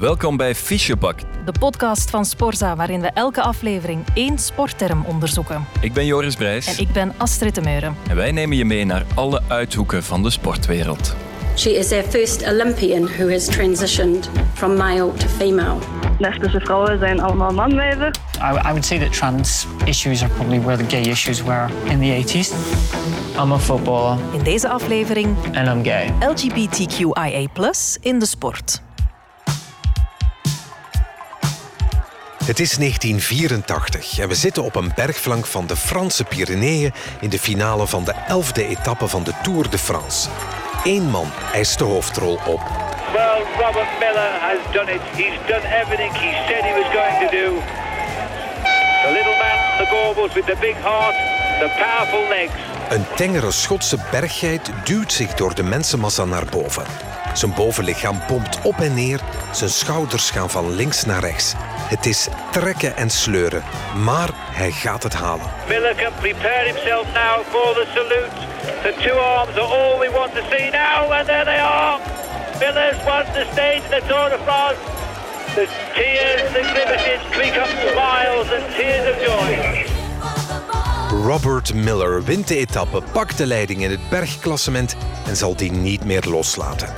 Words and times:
Welkom 0.00 0.36
bij 0.36 0.54
Fischebak. 0.54 1.18
De 1.44 1.52
podcast 1.58 2.10
van 2.10 2.24
Sporza, 2.24 2.76
waarin 2.76 3.00
we 3.00 3.06
elke 3.06 3.42
aflevering 3.42 4.04
één 4.14 4.38
sportterm 4.38 5.04
onderzoeken. 5.04 5.64
Ik 5.80 5.92
ben 5.92 6.06
Joris 6.06 6.36
Brijs. 6.36 6.76
En 6.76 6.82
ik 6.82 6.92
ben 6.92 7.14
Astrid 7.16 7.54
de 7.54 7.60
Meuren. 7.60 7.96
En 8.08 8.16
wij 8.16 8.32
nemen 8.32 8.56
je 8.56 8.64
mee 8.64 8.84
naar 8.84 9.04
alle 9.14 9.42
uithoeken 9.48 10.02
van 10.02 10.22
de 10.22 10.30
sportwereld. 10.30 11.16
She 11.56 11.70
is 11.70 11.88
their 11.88 12.02
first 12.02 12.48
Olympian 12.48 13.06
who 13.06 13.30
has 13.30 13.44
transitioned 13.44 14.30
from 14.54 14.76
male 14.76 15.12
to 15.12 15.26
female. 15.26 15.76
Lesbische 16.18 16.60
vrouwen 16.60 16.98
zijn 16.98 17.20
allemaal 17.20 17.52
manwijzer. 17.52 18.14
I, 18.36 18.56
I 18.56 18.62
would 18.62 18.84
say 18.84 18.98
that 18.98 19.12
trans 19.12 19.66
issues 19.84 20.22
are 20.22 20.32
probably 20.32 20.60
where 20.60 20.84
the 20.84 20.96
gay 20.96 21.10
issues 21.10 21.42
were 21.42 21.66
in 21.84 21.98
the 22.00 22.24
80s. 22.24 22.52
I'm 23.42 23.52
a 23.52 23.58
footballer 23.58 24.18
In 24.32 24.42
deze 24.42 24.68
aflevering 24.68 25.36
and 25.54 25.68
I'm 25.68 25.84
gay. 25.84 26.12
LGBTQIA+ 26.20 27.48
in 28.00 28.18
de 28.18 28.26
sport. 28.26 28.86
Het 32.48 32.60
is 32.60 32.76
1984 32.76 34.18
en 34.18 34.28
we 34.28 34.34
zitten 34.34 34.62
op 34.62 34.74
een 34.74 34.92
bergflank 34.94 35.46
van 35.46 35.66
de 35.66 35.76
Franse 35.76 36.24
Pyreneeën 36.24 36.92
in 37.20 37.28
de 37.28 37.38
finale 37.38 37.86
van 37.86 38.04
de 38.04 38.14
11e 38.14 38.68
etappe 38.68 39.08
van 39.08 39.22
de 39.22 39.32
Tour 39.42 39.70
de 39.70 39.78
France. 39.78 40.28
Eén 40.84 41.02
man 41.02 41.30
eist 41.52 41.78
de 41.78 41.84
hoofdrol 41.84 42.38
op. 42.46 42.60
Well, 43.12 43.42
Robert 43.58 43.98
Miller 43.98 44.30
has 44.40 44.72
done 44.72 44.92
it. 44.92 45.00
He's 45.12 45.38
done 45.46 45.64
everything 45.80 46.12
he 46.12 46.30
said 46.48 46.62
he 46.62 46.74
was 46.80 46.88
going 46.92 47.18
to 47.22 47.36
do. 47.36 47.46
The 49.02 49.12
little 49.12 49.36
man 49.44 49.58
the 49.78 49.86
gorbals 49.86 50.34
with 50.34 50.46
the 50.46 50.56
big 50.60 50.76
heart, 50.82 51.14
the 51.58 51.70
powerful 51.78 52.28
legs. 52.28 52.52
Een 52.88 53.04
tengere 53.16 53.50
Schotse 53.50 53.98
berggeit 54.10 54.70
duwt 54.84 55.12
zich 55.12 55.34
door 55.34 55.54
de 55.54 55.62
mensenmassa 55.62 56.24
naar 56.24 56.44
boven. 56.50 56.84
Zijn 57.32 57.54
bovenlichaam 57.54 58.20
pompt 58.26 58.58
op 58.62 58.80
en 58.80 58.94
neer, 58.94 59.20
zijn 59.52 59.70
schouders 59.70 60.30
gaan 60.30 60.50
van 60.50 60.74
links 60.74 61.04
naar 61.04 61.20
rechts. 61.20 61.54
Het 61.88 62.06
is 62.06 62.28
trekken 62.50 62.96
en 62.96 63.10
sleuren, 63.10 63.62
maar 64.04 64.28
hij 64.34 64.70
gaat 64.70 65.02
het 65.02 65.14
halen. 65.14 65.46
Miller 65.68 65.94
can 65.94 66.12
prepare 66.20 66.64
himself 66.64 67.06
now 67.06 67.44
for 67.50 67.74
the 67.74 67.86
salute. 67.94 68.30
The 68.82 68.94
two 69.02 69.18
arms 69.18 69.56
are 69.56 69.60
all 69.60 69.98
we 69.98 70.10
want 70.10 70.32
to 70.34 70.42
see 70.50 70.70
now, 70.70 71.12
and 71.12 71.26
there 71.26 71.44
they 71.44 71.60
are. 71.60 71.98
Miller's 72.58 73.04
won 73.04 73.24
the 73.32 73.46
stage 73.52 73.82
in 73.84 73.90
the 73.90 74.02
Tour 74.08 74.28
de 74.28 74.38
France. 74.44 74.80
The 75.54 75.66
tears, 75.94 76.52
the 76.52 76.62
grimaces 76.72 77.22
become 77.36 77.72
smiles 77.92 78.48
and 78.52 78.64
tears 78.76 79.06
of 79.10 79.16
joy. 79.26 79.97
Robert 81.10 81.74
Miller 81.74 82.24
wint 82.24 82.48
de 82.48 82.56
etappe, 82.56 83.02
pakt 83.12 83.36
de 83.36 83.46
leiding 83.46 83.82
in 83.82 83.90
het 83.90 84.08
bergklassement 84.08 84.96
en 85.26 85.36
zal 85.36 85.56
die 85.56 85.72
niet 85.72 86.04
meer 86.04 86.24
loslaten. 86.28 86.88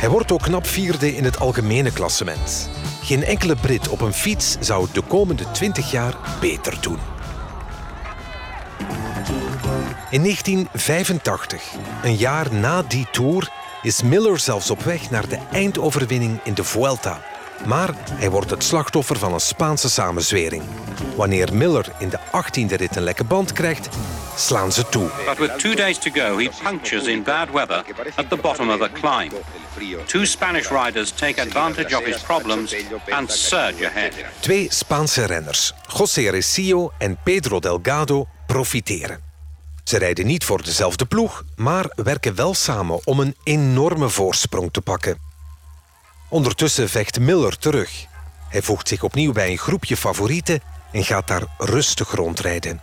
Hij 0.00 0.08
wordt 0.08 0.32
ook 0.32 0.42
knap 0.42 0.66
vierde 0.66 1.16
in 1.16 1.24
het 1.24 1.40
algemene 1.40 1.92
klassement. 1.92 2.70
Geen 3.02 3.24
enkele 3.24 3.56
Brit 3.56 3.88
op 3.88 4.00
een 4.00 4.12
fiets 4.12 4.56
zou 4.60 4.84
het 4.84 4.94
de 4.94 5.02
komende 5.02 5.50
20 5.50 5.90
jaar 5.90 6.14
beter 6.40 6.76
doen. 6.80 6.98
In 10.10 10.22
1985, 10.22 11.62
een 12.02 12.16
jaar 12.16 12.54
na 12.54 12.82
die 12.82 13.06
tour, 13.12 13.50
is 13.82 14.02
Miller 14.02 14.38
zelfs 14.38 14.70
op 14.70 14.82
weg 14.82 15.10
naar 15.10 15.28
de 15.28 15.38
eindoverwinning 15.52 16.40
in 16.44 16.54
de 16.54 16.64
Vuelta. 16.64 17.31
Maar 17.66 17.94
hij 18.10 18.30
wordt 18.30 18.50
het 18.50 18.64
slachtoffer 18.64 19.18
van 19.18 19.32
een 19.32 19.40
Spaanse 19.40 19.90
samenzwering. 19.90 20.62
Wanneer 21.16 21.54
Miller 21.54 21.86
in 21.98 22.08
de 22.08 22.18
18e 22.18 22.74
rit 22.76 22.96
een 22.96 23.02
lekke 23.02 23.24
band 23.24 23.52
krijgt, 23.52 23.88
slaan 24.36 24.72
ze 24.72 24.88
toe. 24.88 25.10
But 25.26 25.38
with 25.38 25.58
two 25.58 25.74
days 25.74 25.98
to 25.98 26.10
go, 26.10 26.38
he 26.38 26.48
punctures 26.62 27.06
in 27.06 27.22
bad 27.22 27.50
weather 27.50 27.84
at 28.14 28.28
the 28.28 28.36
bottom 28.36 28.70
of 28.70 28.80
a 28.80 28.88
climb. 28.88 29.32
Two 30.06 30.24
Spanish 30.24 30.68
riders 30.68 31.10
take 31.10 31.40
advantage 31.40 31.96
of 31.96 32.04
his 32.04 32.22
problems 32.22 32.74
and 33.08 33.32
surge 33.32 33.86
ahead. 33.86 34.12
Twee 34.40 34.66
Spaanse 34.70 35.24
renners, 35.24 35.74
José 35.86 36.30
Recio 36.30 36.92
en 36.98 37.18
Pedro 37.24 37.60
Delgado, 37.60 38.26
profiteren. 38.46 39.20
Ze 39.84 39.98
rijden 39.98 40.26
niet 40.26 40.44
voor 40.44 40.62
dezelfde 40.62 41.04
ploeg, 41.04 41.44
maar 41.56 41.92
werken 41.94 42.34
wel 42.34 42.54
samen 42.54 43.00
om 43.04 43.20
een 43.20 43.36
enorme 43.44 44.08
voorsprong 44.08 44.72
te 44.72 44.80
pakken. 44.80 45.31
Ondertussen 46.32 46.88
vecht 46.88 47.20
Miller 47.20 47.58
terug. 47.58 48.06
Hij 48.48 48.62
voegt 48.62 48.88
zich 48.88 49.02
opnieuw 49.02 49.32
bij 49.32 49.50
een 49.50 49.58
groepje 49.58 49.96
favorieten 49.96 50.60
en 50.92 51.04
gaat 51.04 51.26
daar 51.26 51.42
rustig 51.58 52.10
rondrijden. 52.10 52.80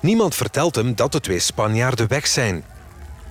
Niemand 0.00 0.34
vertelt 0.34 0.74
hem 0.74 0.94
dat 0.94 1.12
de 1.12 1.20
twee 1.20 1.38
Spanjaarden 1.38 2.08
weg 2.08 2.26
zijn. 2.26 2.64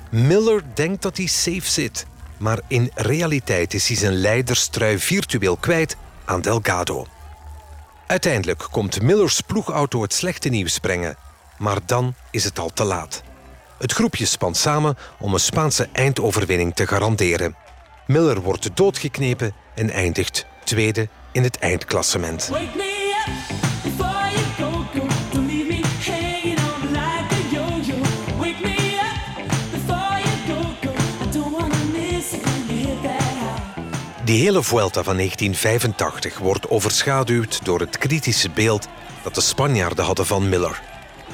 Miller 0.09 0.63
denkt 0.73 1.01
dat 1.01 1.17
hij 1.17 1.25
safe 1.25 1.69
zit, 1.69 2.05
maar 2.37 2.59
in 2.67 2.91
realiteit 2.95 3.73
is 3.73 3.87
hij 3.87 3.97
zijn 3.97 4.13
leiderstrui 4.13 4.99
virtueel 4.99 5.57
kwijt 5.57 5.95
aan 6.25 6.41
Delgado. 6.41 7.05
Uiteindelijk 8.07 8.67
komt 8.71 9.01
Millers 9.01 9.41
ploegauto 9.41 10.01
het 10.01 10.13
slechte 10.13 10.49
nieuws 10.49 10.79
brengen, 10.79 11.17
maar 11.57 11.79
dan 11.85 12.15
is 12.31 12.43
het 12.43 12.59
al 12.59 12.69
te 12.73 12.83
laat. 12.83 13.23
Het 13.77 13.91
groepje 13.91 14.25
spant 14.25 14.57
samen 14.57 14.97
om 15.19 15.33
een 15.33 15.39
Spaanse 15.39 15.89
eindoverwinning 15.91 16.75
te 16.75 16.87
garanderen. 16.87 17.55
Miller 18.11 18.41
wordt 18.41 18.69
doodgeknepen 18.77 19.53
en 19.75 19.89
eindigt 19.89 20.45
tweede 20.63 21.07
in 21.31 21.43
het 21.43 21.57
eindklassement. 21.57 22.51
Die 34.23 34.41
hele 34.41 34.63
Vuelta 34.63 35.03
van 35.03 35.15
1985 35.15 36.37
wordt 36.37 36.69
overschaduwd 36.69 37.65
door 37.65 37.79
het 37.79 37.97
kritische 37.97 38.49
beeld 38.49 38.87
dat 39.23 39.35
de 39.35 39.41
Spanjaarden 39.41 40.05
hadden 40.05 40.25
van 40.25 40.49
Miller. 40.49 40.81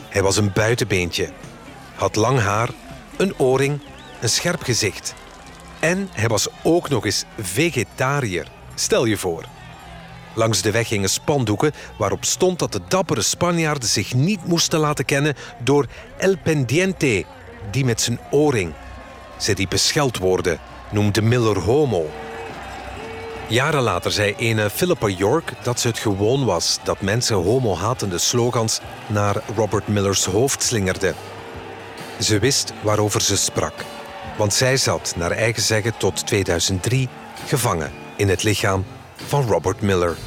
Hij 0.10 0.24
was 0.24 0.38
een 0.38 0.52
buitenbeentje, 0.54 1.30
had 1.96 2.16
lang 2.16 2.40
haar, 2.40 2.70
een 3.18 3.40
oorring, 3.40 3.80
een 4.22 4.30
scherp 4.30 4.64
gezicht. 4.64 5.16
En 5.80 6.10
hij 6.12 6.28
was 6.28 6.48
ook 6.64 6.90
nog 6.90 7.06
eens 7.06 7.24
vegetariër. 7.38 8.48
Stel 8.76 9.06
je 9.06 9.18
voor. 9.18 9.46
Langs 10.34 10.62
de 10.62 10.72
weg 10.72 10.88
gingen 10.88 11.10
spandoeken 11.10 11.74
waarop 11.98 12.26
stond 12.26 12.60
dat 12.60 12.72
de 12.72 12.82
dappere 12.88 13.22
Spanjaarden 13.22 13.90
zich 13.90 14.14
niet 14.14 14.46
moesten 14.46 14.80
laten 14.80 15.06
kennen 15.06 15.36
door 15.64 15.86
El 16.18 16.36
Pendiente, 16.44 17.26
die 17.72 17.86
met 17.86 18.02
zijn 18.02 18.20
oorring. 18.32 18.74
Ze 19.38 19.54
riepen 19.54 19.80
scheldwoorden, 19.80 20.60
noemde 20.92 21.22
Miller 21.22 21.60
homo. 21.60 22.10
Jaren 23.48 23.82
later 23.82 24.12
zei 24.12 24.34
ene 24.38 24.70
Philippa 24.70 25.08
York 25.08 25.54
dat 25.64 25.80
ze 25.80 25.88
het 25.88 25.98
gewoon 25.98 26.46
was 26.46 26.80
dat 26.84 27.02
mensen 27.02 27.36
homo-hatende 27.36 28.18
slogans 28.18 28.80
naar 29.08 29.36
Robert 29.56 29.88
Millers 29.88 30.26
hoofd 30.26 30.64
slingerden. 30.64 31.16
Ze 32.20 32.40
wist 32.40 32.74
waarover 32.82 33.22
ze 33.22 33.38
sprak, 33.38 33.74
want 34.38 34.54
zij 34.54 34.78
zat, 34.78 35.14
naar 35.18 35.32
eigen 35.32 35.62
zeggen 35.62 35.98
tot 35.98 36.28
2003, 36.28 37.10
gevangen 37.48 37.92
in 38.16 38.30
het 38.30 38.44
lichaam 38.44 38.86
van 39.16 39.48
Robert 39.48 39.82
Miller. 39.82 40.18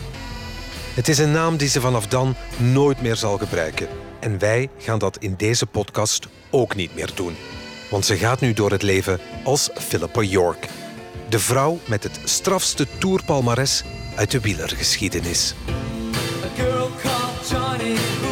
Het 0.94 1.09
is 1.09 1.19
een 1.19 1.32
naam 1.32 1.56
die 1.56 1.69
ze 1.69 1.81
vanaf 1.81 2.06
dan 2.06 2.34
nooit 2.56 3.03
meer 3.03 3.16
zal 3.16 3.38
gebruiken. 3.38 3.88
En 4.20 4.38
wij 4.38 4.70
gaan 4.78 4.99
dat 4.99 5.16
in 5.16 5.34
deze 5.37 5.66
podcast 5.66 6.28
ook 6.50 6.75
niet 6.75 6.94
meer 6.94 7.10
doen. 7.15 7.37
Want 7.91 8.04
ze 8.04 8.16
gaat 8.16 8.41
nu 8.41 8.53
door 8.53 8.70
het 8.70 8.82
leven 8.82 9.19
als 9.44 9.70
Philippa 9.75 10.20
York. 10.20 10.66
De 11.28 11.38
vrouw 11.38 11.78
met 11.84 12.03
het 12.03 12.20
strafste 12.25 12.87
toerpalmares 12.99 13.84
uit 14.15 14.31
de 14.31 14.41
wielergeschiedenis. 14.41 15.54
A 16.44 16.62
girl 16.62 16.91
called 17.03 17.49
Johnny 17.50 18.29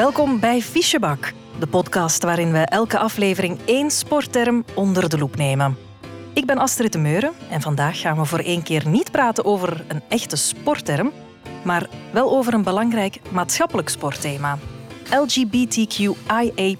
Welkom 0.00 0.40
bij 0.40 0.60
Fischebak, 0.60 1.32
de 1.58 1.66
podcast 1.66 2.22
waarin 2.22 2.52
we 2.52 2.58
elke 2.58 2.98
aflevering 2.98 3.58
één 3.64 3.90
sportterm 3.90 4.64
onder 4.74 5.08
de 5.08 5.18
loep 5.18 5.36
nemen. 5.36 5.76
Ik 6.32 6.46
ben 6.46 6.58
Astrid 6.58 6.92
de 6.92 6.98
Meuren 6.98 7.32
en 7.50 7.60
vandaag 7.60 8.00
gaan 8.00 8.16
we 8.16 8.24
voor 8.24 8.38
één 8.38 8.62
keer 8.62 8.88
niet 8.88 9.10
praten 9.10 9.44
over 9.44 9.84
een 9.88 10.02
echte 10.08 10.36
sportterm, 10.36 11.12
maar 11.64 11.88
wel 12.12 12.30
over 12.30 12.54
een 12.54 12.62
belangrijk 12.62 13.20
maatschappelijk 13.30 13.88
sportthema. 13.88 14.58
LGBTQIA+ 15.10 16.76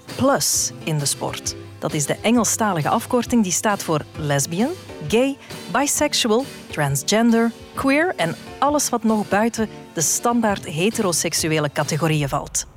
in 0.83 0.97
de 0.97 1.05
sport. 1.05 1.55
Dat 1.79 1.93
is 1.93 2.05
de 2.05 2.17
Engelstalige 2.21 2.89
afkorting 2.89 3.43
die 3.43 3.51
staat 3.51 3.83
voor 3.83 4.05
lesbian, 4.17 4.71
gay, 5.07 5.37
bisexual, 5.71 6.45
transgender, 6.71 7.51
queer 7.73 8.13
en 8.15 8.35
alles 8.59 8.89
wat 8.89 9.03
nog 9.03 9.29
buiten 9.29 9.69
de 9.93 10.01
standaard 10.01 10.65
heteroseksuele 10.65 11.71
categorieën 11.71 12.29
valt. 12.29 12.69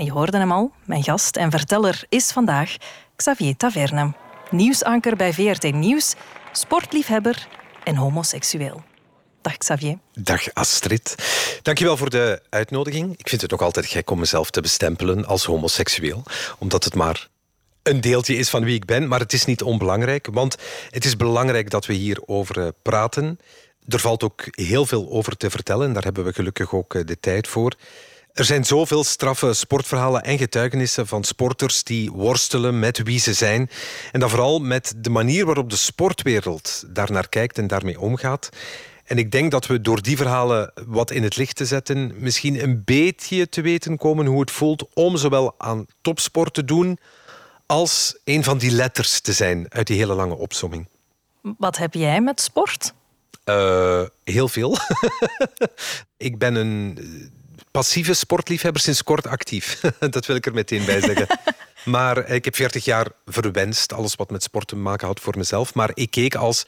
En 0.00 0.06
je 0.06 0.12
hoorde 0.12 0.38
hem 0.38 0.52
al, 0.52 0.72
mijn 0.84 1.02
gast 1.02 1.36
en 1.36 1.50
verteller 1.50 2.04
is 2.08 2.32
vandaag 2.32 2.76
Xavier 3.16 3.56
Taverne. 3.56 4.12
Nieuwsanker 4.50 5.16
bij 5.16 5.32
VRT 5.32 5.72
Nieuws, 5.72 6.14
sportliefhebber 6.52 7.48
en 7.84 7.96
homoseksueel. 7.96 8.82
Dag 9.40 9.56
Xavier. 9.56 9.98
Dag 10.12 10.54
Astrid. 10.54 11.14
Dankjewel 11.62 11.96
voor 11.96 12.10
de 12.10 12.42
uitnodiging. 12.50 13.16
Ik 13.16 13.28
vind 13.28 13.40
het 13.40 13.50
nog 13.50 13.60
altijd 13.60 13.86
gek 13.86 14.10
om 14.10 14.18
mezelf 14.18 14.50
te 14.50 14.60
bestempelen 14.60 15.26
als 15.26 15.44
homoseksueel, 15.44 16.22
omdat 16.58 16.84
het 16.84 16.94
maar 16.94 17.28
een 17.82 18.00
deeltje 18.00 18.36
is 18.36 18.50
van 18.50 18.64
wie 18.64 18.74
ik 18.74 18.84
ben, 18.84 19.08
maar 19.08 19.20
het 19.20 19.32
is 19.32 19.44
niet 19.44 19.62
onbelangrijk, 19.62 20.28
want 20.32 20.56
het 20.90 21.04
is 21.04 21.16
belangrijk 21.16 21.70
dat 21.70 21.86
we 21.86 21.92
hierover 21.92 22.60
eh, 22.60 22.68
praten. 22.82 23.38
Er 23.88 23.98
valt 23.98 24.22
ook 24.22 24.44
heel 24.50 24.86
veel 24.86 25.10
over 25.10 25.36
te 25.36 25.50
vertellen 25.50 25.86
en 25.86 25.92
daar 25.92 26.04
hebben 26.04 26.24
we 26.24 26.32
gelukkig 26.32 26.74
ook 26.74 26.94
eh, 26.94 27.04
de 27.04 27.20
tijd 27.20 27.48
voor. 27.48 27.74
Er 28.32 28.44
zijn 28.44 28.64
zoveel 28.64 29.04
straffe 29.04 29.52
sportverhalen 29.52 30.22
en 30.22 30.38
getuigenissen 30.38 31.06
van 31.06 31.24
sporters 31.24 31.84
die 31.84 32.10
worstelen 32.12 32.78
met 32.78 33.02
wie 33.02 33.18
ze 33.18 33.32
zijn. 33.32 33.70
En 34.12 34.20
dan 34.20 34.30
vooral 34.30 34.58
met 34.58 34.94
de 34.96 35.10
manier 35.10 35.46
waarop 35.46 35.70
de 35.70 35.76
sportwereld 35.76 36.84
daarnaar 36.86 37.28
kijkt 37.28 37.58
en 37.58 37.66
daarmee 37.66 38.00
omgaat. 38.00 38.48
En 39.04 39.18
ik 39.18 39.30
denk 39.30 39.50
dat 39.50 39.66
we 39.66 39.80
door 39.80 40.02
die 40.02 40.16
verhalen 40.16 40.72
wat 40.86 41.10
in 41.10 41.22
het 41.22 41.36
licht 41.36 41.56
te 41.56 41.66
zetten, 41.66 42.12
misschien 42.16 42.62
een 42.62 42.82
beetje 42.84 43.48
te 43.48 43.60
weten 43.60 43.96
komen 43.96 44.26
hoe 44.26 44.40
het 44.40 44.50
voelt 44.50 44.86
om 44.94 45.16
zowel 45.16 45.54
aan 45.58 45.86
topsport 46.00 46.54
te 46.54 46.64
doen 46.64 46.98
als 47.66 48.18
een 48.24 48.44
van 48.44 48.58
die 48.58 48.70
letters 48.70 49.20
te 49.20 49.32
zijn 49.32 49.66
uit 49.68 49.86
die 49.86 49.98
hele 49.98 50.14
lange 50.14 50.36
opsomming. 50.36 50.88
Wat 51.58 51.76
heb 51.76 51.94
jij 51.94 52.20
met 52.20 52.40
sport? 52.40 52.94
Uh, 53.44 54.02
heel 54.24 54.48
veel. 54.48 54.76
ik 56.16 56.38
ben 56.38 56.54
een 56.54 56.98
passieve 57.70 58.14
sportliefhebber 58.14 58.82
sinds 58.82 59.02
kort 59.02 59.26
actief. 59.26 59.80
dat 60.10 60.26
wil 60.26 60.36
ik 60.36 60.46
er 60.46 60.54
meteen 60.54 60.84
bij 60.84 61.00
zeggen. 61.00 61.26
maar 61.84 62.30
ik 62.30 62.44
heb 62.44 62.54
40 62.54 62.84
jaar 62.84 63.06
verwenst, 63.26 63.92
alles 63.92 64.14
wat 64.14 64.30
met 64.30 64.42
sport 64.42 64.68
te 64.68 64.76
maken 64.76 65.06
had 65.06 65.20
voor 65.20 65.36
mezelf. 65.36 65.74
Maar 65.74 65.90
ik 65.94 66.10
keek 66.10 66.34
als 66.34 66.66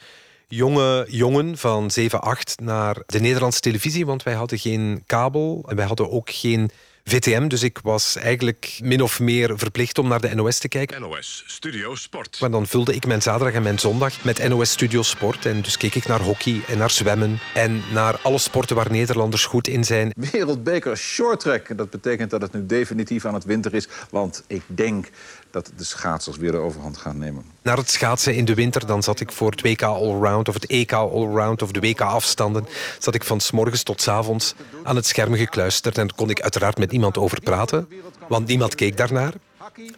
jonge 0.49 1.07
jongen 1.09 1.59
van 1.59 1.91
7, 1.91 2.23
8 2.23 2.61
naar 2.61 2.97
de 3.07 3.21
Nederlandse 3.21 3.61
televisie, 3.61 4.07
want 4.07 4.23
wij 4.23 4.35
hadden 4.35 4.59
geen 4.59 5.03
kabel 5.07 5.65
en 5.69 5.77
wij 5.77 5.87
hadden 5.87 6.11
ook 6.11 6.31
geen 6.31 6.71
VTM. 7.05 7.49
Dus 7.49 7.63
ik 7.63 7.79
was 7.83 8.17
eigenlijk 8.17 8.79
min 8.83 9.03
of 9.03 9.21
meer 9.21 9.59
verplicht 9.59 9.99
om 9.99 10.09
naar 10.09 10.21
de 10.21 10.35
NOS 10.35 10.59
te 10.59 10.69
kijken. 10.69 11.01
NOS 11.01 11.45
Studio 11.47 11.95
Sport. 11.95 12.41
Maar 12.41 12.51
dan 12.51 12.67
vulde 12.67 12.95
ik 12.95 13.07
mijn 13.07 13.23
zaterdag 13.23 13.55
en 13.55 13.63
mijn 13.63 13.79
zondag 13.79 14.25
met 14.25 14.49
NOS 14.49 14.71
Studio 14.71 15.03
Sport. 15.03 15.47
En 15.47 15.61
dus 15.63 15.77
keek 15.77 15.95
ik 15.95 16.07
naar 16.07 16.21
hockey 16.21 16.61
en 16.69 16.79
naar 16.79 16.91
zwemmen 16.91 17.39
en 17.55 17.83
naar 17.93 18.19
alle 18.23 18.39
sporten 18.39 18.77
waar 18.77 18.91
Nederlanders 18.91 19.45
goed 19.45 19.69
in 19.69 19.85
zijn. 19.85 20.13
Wereldbeker 20.31 20.97
shorttrack. 20.97 21.77
Dat 21.77 21.91
betekent 21.91 22.31
dat 22.31 22.43
het 22.43 22.53
nu 22.53 22.67
definitief 22.67 23.25
aan 23.25 23.35
het 23.35 23.45
winter 23.45 23.75
is. 23.75 23.89
Want 24.11 24.45
ik 24.47 24.63
denk 24.67 25.07
dat 25.53 25.73
de 25.77 25.85
schaatsers 25.85 26.37
weer 26.37 26.53
de 26.53 26.59
overhand 26.59 26.97
gaan 26.97 27.19
nemen. 27.19 27.45
Naar 27.63 27.77
het 27.77 27.91
schaatsen 27.91 28.35
in 28.35 28.45
de 28.45 28.55
winter, 28.55 28.87
dan 28.87 29.03
zat 29.03 29.21
ik 29.21 29.33
voor 29.33 29.51
het 29.51 29.63
WK 29.63 29.83
Allround 29.83 30.49
of 30.49 30.55
het 30.55 30.67
EK 30.67 30.93
Allround 30.93 31.63
of 31.63 31.71
de 31.71 31.81
WK 31.81 32.01
afstanden. 32.01 32.67
Zat 32.99 33.15
ik 33.15 33.25
van 33.25 33.41
s 33.41 33.51
morgens 33.51 33.83
tot 33.83 34.01
s 34.01 34.09
avonds 34.09 34.55
aan 34.83 34.97
het 34.97 35.07
scherm 35.07 35.35
gekluisterd. 35.35 35.99
En 35.99 36.07
daar 36.07 36.17
kon 36.17 36.31
ik 36.31 36.41
uiteraard 36.41 36.79
met 36.79 36.91
niemand 36.91 37.19
over 37.19 37.41
praten, 37.41 37.89
want 38.29 38.47
niemand 38.47 38.75
keek 38.75 38.97
daarnaar. 38.97 39.33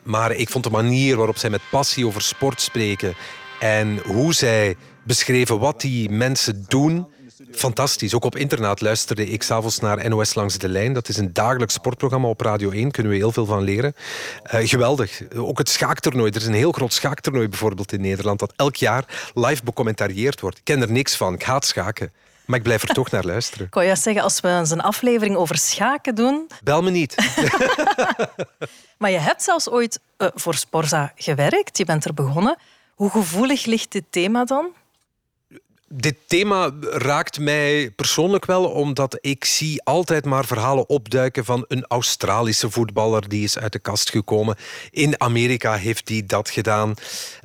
Maar 0.02 0.32
ik 0.32 0.48
vond 0.48 0.64
de 0.64 0.70
manier 0.70 1.16
waarop 1.16 1.36
zij 1.36 1.50
met 1.50 1.60
passie 1.70 2.06
over 2.06 2.22
sport 2.22 2.60
spreken 2.60 3.14
en 3.60 3.98
hoe 4.06 4.34
zij 4.34 4.76
beschreven 5.02 5.58
wat 5.58 5.80
die 5.80 6.10
mensen 6.10 6.64
doen 6.68 7.06
Fantastisch. 7.54 8.14
Ook 8.14 8.24
op 8.24 8.36
internet 8.36 8.80
luisterde 8.80 9.26
ik 9.26 9.42
s'avonds 9.42 9.78
naar 9.78 10.08
NOS 10.08 10.34
Langs 10.34 10.58
de 10.58 10.68
Lijn. 10.68 10.92
Dat 10.92 11.08
is 11.08 11.16
een 11.16 11.32
dagelijks 11.32 11.74
sportprogramma 11.74 12.28
op 12.28 12.40
Radio 12.40 12.70
1. 12.70 12.90
Kunnen 12.90 13.12
we 13.12 13.18
heel 13.18 13.32
veel 13.32 13.46
van 13.46 13.62
leren. 13.62 13.94
Uh, 14.54 14.68
geweldig. 14.68 15.22
Ook 15.36 15.58
het 15.58 15.68
schaaktoernooi. 15.68 16.30
Er 16.30 16.40
is 16.40 16.46
een 16.46 16.54
heel 16.54 16.72
groot 16.72 16.92
schaaktoernooi 16.92 17.48
bijvoorbeeld 17.48 17.92
in 17.92 18.00
Nederland. 18.00 18.38
Dat 18.38 18.52
elk 18.56 18.76
jaar 18.76 19.32
live 19.34 19.64
becommentarieerd 19.64 20.40
wordt. 20.40 20.58
Ik 20.58 20.64
ken 20.64 20.80
er 20.80 20.90
niks 20.90 21.16
van. 21.16 21.34
Ik 21.34 21.42
haat 21.42 21.64
schaken. 21.64 22.12
Maar 22.44 22.58
ik 22.58 22.64
blijf 22.64 22.82
er 22.82 22.94
toch 22.94 23.10
naar 23.10 23.24
luisteren. 23.24 23.66
Ik 23.70 23.74
wou 23.74 23.86
juist 23.86 24.02
zeggen, 24.02 24.22
als 24.22 24.40
we 24.40 24.48
eens 24.48 24.70
een 24.70 24.80
aflevering 24.80 25.36
over 25.36 25.58
schaken 25.58 26.14
doen... 26.14 26.48
Bel 26.62 26.82
me 26.82 26.90
niet. 26.90 27.14
maar 28.98 29.10
je 29.10 29.18
hebt 29.18 29.42
zelfs 29.42 29.70
ooit 29.70 30.00
uh, 30.18 30.28
voor 30.34 30.54
Sporza 30.54 31.12
gewerkt. 31.16 31.78
Je 31.78 31.84
bent 31.84 32.04
er 32.04 32.14
begonnen. 32.14 32.56
Hoe 32.94 33.10
gevoelig 33.10 33.64
ligt 33.64 33.92
dit 33.92 34.04
thema 34.10 34.44
dan? 34.44 34.66
Dit 35.96 36.16
thema 36.26 36.70
raakt 36.80 37.38
mij 37.38 37.90
persoonlijk 37.90 38.44
wel, 38.44 38.64
omdat 38.64 39.18
ik 39.20 39.44
zie 39.44 39.82
altijd 39.82 40.24
maar 40.24 40.44
verhalen 40.44 40.88
opduiken 40.88 41.44
van 41.44 41.64
een 41.68 41.84
Australische 41.88 42.70
voetballer 42.70 43.28
die 43.28 43.44
is 43.44 43.58
uit 43.58 43.72
de 43.72 43.78
kast 43.78 44.10
gekomen. 44.10 44.56
In 44.90 45.20
Amerika 45.20 45.74
heeft 45.74 46.08
hij 46.08 46.22
dat 46.26 46.50
gedaan. 46.50 46.94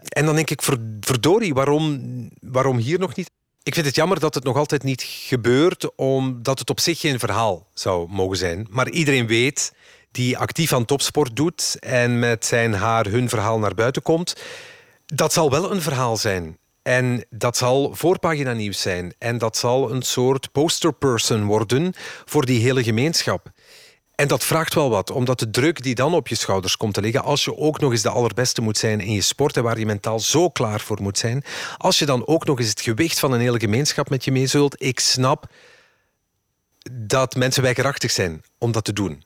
En 0.09 0.25
dan 0.25 0.35
denk 0.35 0.49
ik, 0.49 0.61
verdorie, 0.99 1.53
waarom, 1.53 1.99
waarom 2.41 2.77
hier 2.77 2.99
nog 2.99 3.15
niet? 3.15 3.31
Ik 3.63 3.73
vind 3.73 3.85
het 3.85 3.95
jammer 3.95 4.19
dat 4.19 4.33
het 4.33 4.43
nog 4.43 4.57
altijd 4.57 4.83
niet 4.83 5.01
gebeurt, 5.01 5.95
omdat 5.95 6.59
het 6.59 6.69
op 6.69 6.79
zich 6.79 6.99
geen 6.99 7.19
verhaal 7.19 7.67
zou 7.73 8.07
mogen 8.09 8.37
zijn. 8.37 8.67
Maar 8.69 8.89
iedereen 8.89 9.27
weet 9.27 9.73
die 10.11 10.37
actief 10.37 10.73
aan 10.73 10.85
topsport 10.85 11.35
doet 11.35 11.77
en 11.79 12.19
met 12.19 12.45
zijn 12.45 12.73
haar 12.73 13.05
hun 13.05 13.29
verhaal 13.29 13.59
naar 13.59 13.75
buiten 13.75 14.01
komt. 14.01 14.35
Dat 15.05 15.33
zal 15.33 15.51
wel 15.51 15.71
een 15.71 15.81
verhaal 15.81 16.17
zijn. 16.17 16.57
En 16.89 17.25
dat 17.29 17.57
zal 17.57 17.95
voorpagina 17.95 18.53
nieuws 18.53 18.81
zijn. 18.81 19.13
En 19.17 19.37
dat 19.37 19.57
zal 19.57 19.91
een 19.91 20.01
soort 20.01 20.51
posterperson 20.51 21.45
worden 21.45 21.93
voor 22.25 22.45
die 22.45 22.61
hele 22.61 22.83
gemeenschap. 22.83 23.51
En 24.15 24.27
dat 24.27 24.43
vraagt 24.43 24.73
wel 24.73 24.89
wat, 24.89 25.11
omdat 25.11 25.39
de 25.39 25.49
druk 25.49 25.83
die 25.83 25.95
dan 25.95 26.13
op 26.13 26.27
je 26.27 26.35
schouders 26.35 26.77
komt 26.77 26.93
te 26.93 27.01
liggen, 27.01 27.23
als 27.23 27.43
je 27.43 27.57
ook 27.57 27.79
nog 27.79 27.91
eens 27.91 28.01
de 28.01 28.09
allerbeste 28.09 28.61
moet 28.61 28.77
zijn 28.77 28.99
in 28.99 29.13
je 29.13 29.21
sport 29.21 29.57
en 29.57 29.63
waar 29.63 29.79
je 29.79 29.85
mentaal 29.85 30.19
zo 30.19 30.49
klaar 30.49 30.79
voor 30.79 31.01
moet 31.01 31.17
zijn, 31.17 31.43
als 31.77 31.99
je 31.99 32.05
dan 32.05 32.27
ook 32.27 32.45
nog 32.45 32.59
eens 32.59 32.69
het 32.69 32.81
gewicht 32.81 33.19
van 33.19 33.31
een 33.31 33.39
hele 33.39 33.59
gemeenschap 33.59 34.09
met 34.09 34.23
je 34.23 34.31
meezult, 34.31 34.83
ik 34.83 34.99
snap 34.99 35.51
dat 36.91 37.35
mensen 37.35 37.63
weigerachtig 37.63 38.11
zijn 38.11 38.41
om 38.57 38.71
dat 38.71 38.85
te 38.85 38.93
doen. 38.93 39.23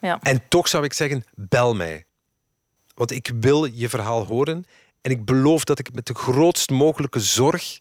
Ja. 0.00 0.18
En 0.22 0.42
toch 0.48 0.68
zou 0.68 0.84
ik 0.84 0.92
zeggen, 0.92 1.24
bel 1.34 1.74
mij. 1.74 2.04
Want 2.94 3.10
ik 3.10 3.30
wil 3.40 3.64
je 3.64 3.88
verhaal 3.88 4.24
horen 4.24 4.66
en 5.06 5.12
ik 5.12 5.24
beloof 5.24 5.64
dat 5.64 5.78
ik 5.78 5.86
het 5.86 5.94
met 5.94 6.06
de 6.06 6.14
grootst 6.14 6.70
mogelijke 6.70 7.20
zorg 7.20 7.80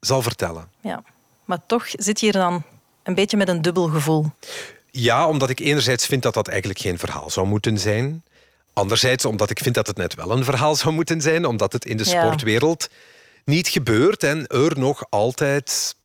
zal 0.00 0.22
vertellen. 0.22 0.70
Ja, 0.80 1.02
maar 1.44 1.66
toch 1.66 1.86
zit 1.88 2.20
je 2.20 2.26
hier 2.26 2.34
dan 2.34 2.62
een 3.02 3.14
beetje 3.14 3.36
met 3.36 3.48
een 3.48 3.62
dubbel 3.62 3.88
gevoel. 3.88 4.30
Ja, 4.90 5.28
omdat 5.28 5.50
ik 5.50 5.60
enerzijds 5.60 6.06
vind 6.06 6.22
dat 6.22 6.34
dat 6.34 6.48
eigenlijk 6.48 6.80
geen 6.80 6.98
verhaal 6.98 7.30
zou 7.30 7.46
moeten 7.46 7.78
zijn. 7.78 8.24
Anderzijds 8.72 9.24
omdat 9.24 9.50
ik 9.50 9.58
vind 9.58 9.74
dat 9.74 9.86
het 9.86 9.96
net 9.96 10.14
wel 10.14 10.30
een 10.30 10.44
verhaal 10.44 10.74
zou 10.74 10.94
moeten 10.94 11.20
zijn, 11.20 11.44
omdat 11.44 11.72
het 11.72 11.84
in 11.84 11.96
de 11.96 12.04
sportwereld 12.04 12.90
niet 13.44 13.68
gebeurt 13.68 14.22
en 14.22 14.46
er 14.46 14.78
nog 14.78 15.04
altijd 15.08 15.96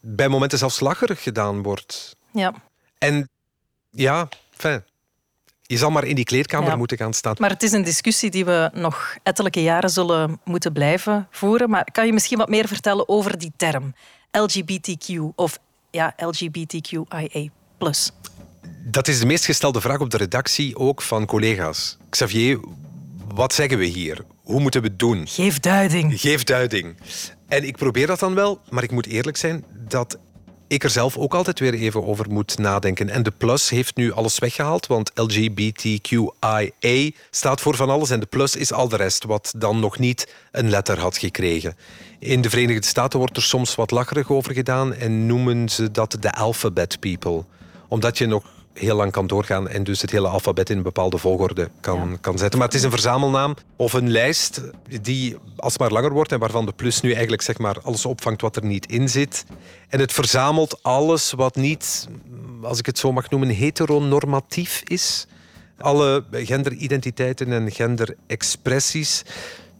bij 0.00 0.28
momenten 0.28 0.58
zelfs 0.58 0.80
lacherig 0.80 1.22
gedaan 1.22 1.62
wordt. 1.62 2.16
Ja. 2.30 2.54
En 2.98 3.28
ja, 3.90 4.28
fijn. 4.50 4.84
Je 5.72 5.78
zal 5.78 5.90
maar 5.90 6.04
in 6.04 6.14
die 6.14 6.24
kleedkamer 6.24 6.76
moeten 6.76 6.96
gaan 6.96 7.12
staan. 7.12 7.34
Maar 7.38 7.50
het 7.50 7.62
is 7.62 7.72
een 7.72 7.84
discussie 7.84 8.30
die 8.30 8.44
we 8.44 8.70
nog 8.74 9.16
ettelijke 9.22 9.62
jaren 9.62 9.90
zullen 9.90 10.40
moeten 10.44 10.72
blijven 10.72 11.26
voeren. 11.30 11.70
Maar 11.70 11.88
kan 11.92 12.06
je 12.06 12.12
misschien 12.12 12.38
wat 12.38 12.48
meer 12.48 12.68
vertellen 12.68 13.08
over 13.08 13.38
die 13.38 13.52
term? 13.56 13.94
LGBTQ 14.30 15.18
of 15.34 15.58
ja, 15.90 16.14
LGBTQIA+. 16.16 17.48
Dat 18.84 19.08
is 19.08 19.18
de 19.18 19.26
meest 19.26 19.44
gestelde 19.44 19.80
vraag 19.80 20.00
op 20.00 20.10
de 20.10 20.16
redactie, 20.16 20.76
ook 20.76 21.02
van 21.02 21.26
collega's. 21.26 21.96
Xavier, 22.08 22.60
wat 23.34 23.54
zeggen 23.54 23.78
we 23.78 23.84
hier? 23.84 24.24
Hoe 24.42 24.60
moeten 24.60 24.82
we 24.82 24.88
het 24.88 24.98
doen? 24.98 25.26
Geef 25.28 25.60
duiding. 25.60 26.20
Geef 26.20 26.44
duiding. 26.44 26.96
En 27.48 27.64
ik 27.64 27.76
probeer 27.76 28.06
dat 28.06 28.18
dan 28.18 28.34
wel, 28.34 28.60
maar 28.70 28.82
ik 28.82 28.90
moet 28.90 29.06
eerlijk 29.06 29.36
zijn 29.36 29.64
dat 29.88 30.18
ik 30.72 30.84
er 30.84 30.90
zelf 30.90 31.16
ook 31.16 31.34
altijd 31.34 31.58
weer 31.58 31.74
even 31.74 32.06
over 32.06 32.30
moet 32.30 32.58
nadenken. 32.58 33.08
En 33.08 33.22
de 33.22 33.30
plus 33.30 33.70
heeft 33.70 33.96
nu 33.96 34.12
alles 34.12 34.38
weggehaald, 34.38 34.86
want 34.86 35.10
LGBTQIA 35.14 36.70
staat 37.30 37.60
voor 37.60 37.76
van 37.76 37.90
alles 37.90 38.10
en 38.10 38.20
de 38.20 38.26
plus 38.26 38.56
is 38.56 38.72
al 38.72 38.88
de 38.88 38.96
rest, 38.96 39.24
wat 39.24 39.52
dan 39.56 39.80
nog 39.80 39.98
niet 39.98 40.34
een 40.50 40.70
letter 40.70 40.98
had 40.98 41.16
gekregen. 41.16 41.76
In 42.18 42.40
de 42.40 42.50
Verenigde 42.50 42.86
Staten 42.86 43.18
wordt 43.18 43.36
er 43.36 43.42
soms 43.42 43.74
wat 43.74 43.90
lacherig 43.90 44.30
over 44.30 44.54
gedaan 44.54 44.94
en 44.94 45.26
noemen 45.26 45.68
ze 45.68 45.90
dat 45.90 46.16
de 46.20 46.32
alphabet 46.32 47.00
people. 47.00 47.44
Omdat 47.88 48.18
je 48.18 48.26
nog 48.26 48.44
heel 48.74 48.96
lang 48.96 49.12
kan 49.12 49.26
doorgaan 49.26 49.68
en 49.68 49.84
dus 49.84 50.00
het 50.00 50.10
hele 50.10 50.28
alfabet 50.28 50.70
in 50.70 50.76
een 50.76 50.82
bepaalde 50.82 51.18
volgorde 51.18 51.70
kan, 51.80 52.18
kan 52.20 52.38
zetten. 52.38 52.58
Maar 52.58 52.68
het 52.68 52.76
is 52.76 52.82
een 52.82 52.90
verzamelnaam 52.90 53.54
of 53.76 53.92
een 53.92 54.10
lijst 54.10 54.60
die 55.02 55.36
alsmaar 55.56 55.90
langer 55.90 56.12
wordt 56.12 56.32
en 56.32 56.38
waarvan 56.38 56.66
de 56.66 56.72
plus 56.72 57.00
nu 57.00 57.10
eigenlijk 57.10 57.42
zeg 57.42 57.58
maar 57.58 57.80
alles 57.82 58.06
opvangt 58.06 58.40
wat 58.40 58.56
er 58.56 58.64
niet 58.64 58.86
in 58.86 59.08
zit. 59.08 59.44
En 59.88 60.00
het 60.00 60.12
verzamelt 60.12 60.82
alles 60.82 61.32
wat 61.32 61.56
niet, 61.56 62.08
als 62.62 62.78
ik 62.78 62.86
het 62.86 62.98
zo 62.98 63.12
mag 63.12 63.30
noemen, 63.30 63.48
heteronormatief 63.48 64.82
is. 64.84 65.26
Alle 65.78 66.24
genderidentiteiten 66.32 67.52
en 67.52 67.72
genderexpressies. 67.72 69.22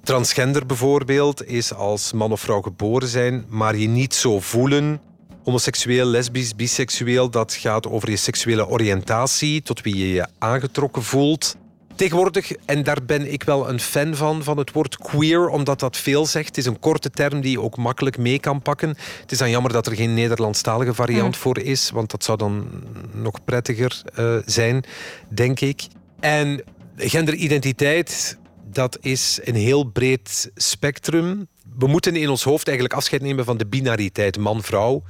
Transgender 0.03 0.67
bijvoorbeeld 0.67 1.47
is 1.47 1.75
als 1.75 2.13
man 2.13 2.33
of 2.33 2.41
vrouw 2.41 2.61
geboren 2.61 3.09
zijn, 3.09 3.45
maar 3.49 3.77
je 3.77 3.89
niet 3.89 4.15
zo 4.15 4.41
voelen 4.41 5.01
homoseksueel, 5.45 6.07
lesbisch, 6.07 6.55
biseksueel. 6.55 7.31
Dat 7.31 7.55
gaat 7.55 7.87
over 7.89 8.11
je 8.11 8.17
seksuele 8.17 8.69
oriëntatie, 8.69 9.63
tot 9.63 9.81
wie 9.81 9.97
je 9.97 10.13
je 10.13 10.27
aangetrokken 10.39 11.03
voelt. 11.03 11.57
Tegenwoordig, 11.95 12.53
en 12.53 12.83
daar 12.83 13.05
ben 13.07 13.33
ik 13.33 13.43
wel 13.43 13.69
een 13.69 13.81
fan 13.81 14.15
van, 14.15 14.43
van 14.43 14.59
het 14.59 14.73
woord 14.73 14.97
queer, 14.97 15.49
omdat 15.49 15.81
dat 15.81 15.97
veel 15.97 16.27
zegt. 16.27 16.47
Het 16.47 16.59
is 16.59 16.67
een 16.67 16.79
korte 16.79 17.11
term 17.11 17.41
die 17.41 17.51
je 17.51 17.61
ook 17.61 17.77
makkelijk 17.77 18.19
mee 18.19 18.39
kan 18.39 18.63
pakken. 18.63 18.89
Het 19.21 19.33
is 19.33 19.39
dan 19.39 19.51
jammer 19.51 19.73
dat 19.73 19.87
er 19.87 19.97
geen 19.97 20.15
Nederlandstalige 20.15 20.95
variant 20.95 21.37
voor 21.37 21.59
is, 21.59 21.91
want 21.91 22.11
dat 22.11 22.25
zou 22.25 22.39
dan 22.39 22.71
nog 23.13 23.45
prettiger 23.45 24.03
eh, 24.15 24.37
zijn, 24.45 24.85
denk 25.29 25.61
ik. 25.61 25.87
En 26.21 26.63
genderidentiteit, 26.97 28.39
dat 28.71 28.99
is 29.01 29.41
een 29.43 29.55
heel 29.55 29.85
breed 29.85 30.51
spectrum. 30.55 31.49
We 31.79 31.87
moeten 31.87 32.17
in 32.17 32.29
ons 32.29 32.43
hoofd 32.43 32.67
eigenlijk 32.67 32.97
afscheid 32.97 33.23
nemen 33.23 33.45
van 33.45 33.57
de 33.57 33.67
binariteit 33.67 34.39
man-vrouw. 34.39 35.03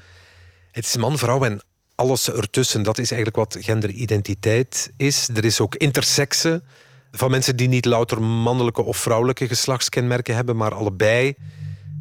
Het 0.72 0.84
is 0.84 0.96
man-vrouw 0.96 1.44
en 1.44 1.60
alles 1.94 2.30
ertussen. 2.30 2.82
Dat 2.82 2.98
is 2.98 3.10
eigenlijk 3.10 3.36
wat 3.36 3.64
genderidentiteit 3.64 4.92
is. 4.96 5.28
Er 5.34 5.44
is 5.44 5.60
ook 5.60 5.74
intersexe 5.74 6.62
van 7.10 7.30
mensen 7.30 7.56
die 7.56 7.68
niet 7.68 7.84
louter 7.84 8.22
mannelijke 8.22 8.82
of 8.82 8.96
vrouwelijke 8.96 9.48
geslachtskenmerken 9.48 10.34
hebben, 10.34 10.56
maar 10.56 10.74
allebei. 10.74 11.34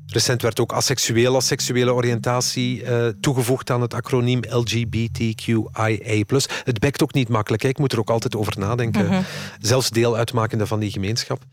Recent 0.07 0.41
werd 0.41 0.59
ook 0.59 0.73
asexueel 0.73 1.35
als 1.35 1.47
seksuele 1.47 1.93
oriëntatie 1.93 2.83
eh, 2.83 3.07
toegevoegd 3.21 3.69
aan 3.69 3.81
het 3.81 3.93
acroniem 3.93 4.39
LGBTQIA+. 4.49 6.23
Het 6.63 6.79
bekt 6.79 7.03
ook 7.03 7.13
niet 7.13 7.29
makkelijk. 7.29 7.61
hè. 7.63 7.69
Ik 7.69 7.77
moet 7.77 7.91
er 7.91 7.99
ook 7.99 8.09
altijd 8.09 8.35
over 8.35 8.59
nadenken. 8.59 9.05
Mhm. 9.05 9.21
Zelfs 9.59 9.89
deel 9.89 10.17
uitmakende 10.17 10.67
van 10.67 10.79
die 10.79 10.91
gemeenschap. 10.91 11.43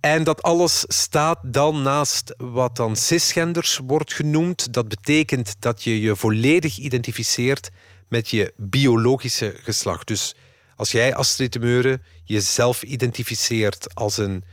En 0.00 0.24
dat 0.24 0.42
alles 0.42 0.84
staat 0.88 1.38
dan 1.42 1.82
naast 1.82 2.34
wat 2.36 2.76
dan 2.76 2.96
cisgenders 2.96 3.80
wordt 3.86 4.12
genoemd. 4.12 4.72
Dat 4.72 4.88
betekent 4.88 5.56
dat 5.58 5.82
je 5.82 6.00
je 6.00 6.16
volledig 6.16 6.78
identificeert 6.78 7.70
met 8.08 8.28
je 8.28 8.52
biologische 8.56 9.54
geslacht. 9.62 10.06
Dus 10.06 10.34
als 10.76 10.90
jij, 10.90 11.14
Astrid 11.14 11.52
de 11.52 11.58
Meuren, 11.58 12.02
jezelf 12.24 12.82
identificeert 12.82 13.94
als 13.94 14.18
een 14.18 14.44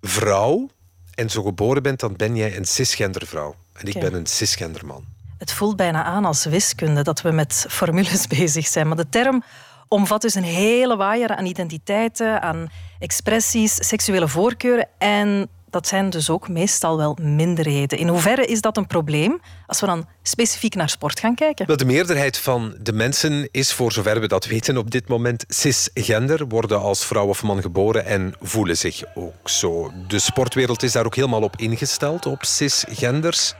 vrouw 0.00 0.68
en 1.14 1.30
zo 1.30 1.42
geboren 1.42 1.82
bent, 1.82 2.00
dan 2.00 2.16
ben 2.16 2.36
jij 2.36 2.56
een 2.56 2.64
cisgendervrouw. 2.64 3.54
En 3.72 3.86
ik 3.86 4.00
ben 4.00 4.14
een 4.14 4.26
cisgenderman. 4.26 5.04
Het 5.38 5.52
voelt 5.52 5.76
bijna 5.76 6.04
aan 6.04 6.24
als 6.24 6.44
wiskunde 6.44 7.02
dat 7.02 7.20
we 7.20 7.30
met 7.30 7.66
formules 7.68 8.26
bezig 8.38 8.66
zijn. 8.66 8.86
Maar 8.86 8.96
de 8.96 9.08
term 9.08 9.42
omvat 9.90 10.22
dus 10.22 10.34
een 10.34 10.42
hele 10.42 10.96
waaier 10.96 11.36
aan 11.36 11.46
identiteiten, 11.46 12.42
aan 12.42 12.68
expressies, 12.98 13.74
seksuele 13.74 14.28
voorkeuren. 14.28 14.88
En 14.98 15.48
dat 15.70 15.86
zijn 15.86 16.10
dus 16.10 16.30
ook 16.30 16.48
meestal 16.48 16.96
wel 16.96 17.16
minderheden. 17.22 17.98
In 17.98 18.08
hoeverre 18.08 18.44
is 18.44 18.60
dat 18.60 18.76
een 18.76 18.86
probleem 18.86 19.40
als 19.66 19.80
we 19.80 19.86
dan 19.86 20.06
specifiek 20.22 20.74
naar 20.74 20.88
sport 20.88 21.20
gaan 21.20 21.34
kijken? 21.34 21.66
Wel, 21.66 21.76
de 21.76 21.84
meerderheid 21.84 22.38
van 22.38 22.76
de 22.80 22.92
mensen 22.92 23.48
is, 23.50 23.72
voor 23.72 23.92
zover 23.92 24.20
we 24.20 24.28
dat 24.28 24.46
weten 24.46 24.76
op 24.76 24.90
dit 24.90 25.08
moment, 25.08 25.44
cisgender, 25.48 26.48
worden 26.48 26.80
als 26.80 27.04
vrouw 27.04 27.26
of 27.26 27.42
man 27.42 27.60
geboren 27.62 28.06
en 28.06 28.34
voelen 28.40 28.76
zich 28.76 29.02
ook 29.14 29.48
zo. 29.48 29.92
De 30.08 30.18
sportwereld 30.18 30.82
is 30.82 30.92
daar 30.92 31.06
ook 31.06 31.16
helemaal 31.16 31.42
op 31.42 31.56
ingesteld, 31.56 32.26
op 32.26 32.44
cisgenders. 32.44 33.54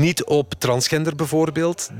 Niet 0.00 0.24
op 0.24 0.54
transgender 0.58 1.16
bijvoorbeeld. 1.16 1.90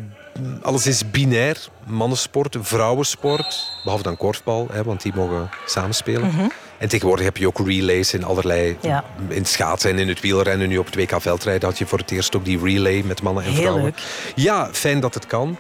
Alles 0.63 0.87
is 0.87 1.11
binair. 1.11 1.69
Mannensport, 1.87 2.57
vrouwensport. 2.61 3.73
Behalve 3.83 4.03
dan 4.05 4.17
korfbal, 4.17 4.67
hè, 4.73 4.83
want 4.83 5.03
die 5.03 5.13
mogen 5.15 5.51
samenspelen. 5.67 6.27
Mhm. 6.27 6.49
En 6.79 6.89
tegenwoordig 6.89 7.25
heb 7.25 7.37
je 7.37 7.47
ook 7.47 7.59
relays 7.67 8.15
in 8.15 8.25
allerlei... 8.25 8.77
Ja. 8.81 9.05
In 9.29 9.45
schaatsen 9.45 9.91
en 9.91 9.99
in 9.99 10.09
het 10.09 10.21
wielrennen. 10.21 10.69
Nu 10.69 10.79
op 10.79 10.87
het 10.87 10.95
WK 10.95 11.21
veldrijden 11.21 11.69
had 11.69 11.79
je 11.79 11.87
voor 11.87 11.99
het 11.99 12.11
eerst 12.11 12.37
ook 12.37 12.45
die 12.45 12.59
relay 12.63 13.03
met 13.03 13.23
mannen 13.23 13.45
en 13.45 13.51
Heel 13.51 13.61
vrouwen. 13.61 13.83
leuk. 13.85 14.03
Ja, 14.35 14.69
fijn 14.73 15.01
dat 15.01 15.15
het 15.15 15.27
kan. 15.27 15.57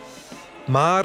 Maar 0.66 1.04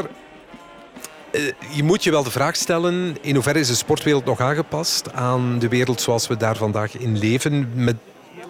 eh, 1.32 1.42
je 1.72 1.84
moet 1.84 2.04
je 2.04 2.12
wel 2.12 2.24
de 2.24 2.32
vraag 2.32 2.56
stellen... 2.56 3.18
in 3.22 3.34
hoeverre 3.34 3.60
is 3.60 3.68
de 3.68 3.76
sportwereld 3.76 4.26
nog 4.26 4.40
aangepast 4.40 5.14
aan 5.14 5.60
de 5.60 5.68
wereld 5.68 6.02
zoals 6.02 6.28
we 6.28 6.38
daar 6.38 6.56
vandaag 6.56 6.98
in 6.98 7.18
leven? 7.18 7.72
Met 7.74 7.96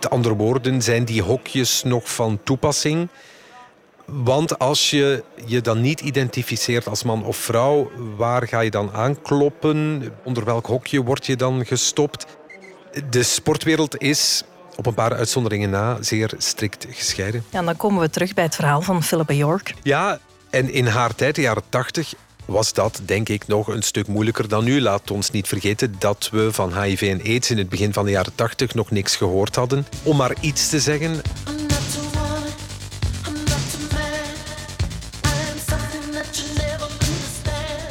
andere 0.09 0.35
woorden, 0.35 0.81
zijn 0.81 1.05
die 1.05 1.21
hokjes 1.21 1.83
nog 1.83 2.13
van 2.13 2.39
toepassing? 2.43 3.09
Want 4.05 4.59
als 4.59 4.89
je 4.89 5.23
je 5.45 5.61
dan 5.61 5.81
niet 5.81 6.01
identificeert 6.01 6.87
als 6.87 7.03
man 7.03 7.23
of 7.23 7.37
vrouw, 7.37 7.91
waar 8.17 8.47
ga 8.47 8.59
je 8.59 8.71
dan 8.71 8.91
aankloppen? 8.93 10.03
Onder 10.23 10.45
welk 10.45 10.65
hokje 10.65 11.03
word 11.03 11.25
je 11.25 11.35
dan 11.35 11.65
gestopt? 11.65 12.25
De 13.09 13.23
sportwereld 13.23 14.01
is, 14.01 14.43
op 14.75 14.85
een 14.85 14.93
paar 14.93 15.13
uitzonderingen 15.13 15.69
na, 15.69 15.97
zeer 16.01 16.33
strikt 16.37 16.85
gescheiden. 16.89 17.43
Ja, 17.49 17.59
en 17.59 17.65
dan 17.65 17.77
komen 17.77 18.01
we 18.01 18.09
terug 18.09 18.33
bij 18.33 18.43
het 18.43 18.55
verhaal 18.55 18.81
van 18.81 19.03
Philippa 19.03 19.33
York. 19.33 19.73
Ja, 19.83 20.19
en 20.49 20.71
in 20.71 20.85
haar 20.87 21.15
tijd, 21.15 21.35
de 21.35 21.41
jaren 21.41 21.63
80, 21.69 22.13
was 22.45 22.73
dat 22.73 23.01
denk 23.05 23.29
ik 23.29 23.47
nog 23.47 23.67
een 23.67 23.83
stuk 23.83 24.07
moeilijker 24.07 24.47
dan 24.47 24.63
nu. 24.63 24.81
Laat 24.81 25.11
ons 25.11 25.31
niet 25.31 25.47
vergeten 25.47 25.95
dat 25.99 26.29
we 26.31 26.53
van 26.53 26.81
HIV 26.81 27.01
en 27.01 27.21
AIDS 27.21 27.51
in 27.51 27.57
het 27.57 27.69
begin 27.69 27.93
van 27.93 28.05
de 28.05 28.11
jaren 28.11 28.35
80 28.35 28.73
nog 28.73 28.91
niks 28.91 29.15
gehoord 29.15 29.55
hadden. 29.55 29.87
Om 30.03 30.17
maar 30.17 30.35
iets 30.41 30.69
te 30.69 30.79
zeggen, 30.79 31.21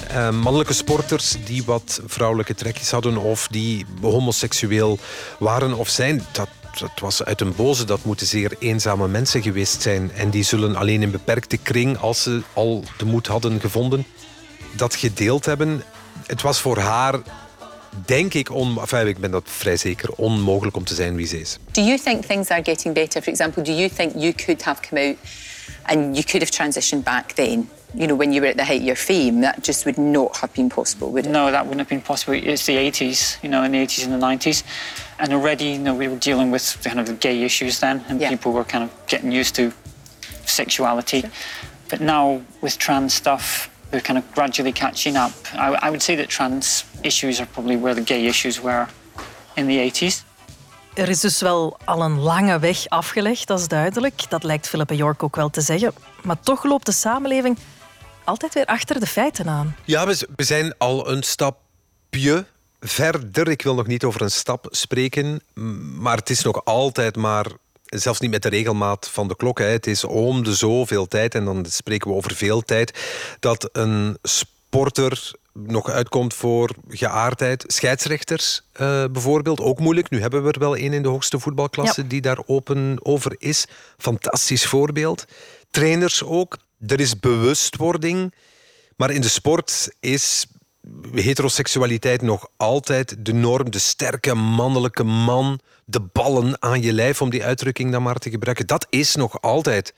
eh, 0.08 0.30
mannelijke 0.30 0.73
sporters 0.73 1.34
die 1.44 1.64
wat 1.64 2.00
vrouwelijke 2.06 2.54
trekjes 2.54 2.90
hadden 2.90 3.16
of 3.16 3.49
die 3.49 3.87
homoseksueel 4.00 4.99
waren 5.38 5.75
of 5.75 5.88
zijn, 5.88 6.26
dat, 6.32 6.49
dat 6.78 7.00
was 7.00 7.25
uit 7.25 7.40
een 7.40 7.54
boze. 7.56 7.84
Dat 7.84 8.04
moeten 8.04 8.26
zeer 8.26 8.56
eenzame 8.58 9.08
mensen 9.08 9.42
geweest 9.42 9.82
zijn. 9.82 10.12
En 10.12 10.30
die 10.30 10.42
zullen 10.42 10.76
alleen 10.76 11.02
in 11.02 11.11
beperkte 11.11 11.56
kring, 11.56 11.99
als 11.99 12.23
ze 12.23 12.42
al 12.52 12.84
de 12.99 13.04
moed 13.04 13.26
hadden 13.26 13.61
gevonden, 13.61 14.06
dat 14.76 14.95
gedeeld 14.95 15.45
hebben. 15.45 15.83
Het 16.26 16.43
was 16.43 16.61
voor 16.61 16.78
haar, 16.78 17.14
denk 18.07 18.35
ik, 18.35 18.50
on, 18.50 18.81
enfin, 18.81 19.07
ik 19.07 19.19
ben 19.19 19.31
dat 19.31 19.43
vrij 19.47 19.76
zeker, 19.76 20.11
onmogelijk 20.16 20.76
om 20.76 20.85
te 20.85 20.95
zijn 20.95 21.14
wie 21.16 21.26
ze 21.26 21.40
is. 21.40 21.59
Do 21.71 21.83
you 21.83 21.99
think 21.99 22.25
things 22.25 22.49
are 22.49 22.62
getting 22.64 22.95
better? 22.95 23.23
For 23.23 23.33
example, 23.33 23.62
do 23.62 23.73
you 23.73 23.88
think 23.88 24.12
you 24.16 24.33
could 24.33 24.62
have 24.62 24.81
come 24.88 25.00
out 25.07 25.16
and 25.83 25.99
you 26.16 26.23
could 26.25 26.43
have 26.43 26.52
transitioned 26.52 27.02
back 27.04 27.33
then? 27.33 27.69
You 27.97 28.07
know, 28.07 28.19
when 28.19 28.33
you 28.33 28.40
were 28.40 28.50
at 28.50 28.57
the 28.59 28.64
height 28.64 28.81
of 28.81 28.87
your 28.87 28.97
fame, 28.97 29.40
that 29.40 29.64
just 29.66 29.85
would 29.85 29.99
not 29.99 30.37
have 30.40 30.52
been 30.52 30.69
possible, 30.69 31.11
would 31.12 31.26
it? 31.26 31.31
No, 31.31 31.50
that 31.50 31.62
wouldn't 31.62 31.78
have 31.78 31.88
been 31.88 32.02
possible. 32.02 32.35
It's 32.35 32.64
the 32.64 32.76
80s, 32.90 33.38
you 33.43 33.49
know, 33.49 33.62
in 33.64 33.71
the 33.71 33.78
80s 33.87 34.04
and 34.04 34.12
the 34.12 34.26
90s. 34.26 34.62
And 35.19 35.33
already, 35.33 35.64
you 35.64 35.78
know, 35.78 35.95
we 35.99 36.09
were 36.09 36.19
dealing 36.19 36.50
with 36.52 36.76
kind 36.83 36.99
of 36.99 37.07
the 37.07 37.16
gay 37.28 37.45
issues 37.45 37.78
then, 37.78 38.04
and 38.09 38.21
Yeah. 38.21 38.31
people 38.31 38.50
were 38.52 38.64
kind 38.64 38.83
of 38.83 38.90
getting 39.07 39.31
used 39.40 39.54
to 39.54 39.71
sexuality. 40.45 41.23
But 41.88 42.00
now, 42.00 42.40
with 42.61 42.76
trans 42.78 43.14
stuff, 43.14 43.69
we're 43.95 44.03
kind 44.03 44.19
of 44.19 44.25
gradually 44.35 44.73
catching 44.73 45.17
up. 45.17 45.33
I, 45.55 45.87
I 45.87 45.89
would 45.89 46.03
say 46.03 46.17
that 46.17 46.29
trans 46.29 46.85
issues 47.01 47.41
are 47.41 47.49
probably 47.53 47.77
where 47.77 47.95
the 47.95 48.05
gay 48.05 48.27
issues 48.27 48.61
were 48.61 48.87
in 49.55 49.67
the 49.67 49.79
80s. 49.79 50.25
Er 50.95 51.09
is 51.09 51.21
dus 51.21 51.41
wel 51.41 51.79
al 51.85 52.03
een 52.03 52.19
lange 52.19 52.59
weg 52.59 52.89
afgelegd, 52.89 53.47
dat 53.47 53.61
is 53.61 53.69
duidelijk. 53.69 54.31
Dat 54.31 54.43
lijkt 54.43 54.69
Philippa 54.69 54.95
York 54.95 55.23
ook 55.23 55.37
wel 55.37 55.51
te 55.51 55.61
zeggen. 55.61 55.93
Maar 56.23 56.41
toch 56.41 56.65
loopt 56.65 56.87
de 56.87 56.93
samenleving 56.93 57.59
altijd 58.25 58.55
weer 58.55 58.67
achter 58.67 59.01
de 59.01 59.07
feiten 59.07 59.49
aan. 59.49 59.77
Ja, 59.85 60.07
we, 60.07 60.45
zijn 60.45 60.75
al 60.79 61.09
een 61.11 61.23
stapje 61.23 62.45
verder. 62.81 63.49
Ik 63.49 63.63
wil 63.63 63.75
nog 63.75 63.87
niet 63.87 64.05
over 64.05 64.23
een 64.23 64.31
stap 64.31 64.67
spreken, 64.71 65.41
maar 65.99 66.17
het 66.17 66.31
is 66.31 66.43
nog 66.43 66.65
altijd 66.65 67.17
maar, 67.17 67.47
zelfs 68.01 68.21
niet 68.21 68.31
met 68.31 68.43
de 68.43 68.49
regelmaat 68.49 69.09
van 69.09 69.29
de 69.29 69.37
klok. 69.37 69.59
Hè. 69.59 69.65
Het 69.65 69.87
is 69.87 70.05
om 70.05 70.45
de 70.45 70.55
zoveel 70.55 71.07
tijd, 71.07 71.35
en 71.35 71.45
dan 71.45 71.67
spreken 71.69 72.11
we 72.11 72.17
over 72.17 72.35
veel 72.35 72.61
tijd, 72.63 72.99
dat 73.41 73.69
een 73.73 74.19
sporter 74.23 75.33
nog 75.53 75.91
uitkomt 75.91 76.35
voor 76.35 76.71
geaardheid. 76.89 77.65
Scheidsrechters 77.67 78.63
eh, 78.73 79.05
bijvoorbeeld, 79.13 79.61
ook 79.61 79.79
moeilijk. 79.79 80.11
Nu 80.11 80.21
hebben 80.21 80.45
we 80.45 80.53
er 80.53 80.59
wel 80.59 80.77
één 80.77 80.93
in 80.93 81.03
de 81.03 81.09
hoogste 81.09 81.39
voetbalklasse 81.39 82.03
Ja. 82.03 82.09
die 82.09 82.21
daar 82.21 82.43
open 82.47 82.99
over 83.03 83.35
is. 83.39 83.67
Fantastisch 83.99 84.67
voorbeeld. 84.67 85.25
Trainers 85.71 86.23
ook. 86.25 86.57
Er 86.87 87.01
is 87.01 87.19
bewustwording. 87.21 88.35
Maar 88.97 89.11
in 89.11 89.21
de 89.21 89.29
sport 89.29 89.89
is 90.01 90.47
heteroseksualiteit 91.12 92.23
nog 92.23 92.49
altijd 92.57 93.17
de 93.19 93.33
norm. 93.33 93.71
De 93.71 93.79
sterke 93.79 94.35
mannelijke 94.35 95.05
man, 95.05 95.61
de 95.85 96.00
ballen 96.00 96.62
aan 96.62 96.83
je 96.83 96.93
lijf, 96.93 97.23
om 97.23 97.31
die 97.31 97.45
uitdrukking 97.45 97.93
dan 97.93 98.03
maar 98.03 98.17
te 98.19 98.31
gebruiken. 98.31 98.67
Dat 98.67 98.87
is 98.91 99.14
nog 99.14 99.41
altijd 99.43 99.95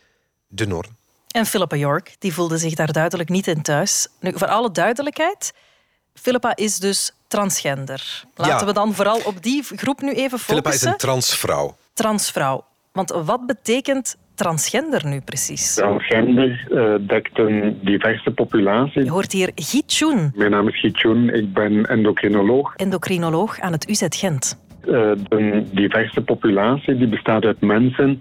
de 0.48 0.66
norm. 0.66 0.96
En 1.30 1.46
Philippa 1.46 1.76
York 1.76 2.16
die 2.18 2.34
voelde 2.34 2.58
zich 2.58 2.74
daar 2.74 2.92
duidelijk 2.92 3.28
niet 3.28 3.46
in 3.46 3.62
thuis. 3.62 4.08
Nu, 4.20 4.32
voor 4.34 4.48
alle 4.48 4.70
duidelijkheid, 4.70 5.52
Philippa 6.14 6.56
is 6.56 6.76
dus 6.78 7.12
transgender. 7.28 8.24
Laten 8.34 8.58
Ja. 8.58 8.64
we 8.66 8.72
dan 8.72 8.94
vooral 8.94 9.20
op 9.24 9.42
die 9.42 9.62
groep 9.62 10.00
nu 10.00 10.12
even 10.12 10.38
Philippa 10.38 10.68
is 10.68 10.74
focussen. 10.74 10.88
een 10.92 10.96
transvrouw. 10.98 11.76
Transvrouw. 11.92 12.64
Want 12.92 13.10
wat 13.10 13.46
betekent 13.46 14.16
transgender 14.36 15.06
nu 15.06 15.20
precies? 15.20 15.74
Transgender 15.74 16.66
eh, 16.70 16.94
dekt 17.08 17.38
een 17.38 17.78
diverse 17.82 18.30
populatie. 18.30 19.04
Je 19.04 19.10
hoort 19.10 19.32
hier 19.32 19.50
Guy 19.54 19.82
Tjoen, 19.86 20.32
Mijn 20.34 20.50
naam 20.50 20.68
is 20.68 20.80
Gietjoen, 20.80 21.28
ik 21.34 21.52
ben 21.52 21.86
endocrinoloog. 21.86 22.74
endocrinoloog 22.76 23.60
aan 23.60 23.72
het 23.72 23.88
UZ 23.88 24.02
Gent. 24.08 24.64
Eh, 24.86 25.10
de 25.28 25.64
diverse 25.72 26.20
populatie 26.20 26.96
die 26.96 27.08
bestaat 27.08 27.44
uit 27.44 27.60
mensen 27.60 28.20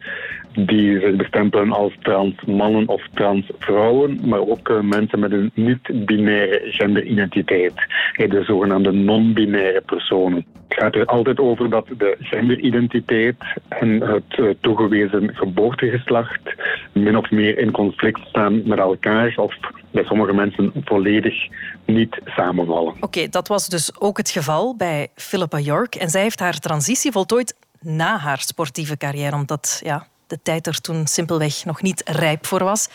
die 0.56 1.00
zich 1.00 1.16
bestempelen 1.16 1.72
als 1.72 1.94
trans 2.00 2.34
mannen 2.46 2.88
of 2.88 3.08
trans 3.14 3.52
vrouwen, 3.60 4.20
maar 4.24 4.40
ook 4.40 4.70
eh, 4.70 4.80
mensen 4.80 5.20
met 5.20 5.32
een 5.32 5.52
niet-binaire 5.54 6.62
genderidentiteit, 6.64 7.74
de 8.16 8.44
zogenaamde 8.44 8.92
non-binaire 8.92 9.82
personen. 9.86 10.46
Het 10.68 10.80
gaat 10.80 10.96
er 10.96 11.06
altijd 11.06 11.40
over 11.40 11.70
dat 11.70 11.88
de 11.98 12.16
genderidentiteit 12.20 13.36
en 13.70 14.02
het 14.02 14.40
eh, 14.40 14.46
toegewezen 14.62 15.36
geboortegeslacht 15.36 16.56
min 16.92 17.18
of 17.18 17.32
meer 17.32 17.58
in 17.58 17.72
conflict 17.72 18.20
staan 18.28 18.62
met 18.68 18.80
elkaar 18.80 19.34
of 19.36 19.56
bij 19.92 20.04
sommige 20.04 20.34
mensen 20.34 20.72
volledig 20.84 21.48
niet 21.86 22.22
samenvallen. 22.26 22.96
Oké, 23.00 23.30
dat 23.30 23.48
was 23.48 23.68
dus 23.68 24.00
ook 24.00 24.18
het 24.18 24.30
geval 24.30 24.76
bij 24.76 25.08
Philippa 25.16 25.60
York. 25.60 25.96
En 25.96 26.10
zij 26.10 26.22
heeft 26.22 26.40
haar 26.40 26.60
transitie 26.60 27.12
voltooid 27.12 27.56
na 27.80 28.18
haar 28.18 28.40
sportieve 28.40 28.98
carrière, 28.98 29.36
omdat 29.36 29.80
ja, 29.84 30.08
de 30.28 30.42
tijd 30.44 30.68
er 30.68 30.82
toen 30.82 31.08
simpelweg 31.08 31.66
nog 31.66 31.82
niet 31.82 32.02
rijp 32.06 32.46
voor 32.46 32.64
was. 32.64 32.88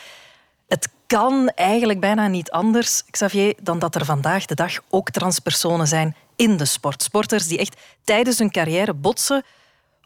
Het 0.69 0.89
kan 1.07 1.49
eigenlijk 1.55 2.01
bijna 2.01 2.27
niet 2.27 2.51
anders, 2.51 3.05
Xavier, 3.11 3.55
dan 3.63 3.79
dat 3.79 3.95
er 3.95 4.05
vandaag 4.05 4.45
de 4.45 4.55
dag 4.55 4.73
ook 4.89 5.11
transpersonen 5.11 5.87
zijn 5.87 6.17
in 6.37 6.57
de 6.57 6.65
sport. 6.65 7.03
Sporters 7.03 7.47
die 7.47 7.59
echt 7.59 7.81
tijdens 8.05 8.39
hun 8.39 8.51
carrière 8.51 8.95
botsen 8.95 9.43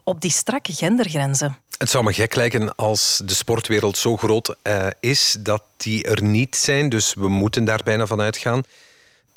op 0.05 0.21
die 0.21 0.31
strakke 0.31 0.73
gendergrenzen. 0.73 1.57
Het 1.79 1.91
zou 1.91 2.05
me 2.05 2.13
gek 2.13 2.35
lijken 2.35 2.75
als 2.75 3.21
de 3.25 3.35
sportwereld 3.35 3.97
zo 3.97 4.17
groot 4.17 4.57
eh, 4.63 4.87
is 5.01 5.37
dat 5.41 5.63
die 5.77 6.05
er 6.05 6.23
niet 6.23 6.57
zijn. 6.57 6.89
Dus 6.89 7.15
we 7.15 7.29
moeten 7.29 7.65
daar 7.65 7.81
bijna 7.85 8.07
van 8.07 8.21
uitgaan. 8.21 8.63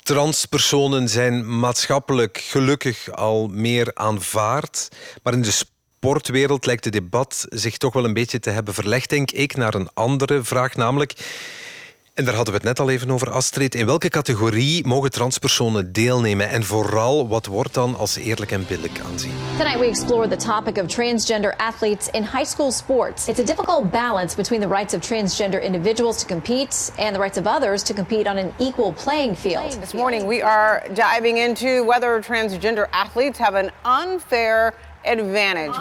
Transpersonen 0.02 1.08
zijn 1.08 1.58
maatschappelijk 1.58 2.38
gelukkig 2.38 3.10
al 3.10 3.48
meer 3.48 3.90
aanvaard. 3.94 4.88
Maar 5.22 5.32
in 5.32 5.42
de 5.42 5.50
sportwereld 5.50 6.66
lijkt 6.66 6.84
het 6.84 6.92
debat 6.92 7.46
zich 7.48 7.76
toch 7.76 7.92
wel 7.92 8.04
een 8.04 8.12
beetje 8.12 8.40
te 8.40 8.50
hebben 8.50 8.74
verlegd, 8.74 9.10
denk 9.10 9.30
ik, 9.30 9.56
naar 9.56 9.74
een 9.74 9.90
andere 9.94 10.42
vraag. 10.42 10.74
Namelijk, 10.74 11.12
en 12.18 12.24
daar 12.24 12.34
hadden 12.34 12.54
we 12.54 12.60
het 12.60 12.68
net 12.68 12.80
al 12.80 12.90
even 12.90 13.10
over, 13.10 13.30
Astrid. 13.30 13.74
In 13.74 13.86
welke 13.86 14.08
categorie 14.08 14.86
mogen 14.86 15.10
transpersonen 15.10 15.92
deelnemen? 15.92 16.48
En 16.48 16.64
vooral, 16.64 17.28
wat 17.28 17.46
wordt 17.46 17.74
dan 17.74 17.96
als 17.96 18.16
eerlijk 18.16 18.50
en 18.50 18.66
billijk 18.66 19.00
aanzien? 19.06 19.32
Tonight, 19.58 19.78
we 19.78 19.86
explore 19.86 20.28
the 20.28 20.36
topic 20.36 20.76
of 20.76 20.86
transgender 20.86 21.56
athletes 21.56 22.08
in 22.10 22.22
high 22.22 22.44
school 22.44 22.72
sports. 22.72 23.28
It's 23.28 23.40
a 23.40 23.44
difficult 23.44 23.90
balance 23.90 24.36
between 24.36 24.60
the 24.60 24.68
rights 24.68 24.94
of 24.94 25.00
transgender 25.00 25.62
individuals 25.62 26.18
to 26.18 26.26
compete 26.26 26.90
and 26.96 27.14
the 27.14 27.20
rights 27.20 27.38
of 27.38 27.46
others 27.46 27.82
to 27.82 27.94
compete 27.94 28.30
on 28.30 28.36
an 28.36 28.52
equal 28.58 28.92
playing 28.92 29.36
field. 29.36 29.80
This 29.80 29.92
morning, 29.92 30.26
we 30.26 30.42
are 30.42 30.82
diving 30.94 31.38
into 31.38 31.84
whether 31.84 32.22
transgender 32.22 32.86
athletes 32.90 33.38
have 33.38 33.58
an 33.58 33.70
unfair 33.84 34.74
advantage 35.04 35.74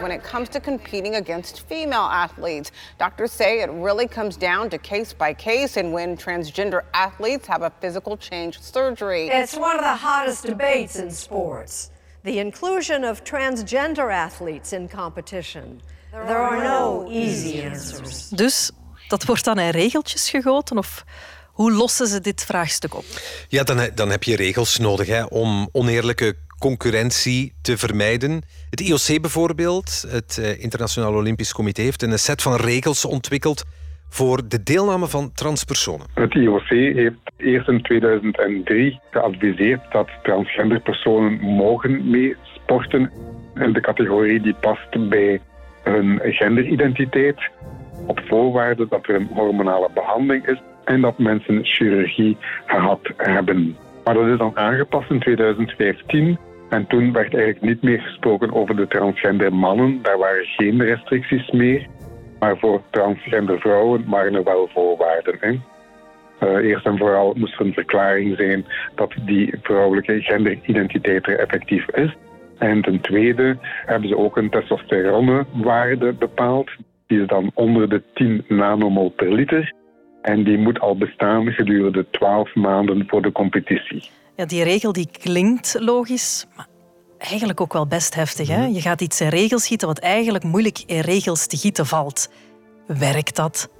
when 0.00 0.10
it 0.10 0.22
comes 0.22 0.48
to 0.50 0.60
competing 0.60 1.14
against 1.16 1.66
female 1.66 2.08
athletes. 2.10 2.70
Doctors 2.98 3.32
say 3.32 3.60
it 3.60 3.70
really 3.70 4.08
comes 4.08 4.36
down 4.36 4.70
to 4.70 4.78
case 4.78 5.12
by 5.12 5.34
case 5.34 5.76
and 5.76 5.92
when 5.92 6.16
transgender 6.16 6.82
athletes 6.94 7.46
have 7.46 7.62
a 7.62 7.72
physical 7.80 8.16
change 8.16 8.60
surgery. 8.60 9.28
It's 9.28 9.56
one 9.56 9.76
of 9.76 9.82
the 9.82 9.96
hottest 9.96 10.46
debates 10.46 10.96
in 10.96 11.10
sports 11.10 11.90
the 12.24 12.38
inclusion 12.38 13.04
of 13.04 13.24
transgender 13.24 14.12
athletes 14.12 14.72
in 14.72 14.88
competition. 14.88 15.80
There 16.10 16.38
are 16.38 16.62
no 16.62 17.06
easy 17.10 17.60
answers. 17.60 18.28
Dus 18.28 18.70
dat 19.08 19.24
wordt 19.24 19.44
dan 19.44 19.58
in 19.58 19.70
regeltjes 19.70 20.30
gegoten? 20.30 20.78
Of 20.78 21.04
hoe 21.58 21.72
lossen 21.72 22.06
ze 22.06 22.20
dit 22.20 22.44
vraagstuk 22.44 22.94
op? 22.94 23.04
Ja, 23.48 23.62
dan, 23.62 23.78
dan 23.94 24.10
heb 24.10 24.22
je 24.22 24.36
regels 24.36 24.78
nodig 24.78 25.06
hè, 25.06 25.24
om 25.24 25.68
oneerlijke 25.72 26.34
concurrentie 26.58 27.52
te 27.62 27.76
vermijden. 27.78 28.42
Het 28.70 28.80
IOC 28.80 29.20
bijvoorbeeld, 29.20 30.04
het 30.08 30.38
eh, 30.38 30.62
Internationaal 30.62 31.14
Olympisch 31.14 31.52
Comité, 31.52 31.82
heeft 31.82 32.02
een 32.02 32.18
set 32.18 32.42
van 32.42 32.56
regels 32.56 33.04
ontwikkeld 33.04 33.64
voor 34.08 34.48
de 34.48 34.62
deelname 34.62 35.06
van 35.06 35.32
transpersonen. 35.32 36.06
Het 36.14 36.34
IOC 36.34 36.68
heeft 36.68 37.16
eerst 37.36 37.68
in 37.68 37.82
2003 37.82 39.00
geadviseerd 39.10 39.80
dat 39.92 40.08
transgender 40.22 40.80
personen 40.80 41.40
mogen 41.40 42.10
mee 42.10 42.36
sporten 42.54 43.10
in 43.54 43.72
de 43.72 43.80
categorie 43.80 44.40
die 44.40 44.54
past 44.54 45.08
bij 45.08 45.40
hun 45.82 46.20
genderidentiteit, 46.22 47.50
op 48.06 48.20
voorwaarde 48.28 48.86
dat 48.88 49.08
er 49.08 49.14
een 49.14 49.28
hormonale 49.32 49.88
behandeling 49.94 50.46
is 50.46 50.58
en 50.88 51.00
dat 51.00 51.18
mensen 51.18 51.64
chirurgie 51.64 52.36
gehad 52.66 53.00
hebben. 53.16 53.76
Maar 54.04 54.14
dat 54.14 54.26
is 54.26 54.38
dan 54.38 54.56
aangepast 54.56 55.10
in 55.10 55.20
2015 55.20 56.38
en 56.68 56.86
toen 56.86 57.12
werd 57.12 57.34
eigenlijk 57.34 57.64
niet 57.64 57.82
meer 57.82 58.00
gesproken 58.00 58.52
over 58.52 58.76
de 58.76 58.86
transgender 58.86 59.54
mannen. 59.54 60.02
Daar 60.02 60.18
waren 60.18 60.44
geen 60.44 60.82
restricties 60.82 61.50
meer. 61.50 61.86
Maar 62.38 62.58
voor 62.58 62.82
transgender 62.90 63.60
vrouwen 63.60 64.04
waren 64.08 64.34
er 64.34 64.44
wel 64.44 64.68
voorwaarden. 64.72 65.36
Hè? 65.40 65.50
Uh, 66.40 66.68
eerst 66.68 66.86
en 66.86 66.98
vooral 66.98 67.34
moest 67.36 67.58
er 67.58 67.66
een 67.66 67.72
verklaring 67.72 68.36
zijn 68.36 68.64
dat 68.94 69.14
die 69.24 69.54
vrouwelijke 69.62 70.22
genderidentiteit 70.22 71.26
er 71.26 71.38
effectief 71.38 71.88
is. 71.88 72.16
En 72.58 72.82
ten 72.82 73.00
tweede 73.00 73.56
hebben 73.60 74.08
ze 74.08 74.16
ook 74.16 74.36
een 74.36 74.50
testosteronewaarde 74.50 76.12
bepaald. 76.12 76.70
Die 77.06 77.20
is 77.20 77.26
dan 77.26 77.50
onder 77.54 77.88
de 77.88 78.02
10 78.14 78.44
nanomol 78.48 79.10
per 79.10 79.32
liter. 79.32 79.72
En 80.28 80.44
die 80.44 80.58
moet 80.58 80.80
al 80.80 80.96
bestaan 80.96 81.52
gedurende 81.52 82.06
12 82.10 82.54
maanden 82.54 83.04
voor 83.06 83.22
de 83.22 83.32
competitie. 83.32 84.10
Ja, 84.36 84.44
die 84.44 84.62
regel 84.62 84.92
die 84.92 85.08
klinkt 85.12 85.76
logisch, 85.78 86.46
maar 86.56 86.66
eigenlijk 87.18 87.60
ook 87.60 87.72
wel 87.72 87.86
best 87.86 88.14
heftig. 88.14 88.48
Hè? 88.48 88.64
Je 88.64 88.80
gaat 88.80 89.00
iets 89.00 89.20
in 89.20 89.28
regels 89.28 89.66
gieten 89.66 89.88
wat 89.88 89.98
eigenlijk 89.98 90.44
moeilijk 90.44 90.82
in 90.86 91.00
regels 91.00 91.46
te 91.46 91.56
gieten 91.56 91.86
valt. 91.86 92.30
Werkt 92.86 93.36
dat? 93.36 93.70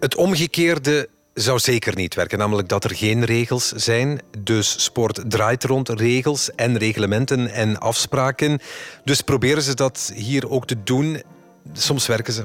Het 0.00 0.16
omgekeerde 0.16 1.08
zou 1.34 1.58
zeker 1.58 1.96
niet 1.96 2.14
werken, 2.14 2.38
namelijk 2.38 2.68
dat 2.68 2.84
er 2.84 2.94
geen 2.94 3.24
regels 3.24 3.68
zijn. 3.68 4.20
Dus 4.38 4.84
sport 4.84 5.30
draait 5.30 5.64
rond 5.64 5.88
regels 5.88 6.54
en 6.54 6.78
reglementen 6.78 7.48
en 7.48 7.78
afspraken. 7.78 8.58
Dus 9.04 9.20
proberen 9.20 9.62
ze 9.62 9.74
dat 9.74 10.12
hier 10.14 10.50
ook 10.50 10.66
te 10.66 10.82
doen. 10.82 11.22
Soms 11.72 12.06
werken 12.06 12.32
ze, 12.32 12.44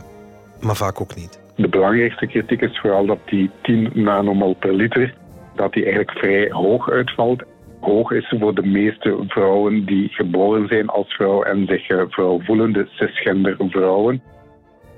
maar 0.59 0.75
vaak 0.75 1.01
ook 1.01 1.15
niet. 1.15 1.42
De 1.55 1.67
belangrijkste 1.67 2.27
kritiek 2.27 2.61
is 2.61 2.79
vooral 2.79 3.05
dat 3.05 3.19
die 3.25 3.49
10 3.61 3.89
nanomol 3.93 4.55
per 4.55 4.73
liter 4.73 5.13
dat 5.55 5.73
die 5.73 5.83
eigenlijk 5.83 6.17
vrij 6.17 6.49
hoog 6.51 6.89
uitvalt. 6.89 7.43
Hoog 7.79 8.11
is 8.11 8.33
voor 8.39 8.55
de 8.55 8.65
meeste 8.65 9.23
vrouwen 9.27 9.85
die 9.85 10.09
geboren 10.09 10.67
zijn 10.67 10.87
als 10.87 11.13
vrouw 11.13 11.41
en 11.41 11.65
zich 11.67 11.87
eh, 11.87 12.01
vrouw 12.09 12.39
voelen, 12.41 12.73
de 12.73 12.87
cisgender 12.89 13.55
vrouwen. 13.59 14.21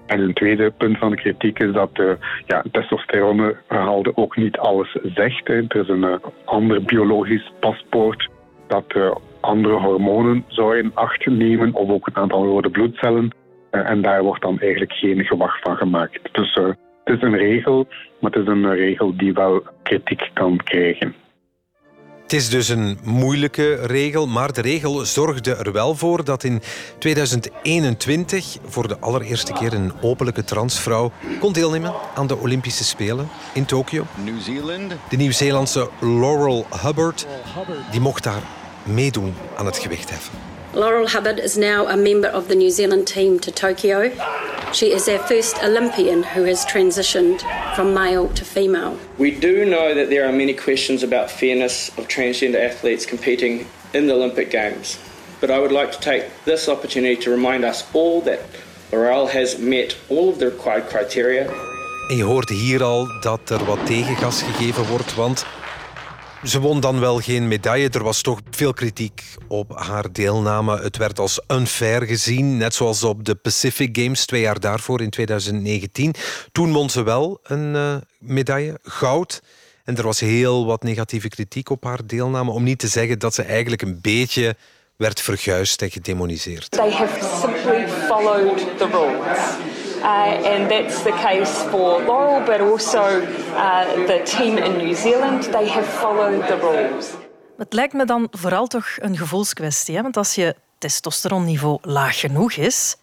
En 0.05 0.19
een 0.19 0.33
tweede 0.33 0.71
punt 0.71 0.97
van 0.97 1.09
de 1.09 1.15
kritiek 1.15 1.59
is 1.59 1.73
dat 1.73 1.95
de 1.95 2.17
ja, 2.45 2.63
testosterongehalte 2.71 4.17
ook 4.17 4.37
niet 4.37 4.57
alles 4.57 4.97
zegt. 5.03 5.47
Hè. 5.47 5.53
Er 5.67 5.81
is 5.81 5.87
een 5.87 6.03
uh, 6.03 6.15
ander 6.45 6.83
biologisch 6.83 7.51
paspoort 7.59 8.29
dat 8.67 8.85
andere 9.39 9.73
hormonen 9.73 10.43
zou 10.47 10.77
in 10.77 10.91
acht 10.93 11.25
nemen, 11.25 11.73
of 11.73 11.89
ook 11.89 12.07
een 12.07 12.15
aantal 12.15 12.45
rode 12.45 12.69
bloedcellen. 12.69 13.29
Uh, 13.75 13.89
en 13.89 14.01
daar 14.01 14.23
wordt 14.23 14.41
dan 14.41 14.59
eigenlijk 14.59 14.93
geen 14.93 15.23
gewacht 15.23 15.59
van 15.61 15.75
gemaakt. 15.75 16.19
Dus 16.31 16.53
het 17.03 17.15
is 17.15 17.21
een 17.21 17.37
regel, 17.37 17.87
maar 18.19 18.31
het 18.31 18.41
is 18.41 18.47
een 18.47 18.75
regel 18.75 19.17
die 19.17 19.33
wel 19.33 19.63
kritiek 19.83 20.29
kan 20.33 20.57
krijgen. 20.63 21.15
Het 22.21 22.33
is 22.33 22.49
dus 22.49 22.69
een 22.69 22.97
moeilijke 23.03 23.85
regel, 23.85 24.27
maar 24.27 24.53
de 24.53 24.61
regel 24.61 25.05
zorgde 25.05 25.55
er 25.55 25.71
wel 25.71 25.95
voor 25.95 26.23
dat 26.23 26.43
in 26.43 26.61
2021 26.99 28.57
voor 28.63 28.87
de 28.87 28.99
allereerste 28.99 29.53
keer 29.53 29.73
een 29.73 29.91
openlijke 30.01 30.43
transvrouw 30.43 31.11
kon 31.39 31.53
deelnemen 31.53 31.93
aan 32.15 32.27
de 32.27 32.37
Olympische 32.37 32.83
Spelen 32.83 33.27
in 33.53 33.65
Tokio. 33.65 34.05
De 35.09 35.17
Nieuw-Zeelandse 35.17 35.89
Laurel 36.01 36.65
Hubbard 36.83 37.27
die 37.91 38.01
mocht 38.01 38.23
daar 38.23 38.41
meedoen 38.83 39.33
aan 39.57 39.65
het 39.65 39.77
gewichtheffen. 39.77 40.54
Laurel 40.75 41.07
Hubbard 41.07 41.39
is 41.39 41.57
now 41.57 41.87
a 41.87 41.95
member 41.95 42.27
of 42.27 42.49
the 42.49 42.55
New 42.55 42.69
Zealand 42.69 43.07
team 43.07 43.39
to 43.39 43.49
Tokyo. 43.49 44.11
She 44.73 44.91
is 44.91 45.07
our 45.07 45.19
first 45.19 45.63
Olympian 45.63 46.21
who 46.21 46.43
has 46.43 46.65
transitioned 46.65 47.39
from 47.77 47.93
male 47.93 48.27
to 48.33 48.43
female. 48.43 48.99
We 49.17 49.31
do 49.31 49.63
know 49.63 49.95
that 49.95 50.09
there 50.09 50.27
are 50.27 50.33
many 50.33 50.53
questions 50.53 51.01
about 51.01 51.31
fairness 51.31 51.97
of 51.97 52.09
transgender 52.09 52.59
athletes 52.61 53.05
competing 53.05 53.67
in 53.93 54.07
the 54.07 54.13
Olympic 54.15 54.51
Games. 54.51 54.99
But 55.39 55.49
I 55.49 55.59
would 55.59 55.71
like 55.71 55.93
to 55.93 55.99
take 56.01 56.25
this 56.43 56.67
opportunity 56.67 57.15
to 57.21 57.31
remind 57.31 57.63
us 57.63 57.85
all 57.93 58.19
that 58.23 58.41
Laurel 58.91 59.27
has 59.27 59.57
met 59.57 59.95
all 60.09 60.27
of 60.27 60.39
the 60.39 60.49
required 60.49 60.89
criteria. 60.89 61.49
En 62.09 62.17
je 62.17 62.23
hoort 62.23 62.49
hier 62.49 62.83
al 62.83 63.07
dat 63.21 63.49
er 63.49 63.65
wat 63.65 63.85
tegengas 63.85 64.41
gegeven 64.41 64.85
wordt, 64.87 65.15
want 65.15 65.45
ze 66.45 66.59
won 66.59 66.79
dan 66.79 66.99
wel 66.99 67.19
geen 67.19 67.47
medaille. 67.47 67.89
Er 67.89 68.03
was 68.03 68.21
toch 68.21 68.39
veel 68.49 68.73
kritiek 68.73 69.23
op 69.47 69.71
haar 69.77 70.11
deelname. 70.11 70.79
Het 70.79 70.97
werd 70.97 71.19
als 71.19 71.39
unfair 71.47 72.03
gezien, 72.03 72.57
net 72.57 72.73
zoals 72.73 73.03
op 73.03 73.25
de 73.25 73.35
Pacific 73.35 73.97
Games 73.97 74.25
twee 74.25 74.41
jaar 74.41 74.59
daarvoor 74.59 75.01
in 75.01 75.09
2019. 75.09 76.13
Toen 76.51 76.73
won 76.73 76.89
ze 76.89 77.03
wel 77.03 77.39
een 77.43 77.75
uh, 77.75 77.95
medaille, 78.19 78.79
goud. 78.83 79.41
En 79.83 79.97
er 79.97 80.03
was 80.03 80.19
heel 80.19 80.65
wat 80.65 80.83
negatieve 80.83 81.27
kritiek 81.27 81.69
op 81.69 81.83
haar 81.83 82.05
deelname. 82.05 82.51
Om 82.51 82.63
niet 82.63 82.79
te 82.79 82.87
zeggen 82.87 83.19
dat 83.19 83.33
ze 83.33 83.43
eigenlijk 83.43 83.81
een 83.81 83.99
beetje 84.01 84.55
werd 84.95 85.21
verguisd 85.21 85.81
en 85.81 85.91
gedemoniseerd. 85.91 86.71
They 86.71 86.91
have 86.91 87.39
simply 87.41 87.87
followed 88.07 88.77
the 88.77 88.87
rules. 88.91 89.74
Uh, 90.05 90.53
and 90.53 90.69
that's 90.69 91.03
the 91.03 91.11
case 91.11 91.51
for 91.69 92.03
Laurel, 92.03 92.45
but 92.45 92.61
also 92.61 93.01
uh, 93.01 93.85
the 94.05 94.21
team 94.23 94.57
in 94.57 94.77
New 94.77 94.95
Zealand. 94.95 95.43
They 95.51 95.67
have 95.67 95.87
followed 95.87 96.47
the 96.47 96.57
rules. 96.57 97.13
Het 97.57 97.73
lijkt 97.73 97.93
me 97.93 98.05
dan 98.05 98.27
vooral 98.31 98.67
toch 98.67 98.87
een 98.99 99.17
gevoelskwestie. 99.17 99.95
Hè? 99.95 100.01
Want 100.01 100.17
als 100.17 100.35
je 100.35 100.55
testosteronniveau 100.77 101.77
laag 101.81 102.19
genoeg 102.19 102.53
is, 102.53 102.95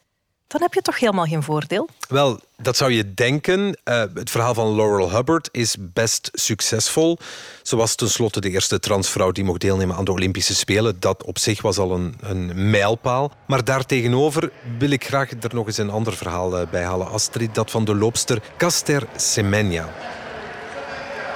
dan 0.52 0.62
heb 0.62 0.74
je 0.74 0.82
toch 0.82 0.98
helemaal 0.98 1.24
geen 1.24 1.42
voordeel. 1.42 1.88
Wel, 2.08 2.40
dat 2.56 2.76
zou 2.76 2.92
je 2.92 3.14
denken. 3.14 3.60
Uh, 3.60 4.04
het 4.14 4.30
verhaal 4.30 4.54
van 4.54 4.74
Laurel 4.74 5.10
Hubbard 5.10 5.48
is 5.52 5.76
best 5.78 6.30
succesvol. 6.32 7.18
Ze 7.62 7.76
was 7.76 7.94
tenslotte 7.94 8.40
de 8.40 8.50
eerste 8.50 8.80
transvrouw 8.80 9.32
die 9.32 9.44
mocht 9.44 9.60
deelnemen 9.60 9.96
aan 9.96 10.04
de 10.04 10.12
Olympische 10.12 10.54
Spelen. 10.54 10.96
Dat 11.00 11.24
op 11.24 11.38
zich 11.38 11.62
was 11.62 11.78
al 11.78 11.92
een, 11.92 12.14
een 12.20 12.70
mijlpaal. 12.70 13.32
Maar 13.46 13.64
daartegenover 13.64 14.50
wil 14.78 14.90
ik 14.90 15.04
graag 15.04 15.30
er 15.30 15.54
nog 15.54 15.66
eens 15.66 15.78
een 15.78 15.90
ander 15.90 16.16
verhaal 16.16 16.60
uh, 16.60 16.68
bij 16.70 16.84
halen. 16.84 17.08
Astrid, 17.08 17.54
dat 17.54 17.70
van 17.70 17.84
de 17.84 17.94
loopster 17.94 18.42
Caster 18.56 19.06
Semenya. 19.16 19.88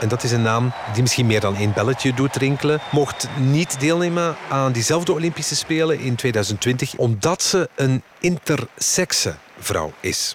En 0.00 0.08
dat 0.08 0.22
is 0.22 0.32
een 0.32 0.42
naam 0.42 0.72
die 0.92 1.02
misschien 1.02 1.26
meer 1.26 1.40
dan 1.40 1.54
één 1.54 1.72
belletje 1.74 2.14
doet 2.14 2.36
rinkelen. 2.36 2.78
Mocht 2.92 3.28
niet 3.40 3.80
deelnemen 3.80 4.34
aan 4.50 4.72
diezelfde 4.72 5.12
Olympische 5.12 5.56
Spelen 5.56 5.98
in 5.98 6.14
2020, 6.14 6.96
omdat 6.96 7.42
ze 7.42 7.68
een 7.74 8.02
intersexe 8.20 9.34
vrouw 9.58 9.92
is. 10.00 10.34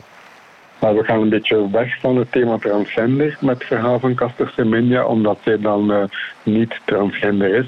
Maar 0.79 0.95
we 0.95 1.03
gaan 1.03 1.21
een 1.21 1.29
beetje 1.29 1.69
weg 1.69 1.99
van 1.99 2.17
het 2.17 2.31
thema 2.31 2.57
transgender 2.57 3.37
met 3.39 3.57
het 3.57 3.67
verhaal 3.67 3.99
van 3.99 4.15
Caster 4.15 4.51
Semenya, 4.55 5.05
omdat 5.05 5.37
zij 5.43 5.59
dan 5.59 5.91
uh, 5.91 6.03
niet 6.43 6.79
transgender 6.85 7.55
is. 7.55 7.67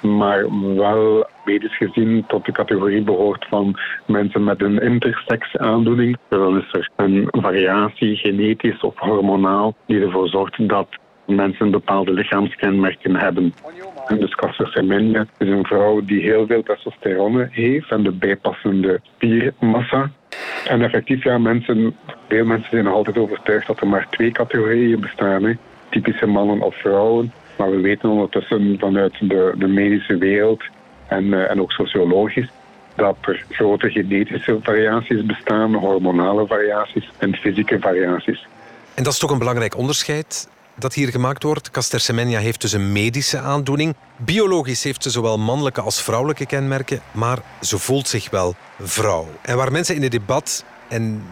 Maar 0.00 0.46
wel 0.74 1.26
medisch 1.44 1.76
gezien 1.76 2.24
tot 2.26 2.44
de 2.44 2.52
categorie 2.52 3.02
behoort 3.02 3.46
van 3.48 3.78
mensen 4.06 4.44
met 4.44 4.62
een 4.62 4.82
intersex 4.82 5.56
aandoening. 5.56 6.16
Dan 6.28 6.58
is 6.58 6.72
er 6.72 6.90
een 6.96 7.28
variatie, 7.30 8.16
genetisch 8.16 8.80
of 8.80 8.98
hormonaal, 8.98 9.74
die 9.86 10.00
ervoor 10.00 10.28
zorgt 10.28 10.68
dat 10.68 10.88
mensen 11.28 11.70
bepaalde 11.70 12.12
lichaamskenmerken 12.12 13.16
hebben. 13.16 13.54
En 14.06 14.18
dus 14.18 14.34
Semenya 14.56 15.26
is 15.38 15.48
een 15.48 15.66
vrouw 15.66 16.00
die 16.04 16.22
heel 16.22 16.46
veel 16.46 16.62
testosterone 16.62 17.48
heeft 17.50 17.90
en 17.90 18.02
de 18.02 18.12
bijpassende 18.12 19.00
spiermassa. 19.02 20.10
En 20.64 20.82
effectief, 20.82 21.24
ja, 21.24 21.38
mensen, 21.38 21.96
veel 22.28 22.44
mensen 22.44 22.70
zijn 22.70 22.84
nog 22.84 22.94
altijd 22.94 23.18
overtuigd 23.18 23.66
dat 23.66 23.80
er 23.80 23.86
maar 23.86 24.06
twee 24.10 24.30
categorieën 24.30 25.00
bestaan. 25.00 25.44
Hè. 25.44 25.52
Typische 25.90 26.26
mannen 26.26 26.60
of 26.60 26.74
vrouwen. 26.76 27.32
Maar 27.58 27.70
we 27.70 27.80
weten 27.80 28.08
ondertussen 28.08 28.76
vanuit 28.78 29.14
de, 29.20 29.54
de 29.56 29.66
medische 29.66 30.16
wereld 30.16 30.62
en, 31.08 31.24
uh, 31.24 31.50
en 31.50 31.60
ook 31.60 31.72
sociologisch 31.72 32.48
dat 32.96 33.16
er 33.20 33.44
grote 33.50 33.90
genetische 33.90 34.58
variaties 34.62 35.26
bestaan, 35.26 35.74
hormonale 35.74 36.46
variaties 36.46 37.10
en 37.18 37.34
fysieke 37.34 37.78
variaties. 37.80 38.46
En 38.94 39.02
dat 39.02 39.12
is 39.12 39.18
toch 39.18 39.30
een 39.30 39.38
belangrijk 39.38 39.76
onderscheid 39.76 40.48
dat 40.78 40.94
hier 40.94 41.10
gemaakt 41.10 41.42
wordt. 41.42 41.70
Caster 41.70 42.00
Semenya 42.00 42.38
heeft 42.38 42.60
dus 42.60 42.72
een 42.72 42.92
medische 42.92 43.38
aandoening. 43.38 43.94
Biologisch 44.16 44.82
heeft 44.82 45.02
ze 45.02 45.10
zowel 45.10 45.38
mannelijke 45.38 45.80
als 45.80 46.02
vrouwelijke 46.02 46.46
kenmerken, 46.46 47.00
maar 47.12 47.38
ze 47.60 47.78
voelt 47.78 48.08
zich 48.08 48.30
wel 48.30 48.54
vrouw. 48.80 49.28
En 49.42 49.56
waar 49.56 49.72
mensen 49.72 49.94
in 49.94 50.02
het 50.02 50.10
debat, 50.10 50.64
en 50.88 51.26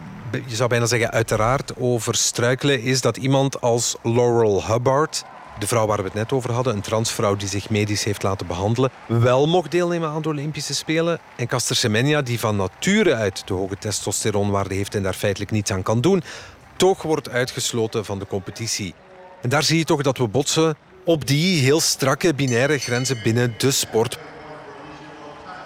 je 0.46 0.56
zou 0.56 0.68
bijna 0.68 0.86
zeggen 0.86 1.10
uiteraard, 1.10 1.76
over 1.76 2.14
struikelen, 2.14 2.82
is 2.82 3.00
dat 3.00 3.16
iemand 3.16 3.60
als 3.60 3.96
Laurel 4.02 4.66
Hubbard, 4.66 5.24
de 5.58 5.66
vrouw 5.66 5.86
waar 5.86 5.98
we 5.98 6.04
het 6.04 6.14
net 6.14 6.32
over 6.32 6.52
hadden, 6.52 6.74
een 6.74 6.80
transvrouw 6.80 7.36
die 7.36 7.48
zich 7.48 7.70
medisch 7.70 8.04
heeft 8.04 8.22
laten 8.22 8.46
behandelen, 8.46 8.90
wel 9.06 9.46
mocht 9.46 9.70
deelnemen 9.70 10.08
aan 10.08 10.22
de 10.22 10.28
Olympische 10.28 10.74
Spelen. 10.74 11.18
En 11.36 11.46
Caster 11.46 11.76
Semenya, 11.76 12.22
die 12.22 12.38
van 12.38 12.56
nature 12.56 13.14
uit 13.14 13.42
de 13.46 13.54
hoge 13.54 13.78
testosteronwaarde 13.78 14.74
heeft 14.74 14.94
en 14.94 15.02
daar 15.02 15.14
feitelijk 15.14 15.50
niets 15.50 15.70
aan 15.70 15.82
kan 15.82 16.00
doen, 16.00 16.22
toch 16.76 17.02
wordt 17.02 17.28
uitgesloten 17.28 18.04
van 18.04 18.18
de 18.18 18.26
competitie. 18.26 18.94
En 19.42 19.48
daar 19.48 19.62
zie 19.62 19.78
je 19.78 19.84
toch 19.84 20.02
dat 20.02 20.18
we 20.18 20.26
botsen 20.28 20.76
op 21.04 21.26
die 21.26 21.60
heel 21.60 21.80
strakke 21.80 22.34
binaire 22.34 22.78
grenzen 22.78 23.20
binnen 23.22 23.54
de 23.58 23.70
sport. 23.70 24.18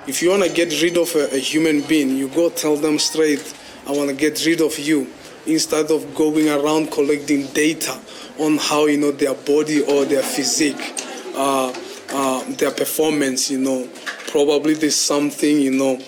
If 0.06 0.20
you 0.20 0.30
want 0.30 0.44
to 0.44 0.54
get 0.54 0.72
rid 0.72 0.98
of 0.98 1.14
a, 1.14 1.36
human 1.36 1.82
being, 1.86 2.18
you 2.18 2.30
go 2.34 2.50
tell 2.52 2.80
them 2.80 2.98
straight, 2.98 3.54
I 3.86 3.92
want 3.92 4.08
to 4.08 4.16
get 4.16 4.42
rid 4.42 4.60
of 4.60 4.76
you. 4.76 5.06
Instead 5.44 5.90
of 5.90 6.02
going 6.14 6.48
around 6.48 6.90
collecting 6.90 7.46
data 7.52 7.94
on 8.36 8.58
how 8.58 8.88
you 8.88 8.98
know 8.98 9.16
their 9.16 9.34
body 9.34 9.82
or 9.82 10.04
their 10.04 10.22
physique, 10.22 10.94
uh, 11.34 11.72
uh, 12.12 12.42
their 12.56 12.72
performance, 12.72 13.52
you 13.52 13.58
know, 13.58 13.86
probably 14.26 14.74
there's 14.74 15.00
something, 15.00 15.60
you 15.60 15.70
know, 15.70 15.98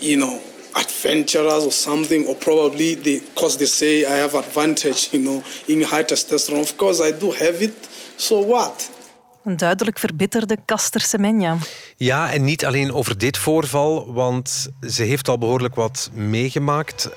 you 0.00 0.16
know, 0.16 0.40
adventurous 0.74 1.64
or 1.64 1.72
something, 1.72 2.26
or 2.26 2.34
probably 2.36 2.96
because 2.96 3.56
they 3.56 3.66
say 3.66 4.04
I 4.04 4.18
have 4.18 4.36
advantage, 4.36 5.08
you 5.10 5.22
know, 5.22 5.42
in 5.66 5.82
high 5.82 6.04
testosterone. 6.04 6.60
Of 6.60 6.76
course, 6.76 7.08
I 7.08 7.12
do 7.18 7.32
have 7.32 7.62
it. 7.62 7.72
So 8.16 8.46
what? 8.46 8.90
Een 9.44 9.56
duidelijk 9.56 9.98
verbitterde 9.98 10.58
Caster 10.66 11.00
Semenya. 11.00 11.56
Ja, 11.96 12.32
en 12.32 12.44
niet 12.44 12.64
alleen 12.64 12.92
over 12.92 13.18
dit 13.18 13.38
voorval, 13.38 14.12
want 14.12 14.68
ze 14.88 15.02
heeft 15.02 15.28
al 15.28 15.38
behoorlijk 15.38 15.74
wat 15.74 16.10
meegemaakt. 16.12 17.08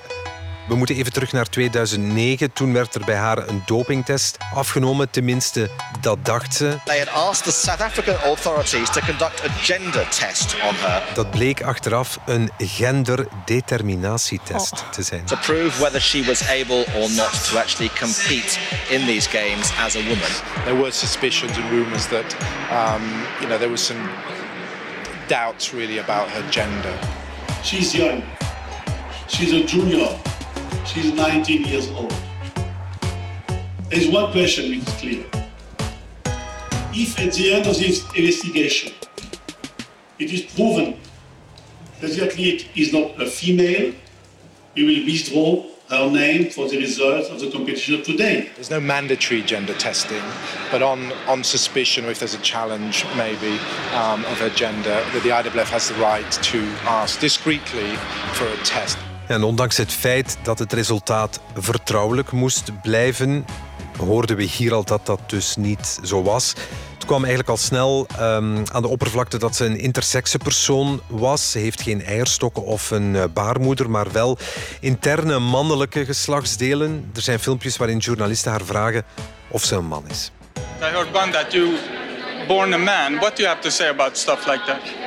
We 0.68 0.76
moeten 0.76 0.96
even 0.96 1.14
terug 1.14 1.32
naar 1.32 1.50
2009. 1.50 2.54
Toen 2.54 2.74
werd 2.74 2.96
er 2.96 3.06
bij 3.06 3.16
haar 3.16 3.48
een 3.48 3.64
dopingtest 3.66 4.38
afgenomen. 4.54 5.10
Tenminste, 5.10 5.70
dat 6.02 6.26
dacht 6.26 6.56
ze. 6.56 6.78
They 6.86 7.00
had 7.00 7.10
asked 7.10 7.44
the 7.44 7.52
South 7.52 7.82
African 7.82 8.16
authorities 8.16 8.90
to 8.92 9.00
conduct 9.06 9.44
a 9.44 9.48
gender 9.62 10.08
test 10.10 10.54
on 10.54 10.74
her. 10.76 11.04
Dat 11.14 11.32
bleek 11.32 11.62
achteraf 11.64 12.18
een 12.26 12.52
genderdeterminatietest 12.58 14.74
Oh. 14.74 14.90
te 14.92 15.02
zijn. 15.02 15.24
To 15.26 15.36
prove 15.36 15.80
whether 15.80 16.02
she 16.02 16.24
was 16.26 16.48
able 16.50 16.86
or 16.96 17.10
not 17.12 17.50
to 17.50 17.58
actually 17.58 17.90
compete 18.00 18.58
in 18.90 19.06
these 19.06 19.30
games 19.30 19.72
as 19.86 19.96
a 19.96 20.00
woman. 20.00 20.30
There 20.64 20.76
were 20.78 20.92
suspicions 20.92 21.58
and 21.58 21.70
rumours 21.70 22.06
that, 22.08 22.36
um, 22.72 23.04
you 23.40 23.46
know, 23.48 23.58
there 23.58 23.70
was 23.70 23.86
some 23.86 24.00
doubts 25.28 25.72
really 25.72 26.00
about 26.00 26.28
her 26.30 26.44
gender. 26.50 26.94
She's 27.64 27.92
young. 27.92 28.24
She's 29.28 29.52
a 29.54 29.64
junior. 29.66 30.10
She's 30.88 31.14
19 31.14 31.66
years 31.66 31.90
old. 31.92 32.14
There's 33.90 34.08
one 34.08 34.32
question 34.32 34.70
which 34.70 34.88
is 34.88 34.94
clear. 34.96 35.26
If 36.94 37.20
at 37.20 37.34
the 37.34 37.54
end 37.54 37.68
of 37.68 37.78
this 37.78 38.04
investigation 38.16 38.94
it 40.18 40.32
is 40.32 40.44
proven 40.56 40.98
that 42.00 42.12
the 42.12 42.26
athlete 42.26 42.70
is 42.76 42.94
not 42.94 43.22
a 43.22 43.26
female, 43.26 43.94
we 44.76 44.86
will 44.86 45.06
withdraw 45.06 45.66
her 45.90 46.10
name 46.10 46.50
for 46.50 46.70
the 46.70 46.78
results 46.78 47.30
of 47.30 47.42
the 47.42 47.52
competition 47.52 48.02
today. 48.04 48.50
There's 48.56 48.70
no 48.70 48.80
mandatory 48.80 49.42
gender 49.42 49.74
testing, 49.74 50.24
but 50.72 50.82
on, 50.82 51.12
on 51.28 51.44
suspicion 51.44 52.06
or 52.06 52.12
if 52.12 52.20
there's 52.20 52.34
a 52.34 52.42
challenge 52.42 53.06
maybe 53.16 53.58
um, 53.94 54.24
of 54.26 54.40
her 54.40 54.50
gender, 54.50 55.04
that 55.14 55.22
the 55.24 55.30
IWF 55.30 55.68
has 55.68 55.90
the 55.90 55.96
right 55.96 56.30
to 56.32 56.64
ask 56.84 57.20
discreetly 57.20 57.96
for 58.34 58.48
a 58.48 58.58
test. 58.64 58.98
En 59.28 59.44
ondanks 59.44 59.78
het 59.78 59.94
feit 59.94 60.38
dat 60.42 60.60
het 60.60 60.74
resultaat 60.74 61.40
vertrouwelijk 61.56 62.32
moest 62.32 62.82
blijven, 62.82 63.46
hoorden 63.98 64.36
we 64.36 64.44
hier 64.44 64.74
al 64.74 64.84
dat 64.84 65.06
dat 65.06 65.20
dus 65.26 65.56
niet 65.56 66.00
zo 66.04 66.24
was. 66.24 66.54
Het 66.94 67.06
kwam 67.06 67.20
eigenlijk 67.20 67.50
al 67.50 67.58
snel 67.58 68.08
ehm, 68.18 68.66
aan 68.72 68.82
de 68.82 68.88
oppervlakte 68.88 69.38
dat 69.38 69.56
ze 69.56 69.66
een 69.66 69.80
intersexe 69.80 70.38
persoon 70.38 71.02
was. 71.08 71.52
Ze 71.52 71.60
heeft 71.60 71.82
geen 71.82 72.04
eierstokken 72.04 72.64
of 72.64 72.92
een 72.92 73.16
eh, 73.16 73.24
baarmoeder, 73.34 73.90
maar 73.90 74.12
wel 74.12 74.38
interne 74.80 75.40
mannelijke 75.40 76.06
geslachtsdelen. 76.06 77.12
Er 77.16 77.22
zijn 77.22 77.40
filmpjes 77.40 77.78
waarin 77.78 77.98
journalisten 77.98 78.52
haar 78.52 78.66
vragen 78.66 79.04
of 79.48 79.64
ze 79.64 79.76
een 79.76 79.86
man 79.86 80.04
is. 80.10 80.32
I 80.82 80.84
heard 80.84 81.34
that 81.34 81.52
you 81.52 81.76
born 82.48 82.74
a 82.74 82.78
man. 82.78 83.16
What 83.16 83.38
you 83.38 83.50
have 83.50 83.62
to 83.62 83.70
say 83.70 83.88
about 83.88 84.18
stuff 84.18 84.46
like 84.46 84.64
that? 84.66 85.07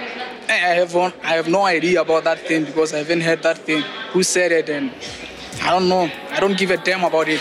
I 0.51 0.75
have 0.75 0.97
I 1.23 1.37
have 1.37 1.49
no 1.49 1.65
idea 1.65 2.01
about 2.01 2.25
that 2.25 2.39
thing 2.47 2.65
because 2.65 2.93
I 2.93 2.99
haven't 2.99 3.23
heard 3.23 3.43
that 3.43 3.59
thing. 3.65 3.85
Who 4.13 4.23
said 4.23 4.51
it? 4.51 4.69
And 4.69 4.91
I 5.63 5.71
don't 5.71 5.87
know. 5.87 6.11
I 6.31 6.41
don't 6.41 6.59
give 6.59 6.73
a 6.73 6.77
damn 6.77 7.05
about 7.05 7.29
it. 7.29 7.41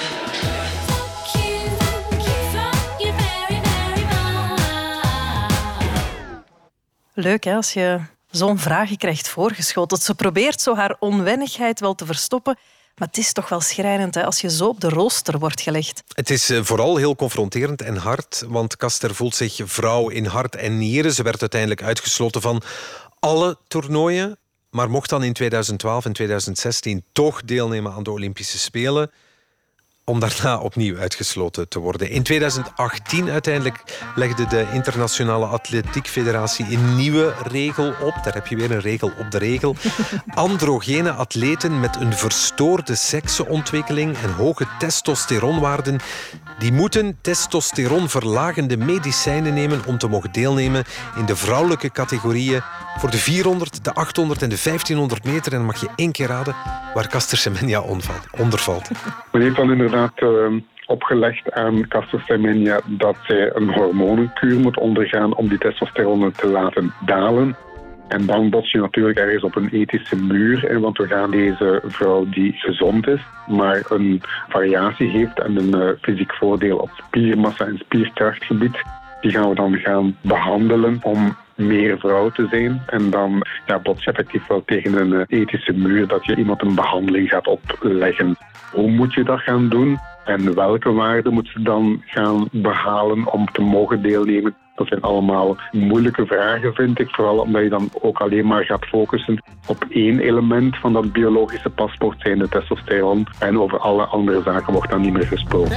Leuk 7.14 7.44
hè, 7.44 7.56
als 7.56 7.74
je 7.74 8.00
zo'n 8.32 8.60
vragen 8.60 8.98
krijgt 8.98 9.30
voorgeschoteld. 9.30 10.02
Ze 10.02 10.16
probeert 10.16 10.62
zo 10.62 10.76
haar 10.76 10.96
onwennigheid 11.00 11.80
wel 11.80 11.96
te 11.96 12.06
verstoppen. 12.06 12.58
Maar 13.00 13.08
het 13.08 13.18
is 13.18 13.34
toch 13.34 13.50
wel 13.50 13.62
schrijnend 13.62 14.16
hè, 14.16 14.26
als 14.26 14.42
je 14.42 14.50
zo 14.50 14.68
op 14.68 14.80
de 14.80 14.90
rooster 14.90 15.40
wordt 15.40 15.62
gelegd. 15.62 16.04
Het 16.08 16.30
is 16.30 16.50
eh, 16.50 16.60
vooral 16.64 16.98
heel 16.98 17.16
confronterend 17.16 17.82
en 17.82 17.96
hard, 17.96 18.44
want 18.48 18.78
Kaster 18.78 19.16
voelt 19.16 19.36
zich 19.36 19.60
vrouw 19.64 20.10
in 20.10 20.26
hart 20.26 20.56
en 20.56 20.78
nieren. 20.78 21.14
Ze 21.14 21.24
werd 21.24 21.42
uiteindelijk 21.42 21.84
uitgesloten 21.84 22.42
van 22.42 22.62
alle 23.20 23.58
toernooien, 23.68 24.38
maar 24.70 24.90
mocht 24.90 25.10
dan 25.10 25.24
in 25.24 25.34
2012 25.34 26.06
en 26.06 26.14
2016 26.14 27.04
toch 27.12 27.42
deelnemen 27.44 27.92
aan 27.92 28.04
de 28.04 28.12
Olympische 28.12 28.58
Spelen. 28.58 29.12
Om 30.10 30.20
daarna 30.20 30.58
opnieuw 30.58 30.98
uitgesloten 30.98 31.70
te 31.70 31.80
worden. 31.80 32.10
In 32.10 32.24
2018 32.24 33.30
uiteindelijk 33.30 33.84
legde 34.16 34.48
de 34.48 34.66
Internationale 34.74 35.46
Atletiek 35.46 36.08
Federatie 36.08 36.66
een 36.70 36.96
nieuwe 36.96 37.34
regel 37.52 37.94
op. 38.02 38.14
Daar 38.24 38.34
heb 38.34 38.48
je 38.48 38.56
weer 38.56 38.72
een 38.72 38.80
regel 38.80 39.12
op 39.20 39.32
de 39.32 39.38
regel. 39.38 39.76
Androgene 40.34 41.12
atleten 41.12 41.80
met 41.80 41.96
een 41.96 42.14
verstoorde 42.14 42.96
seksenontwikkeling 42.96 44.18
en 44.18 44.34
hoge 44.34 44.66
testosteronwaarden, 44.80 46.00
die 46.60 46.72
moeten 46.72 47.18
testosteronverlagende 47.22 48.78
medicijnen 48.78 49.54
nemen 49.54 49.82
om 49.86 49.98
te 49.98 50.08
mogen 50.08 50.32
deelnemen 50.32 50.84
in 51.16 51.26
de 51.26 51.36
vrouwelijke 51.36 51.92
categorieën 51.92 52.62
voor 52.98 53.12
de 53.12 53.18
400, 53.18 53.84
de 53.84 53.94
800 53.94 54.42
en 54.42 54.50
de 54.50 54.62
1500 54.64 55.24
meter. 55.24 55.52
En 55.52 55.58
dan 55.58 55.68
mag 55.68 55.82
je 55.82 55.90
één 55.96 56.12
keer 56.12 56.28
raden 56.28 56.56
waar 56.94 57.08
Caster 57.08 57.38
Semenya 57.38 57.82
onder 58.38 58.60
valt. 58.60 58.90
Men 59.32 59.42
heeft 59.42 59.56
dan 59.56 59.72
inderdaad 59.72 59.99
uh, 60.20 60.62
opgelegd 60.88 61.52
aan 61.52 61.88
Semenya 62.26 62.80
dat 62.86 63.16
zij 63.28 63.56
een 63.56 63.74
hormonenkuur 63.74 64.60
moet 64.60 64.78
ondergaan 64.78 65.36
om 65.36 65.48
die 65.48 65.58
testosteron 65.58 66.32
te 66.32 66.48
laten 66.48 66.94
dalen. 67.06 67.56
En 68.08 68.26
dan 68.26 68.50
bots 68.50 68.72
je 68.72 68.80
natuurlijk 68.80 69.20
ergens 69.20 69.44
op 69.44 69.56
een 69.56 69.70
ethische 69.70 70.16
muur, 70.16 70.80
want 70.80 70.98
we 70.98 71.08
gaan 71.08 71.32
deze 71.32 71.82
vrouw 71.86 72.30
die 72.30 72.54
gezond 72.54 73.08
is, 73.08 73.22
maar 73.48 73.86
een 73.90 74.22
variatie 74.48 75.10
heeft 75.10 75.40
en 75.40 75.58
een 75.58 75.76
uh, 75.76 75.90
fysiek 76.02 76.34
voordeel 76.34 76.78
op 76.78 76.90
spiermassa 76.94 77.66
en 77.66 77.78
spierkrachtgebied, 77.78 78.84
die 79.22 79.32
gaan 79.32 79.50
we 79.50 79.56
dan 79.56 79.78
gaan 79.78 80.18
behandelen 80.22 81.00
om 81.02 81.36
meer 81.60 82.00
vrouw 82.00 82.30
te 82.30 82.48
zijn. 82.52 82.82
En 82.86 83.10
dan 83.10 83.46
ja, 83.66 83.80
bots 83.80 84.04
je 84.04 84.10
effectief 84.10 84.48
wel 84.48 84.64
tegen 84.66 84.98
een 84.98 85.12
uh, 85.14 85.40
ethische 85.40 85.74
muur 85.74 86.08
dat 86.08 86.26
je 86.26 86.36
iemand 86.36 86.62
een 86.62 86.76
behandeling 86.76 87.30
gaat 87.30 87.48
opleggen. 87.48 88.38
Hoe 88.72 88.92
moet 88.92 89.14
je 89.14 89.24
dat 89.24 89.40
gaan 89.40 89.70
doen? 89.70 90.00
En 90.26 90.56
welke 90.56 90.92
waarden 90.92 91.34
moet 91.34 91.48
ze 91.48 91.62
dan 91.62 92.02
gaan 92.06 92.48
behalen 92.52 93.32
om 93.32 93.52
te 93.52 93.62
mogen 93.62 94.02
deelnemen? 94.02 94.56
Dat 94.76 94.88
zijn 94.88 95.02
allemaal 95.02 95.58
moeilijke 95.72 96.26
vragen, 96.26 96.74
vind 96.74 97.00
ik. 97.00 97.10
Vooral 97.10 97.38
omdat 97.38 97.62
je 97.62 97.70
dan 97.70 97.90
ook 98.02 98.20
alleen 98.20 98.48
maar 98.48 98.66
gaat 98.66 98.86
focussen 98.86 99.44
op 99.68 99.86
één 99.90 100.20
element 100.20 100.78
van 100.78 100.94
dat 100.94 101.12
biologische 101.12 101.70
paspoort, 101.70 102.22
zijn 102.22 102.40
de 102.40 102.50
testosteron. 102.50 103.28
En 103.40 103.60
over 103.60 103.80
alle 103.80 104.04
andere 104.04 104.42
zaken 104.42 104.74
wordt 104.74 104.90
dan 104.90 105.02
niet 105.02 105.14
meer 105.14 105.28
gesproken. 105.28 105.72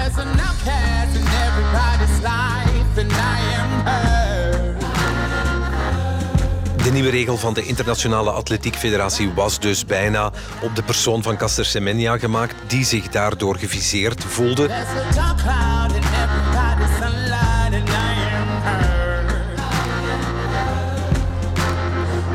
De 6.83 6.91
nieuwe 6.91 7.11
regel 7.11 7.37
van 7.37 7.55
de 7.55 7.65
Internationale 7.65 8.31
Atletiek 8.31 8.77
Federatie 8.77 9.33
was 9.35 9.61
dus 9.61 9.85
bijna 9.85 10.33
op 10.63 10.77
de 10.77 10.83
persoon 10.83 11.23
van 11.23 11.37
Caster 11.37 11.65
Semenya 11.65 12.19
gemaakt, 12.19 12.55
die 12.67 12.85
zich 12.85 13.09
daardoor 13.09 13.57
geviseerd 13.57 14.25
voelde. 14.25 14.67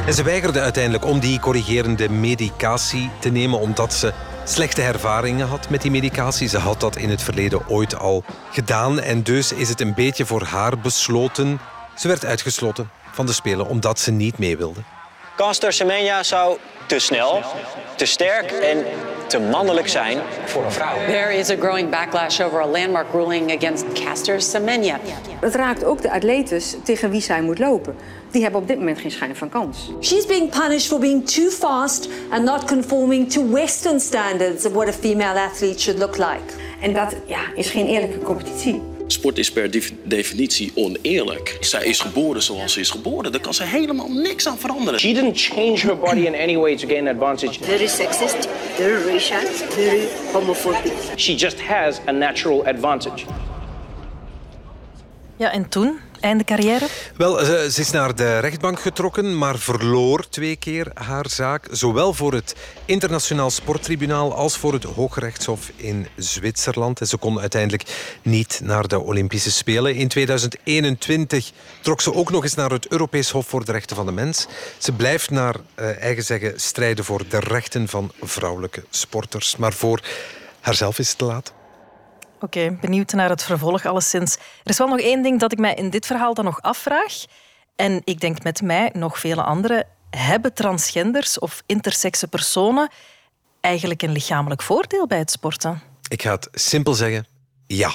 En 0.06 0.14
ze 0.14 0.24
weigerde 0.24 0.60
uiteindelijk 0.62 1.06
om 1.06 1.20
die 1.20 1.40
corrigerende 1.40 2.10
medicatie 2.10 3.10
te 3.20 3.30
nemen, 3.30 3.60
omdat 3.60 3.94
ze 3.94 4.14
slechte 4.44 4.82
ervaringen 4.82 5.48
had 5.48 5.70
met 5.70 5.82
die 5.82 5.92
medicatie. 5.92 6.48
Ze 6.48 6.58
had 6.58 6.80
dat 6.80 6.96
in 6.96 7.10
het 7.10 7.24
verleden 7.24 7.68
ooit 7.68 7.96
al 7.96 8.24
gedaan. 8.52 9.00
En 9.00 9.24
dus 9.24 9.52
is 9.52 9.70
het 9.70 9.82
een 9.82 9.94
beetje 9.94 10.26
voor 10.26 10.44
haar 10.44 10.80
besloten. 10.80 11.60
Ze 11.96 12.08
werd 12.08 12.26
uitgesloten 12.26 12.90
van 13.18 13.26
de 13.26 13.34
Spelen 13.34 13.68
omdat 13.68 14.00
ze 14.00 14.12
niet 14.12 14.38
mee 14.38 14.58
wilde. 14.58 14.80
Caster 15.36 15.74
Semenya 15.74 16.24
zou 16.24 16.58
te 16.88 17.00
snel, 17.00 17.42
te 17.96 18.06
sterk 18.06 18.52
en 18.52 18.86
te 19.28 19.40
mannelijk 19.40 19.88
zijn 19.88 20.18
voor 20.46 20.64
een 20.66 20.72
vrouw. 20.72 20.96
There 21.08 21.38
is 21.38 21.50
a 21.50 21.56
growing 21.56 21.90
backlash 21.90 22.40
over 22.42 22.62
a 22.62 22.68
landmark 22.68 23.08
ruling 23.12 23.56
against 23.56 23.86
Caster 23.94 24.42
Semenya. 24.42 25.00
Het 25.40 25.56
raakt 25.56 25.84
ook 25.84 26.02
de 26.02 26.12
atletes 26.12 26.76
tegen 26.84 27.10
wie 27.10 27.22
zij 27.22 27.42
moet 27.42 27.60
lopen. 27.60 27.96
Die 28.32 28.42
hebben 28.42 28.62
op 28.62 28.68
dit 28.68 28.78
moment 28.78 29.00
geen 29.00 29.12
schijn 29.12 29.36
van 29.36 29.50
kans. 29.50 29.92
She's 30.02 30.26
being 30.26 30.50
punished 30.50 30.88
for 30.88 31.00
being 31.00 31.30
too 31.30 31.50
fast 31.50 32.10
and 32.30 32.44
not 32.44 32.66
conforming 32.66 33.32
to 33.32 33.50
Western 33.50 34.00
standards 34.00 34.66
of 34.66 34.74
what 34.74 34.88
a 34.88 34.94
female 34.94 35.40
athlete 35.40 35.80
should 35.80 36.00
look 36.00 36.18
like. 36.18 36.54
En 36.82 36.94
dat 36.94 37.16
ja, 37.26 37.40
is 37.56 37.70
geen 37.70 37.88
eerlijke 37.88 38.20
competitie. 38.20 38.97
Sport 39.08 39.38
is 39.38 39.52
per 39.52 39.70
definitie 40.04 40.72
oneerlijk. 40.76 41.58
Zij 41.60 41.86
is 41.86 42.00
geboren 42.00 42.41
zoals 42.41 42.74
ze 42.74 42.80
is 42.80 42.89
geboren. 42.89 43.32
Daar 43.32 43.41
kan 43.41 43.54
ze 43.54 43.63
helemaal 43.63 44.12
niks 44.12 44.48
aan 44.48 44.58
veranderen. 44.58 45.00
She 45.00 45.13
didn't 45.13 45.39
change 45.39 45.78
her 45.78 45.98
body 45.98 46.20
in 46.20 46.36
any 46.36 46.58
way 46.58 46.78
to 46.78 46.88
gain 46.88 47.08
advantage. 47.08 47.63
Very 47.63 47.88
sexist, 47.88 48.48
very 48.76 49.13
racist, 49.13 49.74
very 49.74 50.08
homophobic. 50.34 50.93
She 51.15 51.36
just 51.36 51.62
has 51.62 52.00
a 52.08 52.12
natural 52.12 52.65
advantage. 52.65 53.26
Ja, 55.38 55.52
en 55.52 55.70
toen? 55.70 56.00
Einde 56.28 56.44
carrière? 56.44 56.88
Wel, 57.16 57.46
ze, 57.46 57.74
is 57.76 57.92
naar 57.92 58.16
de 58.16 58.40
rechtbank 58.40 58.80
getrokken, 58.80 59.38
maar 59.38 59.58
verloor 59.58 60.30
twee 60.30 60.56
keer 60.56 60.92
haar 60.94 61.30
zaak. 61.30 61.68
Zowel 61.72 62.13
voor 62.13 62.34
het 62.34 62.56
Internationaal 62.86 63.50
Sporttribunaal 63.50 64.34
als 64.34 64.58
voor 64.58 64.74
het 64.74 64.84
Hooggerechtshof 64.84 65.72
in 65.76 66.08
Zwitserland. 66.16 67.00
En 67.00 67.08
ze 67.08 67.18
kon 67.18 67.40
uiteindelijk 67.40 68.20
niet 68.22 68.60
naar 68.63 68.88
de 68.88 69.00
Olympische 69.00 69.52
Spelen. 69.52 69.96
In 69.96 70.08
2021 70.08 71.52
trok 71.82 72.02
ze 72.02 72.13
ook 72.13 72.32
nog 72.32 72.44
eens 72.44 72.56
naar 72.56 72.72
het 72.72 72.88
Europees 72.88 73.30
Hof 73.30 73.48
voor 73.48 73.66
de 73.66 73.72
Rechten 73.72 73.96
van 73.96 74.06
de 74.06 74.12
Mens. 74.12 74.48
Ze 74.78 74.92
blijft 74.92 75.30
naar 75.30 75.56
uh, 75.56 76.02
eigen 76.02 76.24
zeggen 76.24 76.60
strijden 76.60 77.06
voor 77.06 77.24
de 77.30 77.40
rechten 77.40 77.88
van 77.88 78.12
vrouwelijke 78.22 78.84
sporters. 78.90 79.56
Maar 79.56 79.74
voor 79.74 80.02
haarzelf 80.60 81.00
is 81.00 81.10
het 81.10 81.18
te 81.18 81.26
laat. 81.26 81.54
Oké, 82.39 82.45
okay, 82.45 82.78
benieuwd 82.82 83.13
naar 83.13 83.30
het 83.30 83.43
vervolg 83.43 83.86
alleszins. 83.86 84.36
Er 84.63 84.69
is 84.69 84.78
wel 84.78 84.88
nog 84.88 85.00
één 85.00 85.23
ding 85.23 85.39
dat 85.39 85.52
ik 85.52 85.60
mij 85.60 85.73
in 85.73 85.89
dit 85.89 86.06
verhaal 86.06 86.34
dan 86.34 86.45
nog 86.45 86.62
afvraag. 86.62 87.13
En 87.76 88.02
ik 88.04 88.19
denk 88.19 88.43
met 88.43 88.62
mij 88.62 88.89
nog 88.93 89.19
vele 89.19 89.43
anderen. 89.43 89.86
Hebben 90.10 90.54
transgenders 90.54 91.39
of 91.39 91.63
intersexe 91.65 92.28
personen 92.28 92.89
eigenlijk 93.62 94.02
een 94.02 94.12
lichamelijk 94.12 94.62
voordeel 94.62 95.08
bij 95.08 95.17
het 95.17 95.32
sporten? 95.32 95.82
Ik 96.10 96.21
ga 96.21 96.32
het 96.32 96.50
simpel 96.52 96.93
zeggen, 96.93 97.26
ja. 97.67 97.89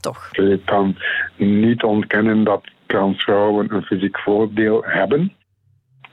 Toch? 0.00 0.28
Je 0.32 0.60
kan 0.64 0.96
niet 1.36 1.82
ontkennen 1.82 2.44
dat 2.44 2.70
transvrouwen 2.86 3.74
een 3.74 3.82
fysiek 3.82 4.18
voordeel 4.18 4.84
hebben. 4.84 5.32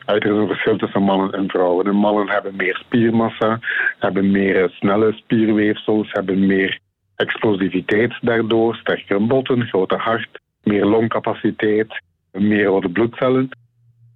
Er 0.05 0.25
is 0.25 0.31
een 0.31 0.47
verschil 0.47 0.77
tussen 0.77 1.01
mannen 1.01 1.31
en 1.31 1.49
vrouwen. 1.49 1.85
En 1.85 1.95
mannen 1.95 2.29
hebben 2.29 2.55
meer 2.55 2.75
spiermassa, 2.75 3.59
hebben 3.99 4.31
meer 4.31 4.69
snelle 4.69 5.13
spierweefsels, 5.13 6.11
hebben 6.11 6.45
meer 6.45 6.79
explosiviteit 7.15 8.13
daardoor, 8.21 8.76
sterkere 8.76 9.19
botten, 9.19 9.65
groter 9.65 9.99
hart, 9.99 10.39
meer 10.63 10.86
longcapaciteit, 10.86 12.02
meer 12.32 12.65
rode 12.65 12.89
bloedcellen. 12.89 13.49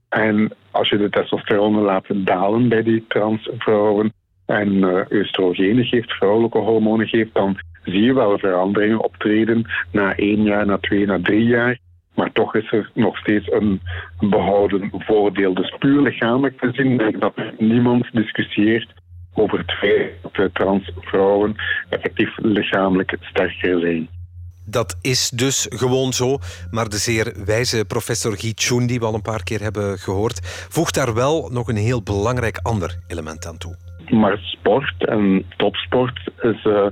En 0.10 0.52
als 0.72 0.90
je 0.90 0.98
de 0.98 1.10
testosteron 1.10 1.82
laat 1.82 2.06
dalen 2.10 2.70
bij 2.70 2.84
die 2.84 3.06
transvrouwen 3.08 4.14
en 4.46 4.74
uh, 4.74 5.02
oestrogenen 5.12 5.86
geeft, 5.86 6.12
vrouwelijke 6.12 6.58
hormonen 6.58 7.08
geeft, 7.08 7.34
dan 7.34 7.58
zie 7.84 8.02
je 8.02 8.14
wel 8.14 8.38
veranderingen 8.38 9.04
optreden 9.04 9.66
na 9.92 10.16
één 10.16 10.44
jaar, 10.44 10.66
na 10.66 10.78
twee, 10.78 11.06
na 11.06 11.20
drie 11.22 11.46
jaar. 11.46 11.78
Maar 12.16 12.32
toch 12.32 12.56
is 12.56 12.72
er 12.72 12.92
nog 12.94 13.18
steeds 13.18 13.52
een 13.52 13.82
behouden 14.20 14.92
voordeel. 14.92 15.54
Dus 15.54 15.76
puur 15.80 16.02
lichamelijk 16.02 16.60
gezien 16.60 16.98
denk 16.98 17.20
dat 17.20 17.34
niemand 17.58 18.06
discussieert 18.12 18.94
over 19.38 19.58
het 19.58 19.72
feit 19.72 20.12
dat 20.22 20.54
transvrouwen 20.54 21.56
effectief 21.90 22.38
lichamelijk 22.38 23.18
sterker 23.22 23.80
zijn. 23.80 24.10
Dat 24.66 24.98
is 25.02 25.30
dus 25.30 25.68
gewoon 25.70 26.14
zo. 26.14 26.38
Maar 26.72 26.90
de 26.90 26.98
zeer 26.98 27.34
wijze 27.46 27.86
professor 27.86 28.38
Guy 28.38 28.52
Chun, 28.56 28.88
die 28.88 29.00
we 29.00 29.06
al 29.06 29.14
een 29.14 29.22
paar 29.22 29.44
keer 29.44 29.62
hebben 29.62 29.98
gehoord, 29.98 30.40
voegt 30.70 30.96
daar 30.96 31.14
wel 31.14 31.50
nog 31.52 31.68
een 31.68 31.76
heel 31.76 32.04
belangrijk 32.04 32.58
ander 32.58 33.00
element 33.08 33.46
aan 33.48 33.58
toe. 33.58 33.76
Maar 34.10 34.38
sport 34.38 35.06
en 35.06 35.46
topsport 35.58 36.32
is 36.42 36.66
uh, 36.66 36.88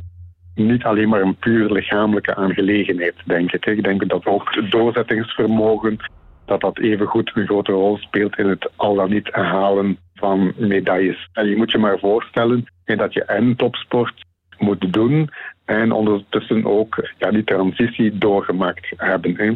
niet 0.56 0.84
alleen 0.84 1.10
maar 1.10 1.22
een 1.22 1.38
puur 1.38 1.72
lichamelijke 1.72 2.36
aangelegenheid, 2.36 3.16
denk 3.26 3.52
ik. 3.52 3.66
Ik 3.66 3.84
denk 3.84 4.10
dat 4.10 4.26
ook 4.26 4.56
het 4.56 4.72
doorzettingsvermogen 4.72 5.98
dat 6.46 6.62
dat 6.62 6.80
even 6.80 7.08
goed 7.08 7.32
een 7.34 7.46
grote 7.46 7.72
rol 7.72 7.98
speelt 7.98 8.38
in 8.38 8.50
het 8.50 8.70
al 8.76 8.96
dan 8.96 9.10
niet 9.10 9.30
halen 9.32 9.98
van 10.16 10.54
medailles. 10.58 11.30
En 11.34 11.50
je 11.50 11.56
moet 11.56 11.72
je 11.72 11.78
maar 11.78 12.00
voorstellen 12.00 12.66
dat 12.84 13.14
je 13.14 13.24
en 13.24 13.56
topsport 13.56 14.26
moet 14.58 14.94
doen 14.94 15.30
en 15.66 15.92
ondertussen 15.92 16.66
ook 16.66 17.10
ja, 17.18 17.32
die 17.32 17.44
transitie 17.44 18.18
doorgemaakt 18.18 18.94
hebben. 18.98 19.36
Hè. 19.38 19.52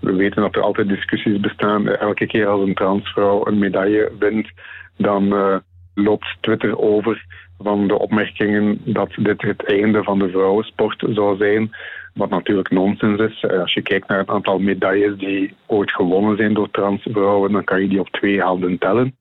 We 0.00 0.12
weten 0.12 0.42
dat 0.42 0.56
er 0.56 0.62
altijd 0.62 0.88
discussies 0.88 1.40
bestaan. 1.40 1.88
Elke 1.88 2.26
keer 2.26 2.46
als 2.46 2.66
een 2.66 2.74
transvrouw 2.74 3.46
een 3.46 3.58
medaille 3.58 4.12
wint, 4.18 4.48
dan 4.96 5.24
uh, 5.24 5.56
loopt 5.94 6.36
Twitter 6.40 6.78
over 6.78 7.24
van 7.58 7.88
de 7.88 7.98
opmerkingen 7.98 8.80
dat 8.84 9.10
dit 9.16 9.42
het 9.42 9.64
einde 9.64 10.02
van 10.02 10.18
de 10.18 10.28
vrouwensport 10.28 11.04
zou 11.08 11.36
zijn. 11.36 11.70
Wat 12.14 12.30
natuurlijk 12.30 12.70
nonsens 12.70 13.20
is. 13.20 13.40
Eh, 13.40 13.60
als 13.60 13.72
je 13.72 13.82
kijkt 13.82 14.08
naar 14.08 14.18
het 14.18 14.28
aantal 14.28 14.58
medailles 14.58 15.18
die 15.18 15.54
ooit 15.66 15.90
gewonnen 15.90 16.36
zijn 16.36 16.54
door 16.54 16.70
transvrouwen, 16.70 17.52
dan 17.52 17.64
kan 17.64 17.82
je 17.82 17.88
die 17.88 18.00
op 18.00 18.10
twee 18.10 18.40
handen 18.40 18.78
tellen. 18.78 19.16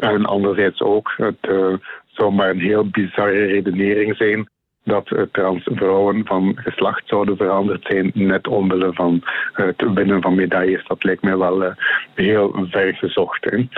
En 0.00 0.24
anderzijds 0.24 0.80
ook, 0.80 1.12
het 1.16 1.48
uh, 1.48 1.74
zou 2.06 2.32
maar 2.32 2.50
een 2.50 2.60
heel 2.60 2.88
bizarre 2.88 3.44
redenering 3.44 4.16
zijn 4.16 4.48
dat 4.84 5.10
uh, 5.10 5.22
transvrouwen 5.32 6.26
van 6.26 6.52
geslacht 6.54 7.02
zouden 7.06 7.36
veranderd 7.36 7.86
zijn, 7.88 8.10
net 8.14 8.48
omwille 8.48 8.92
van 8.92 9.22
het 9.52 9.92
winnen 9.94 10.22
van 10.22 10.34
medailles. 10.34 10.86
Dat 10.86 11.04
lijkt 11.04 11.22
mij 11.22 11.36
wel 11.36 11.74
heel 12.14 12.66
ver 12.70 12.94
gezocht. 12.94 13.44
Hè. 13.44 13.68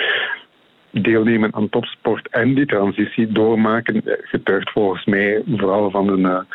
Deelnemen 0.91 1.55
aan 1.55 1.69
topsport 1.69 2.29
en 2.29 2.55
die 2.55 2.67
transitie 2.67 3.33
doormaken 3.33 4.03
getuigt 4.05 4.71
volgens 4.71 5.05
mij 5.05 5.43
vooral 5.47 5.91
van 5.91 6.09
een 6.09 6.47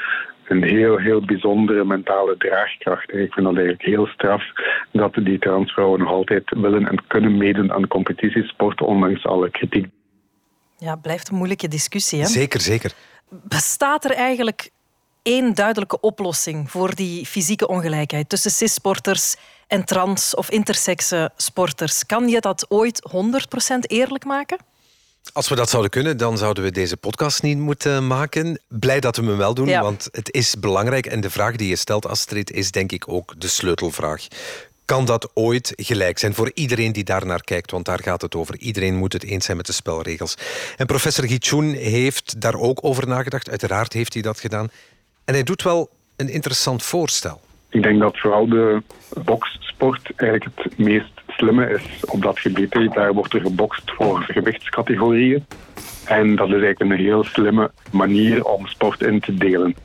een 0.49 0.63
heel, 0.63 0.97
heel 0.97 1.21
bijzondere 1.25 1.85
mentale 1.85 2.37
draagkracht. 2.37 3.09
Ik 3.09 3.33
vind 3.33 3.45
dat 3.45 3.55
eigenlijk 3.55 3.81
heel 3.81 4.07
straf 4.07 4.43
dat 4.91 5.13
die 5.13 5.39
transvrouwen 5.39 5.99
nog 5.99 6.09
altijd 6.09 6.43
willen 6.49 6.87
en 6.87 7.07
kunnen 7.07 7.37
meedoen 7.37 7.71
aan 7.73 7.87
competitiesport, 7.87 8.81
ondanks 8.81 9.25
alle 9.25 9.49
kritiek. 9.49 9.87
Ja, 10.77 10.95
blijft 10.95 11.29
een 11.29 11.35
moeilijke 11.35 11.67
discussie. 11.67 12.19
Hè? 12.19 12.25
Zeker, 12.25 12.61
zeker. 12.61 12.91
Bestaat 13.29 14.05
er 14.05 14.11
eigenlijk 14.11 14.69
één 15.21 15.53
duidelijke 15.53 15.99
oplossing 15.99 16.71
voor 16.71 16.95
die 16.95 17.25
fysieke 17.25 17.67
ongelijkheid 17.67 18.29
tussen 18.29 18.51
cis-sporters 18.51 19.35
en 19.67 19.85
trans- 19.85 20.35
of 20.35 20.49
intersexe 20.49 21.31
sporters? 21.35 22.05
Kan 22.05 22.27
je 22.27 22.39
dat 22.39 22.65
ooit 22.69 23.09
100% 23.11 23.79
eerlijk 23.79 24.25
maken? 24.25 24.57
Als 25.33 25.49
we 25.49 25.55
dat 25.55 25.69
zouden 25.69 25.91
kunnen, 25.91 26.17
dan 26.17 26.37
zouden 26.37 26.63
we 26.63 26.71
deze 26.71 26.97
podcast 26.97 27.43
niet 27.43 27.57
moeten 27.57 28.07
maken. 28.07 28.59
Blij 28.67 28.99
dat 28.99 29.17
we 29.17 29.25
hem 29.25 29.37
wel 29.37 29.53
doen, 29.53 29.79
want 29.79 30.07
het 30.11 30.33
is 30.33 30.59
belangrijk. 30.59 31.05
En 31.05 31.21
de 31.21 31.29
vraag 31.29 31.55
die 31.55 31.69
je 31.69 31.75
stelt, 31.75 32.07
Astrid, 32.07 32.51
is 32.51 32.71
denk 32.71 32.91
ik 32.91 33.07
ook 33.07 33.33
de 33.37 33.47
sleutelvraag. 33.47 34.27
Kan 34.85 35.05
dat 35.05 35.31
ooit 35.33 35.73
gelijk 35.75 36.17
zijn 36.17 36.33
voor 36.33 36.51
iedereen 36.53 36.91
die 36.91 37.03
daar 37.03 37.25
naar 37.25 37.41
kijkt? 37.41 37.71
Want 37.71 37.85
daar 37.85 38.03
gaat 38.03 38.21
het 38.21 38.35
over. 38.35 38.57
Iedereen 38.57 38.95
moet 38.95 39.13
het 39.13 39.23
eens 39.23 39.45
zijn 39.45 39.57
met 39.57 39.65
de 39.65 39.73
spelregels. 39.73 40.37
En 40.77 40.85
professor 40.85 41.27
Gichoen 41.27 41.73
heeft 41.73 42.41
daar 42.41 42.55
ook 42.55 42.79
over 42.81 43.07
nagedacht. 43.07 43.49
Uiteraard 43.49 43.93
heeft 43.93 44.13
hij 44.13 44.21
dat 44.21 44.39
gedaan. 44.39 44.69
En 45.25 45.33
hij 45.33 45.43
doet 45.43 45.63
wel 45.63 45.89
een 46.15 46.29
interessant 46.29 46.83
voorstel. 46.83 47.41
Ik 47.69 47.83
denk 47.83 47.99
dat 47.99 48.17
vooral 48.19 48.47
de 48.47 48.81
bokssport 49.23 50.11
eigenlijk 50.15 50.51
het 50.55 50.77
meest 50.77 51.16
slimme 51.37 51.69
is 51.69 52.05
op 52.05 52.21
dat 52.21 52.39
gebied. 52.39 52.93
Daar 52.93 53.13
wordt 53.13 53.33
er 53.33 53.41
gebokst 53.41 53.91
voor 53.91 54.23
gewichtscategorieën. 54.27 55.45
En 56.05 56.35
dat 56.35 56.47
is 56.47 56.61
eigenlijk 56.61 56.79
een 56.79 57.05
heel 57.05 57.23
slimme 57.23 57.71
manier 57.91 58.45
om 58.45 58.67
sport 58.67 59.01
in 59.01 59.19
te 59.19 59.33
delen. 59.33 59.75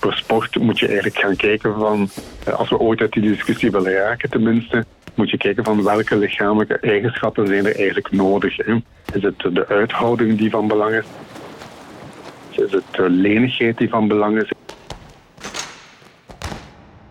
Per 0.00 0.16
sport 0.16 0.58
moet 0.58 0.78
je 0.78 0.86
eigenlijk 0.86 1.16
gaan 1.16 1.36
kijken 1.36 1.74
van, 1.74 2.08
eh, 2.44 2.54
als 2.54 2.70
we 2.70 2.78
ooit 2.78 3.00
uit 3.00 3.12
die 3.12 3.22
discussie 3.22 3.70
willen 3.70 3.92
raken 3.92 4.30
tenminste, 4.30 4.84
moet 5.14 5.30
je 5.30 5.36
kijken 5.36 5.64
van 5.64 5.82
welke 5.82 6.16
lichamelijke 6.16 6.78
eigenschappen 6.78 7.46
zijn 7.46 7.66
er 7.66 7.76
eigenlijk 7.76 8.12
nodig. 8.12 8.56
Hè? 8.56 8.76
Is 9.12 9.22
het 9.22 9.38
de 9.38 9.66
uithouding 9.68 10.38
die 10.38 10.50
van 10.50 10.68
belang 10.68 10.94
is? 10.94 11.06
Is 12.50 12.72
het 12.72 12.84
de 12.90 13.10
lenigheid 13.10 13.78
die 13.78 13.88
van 13.88 14.08
belang 14.08 14.42
is? 14.42 14.50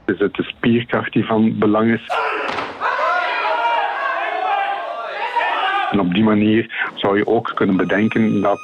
Is 0.05 0.19
het 0.19 0.33
de 0.33 0.43
spierkracht 0.43 1.13
die 1.13 1.25
van 1.25 1.57
belang 1.57 1.93
is? 1.93 2.07
En 5.91 5.99
op 5.99 6.13
die 6.13 6.23
manier 6.23 6.89
zou 6.95 7.17
je 7.17 7.27
ook 7.27 7.51
kunnen 7.55 7.75
bedenken 7.77 8.41
dat 8.41 8.59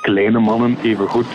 kleine 0.00 0.38
mannen 0.38 0.76
evengoed 0.82 1.26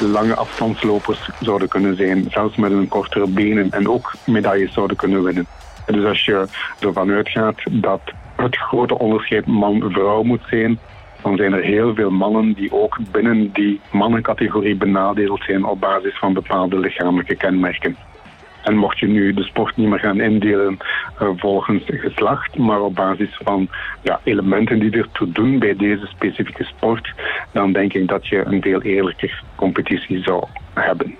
lange 0.00 0.34
afstandslopers 0.34 1.30
zouden 1.40 1.68
kunnen 1.68 1.96
zijn, 1.96 2.26
zelfs 2.30 2.56
met 2.56 2.72
een 2.72 2.88
kortere 2.88 3.28
benen 3.28 3.70
en 3.70 3.88
ook 3.88 4.12
medailles 4.26 4.72
zouden 4.72 4.96
kunnen 4.96 5.22
winnen. 5.22 5.46
Dus 5.86 6.04
als 6.04 6.24
je 6.24 6.46
ervan 6.80 7.10
uitgaat 7.10 7.60
dat 7.70 8.00
het 8.36 8.56
grote 8.56 8.98
onderscheid 8.98 9.46
man-vrouw 9.46 10.22
moet 10.22 10.42
zijn, 10.48 10.78
dan 11.22 11.36
zijn 11.36 11.52
er 11.52 11.62
heel 11.62 11.94
veel 11.94 12.10
mannen 12.10 12.52
die 12.52 12.72
ook 12.72 12.98
binnen 13.12 13.52
die 13.52 13.80
mannencategorie 13.90 14.76
benadeeld 14.76 15.42
zijn 15.42 15.64
op 15.64 15.80
basis 15.80 16.18
van 16.18 16.32
bepaalde 16.32 16.78
lichamelijke 16.78 17.36
kenmerken. 17.36 17.96
En 18.62 18.76
mocht 18.76 18.98
je 18.98 19.06
nu 19.06 19.34
de 19.34 19.42
sport 19.42 19.76
niet 19.76 19.88
meer 19.88 19.98
gaan 19.98 20.20
indelen 20.20 20.78
uh, 21.22 21.28
volgens 21.36 21.82
geslacht, 21.86 22.56
maar 22.56 22.80
op 22.80 22.94
basis 22.94 23.40
van 23.44 23.68
ja, 24.02 24.20
elementen 24.24 24.78
die 24.78 24.96
ertoe 24.96 25.32
doen 25.32 25.58
bij 25.58 25.76
deze 25.76 26.06
specifieke 26.06 26.64
sport, 26.64 27.12
dan 27.52 27.72
denk 27.72 27.92
ik 27.92 28.08
dat 28.08 28.26
je 28.26 28.44
een 28.44 28.62
veel 28.62 28.82
eerlijker 28.82 29.42
competitie 29.54 30.22
zou 30.22 30.44
hebben. 30.74 31.16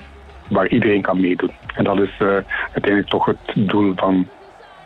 Waar 0.49 0.69
iedereen 0.69 1.03
kan 1.03 1.21
meedoen. 1.21 1.53
En 1.75 1.85
dat 1.85 1.99
is 1.99 2.11
uh, 2.19 2.29
uiteindelijk 2.73 3.09
toch 3.09 3.27
het 3.27 3.39
doel 3.55 3.93
van 3.97 4.29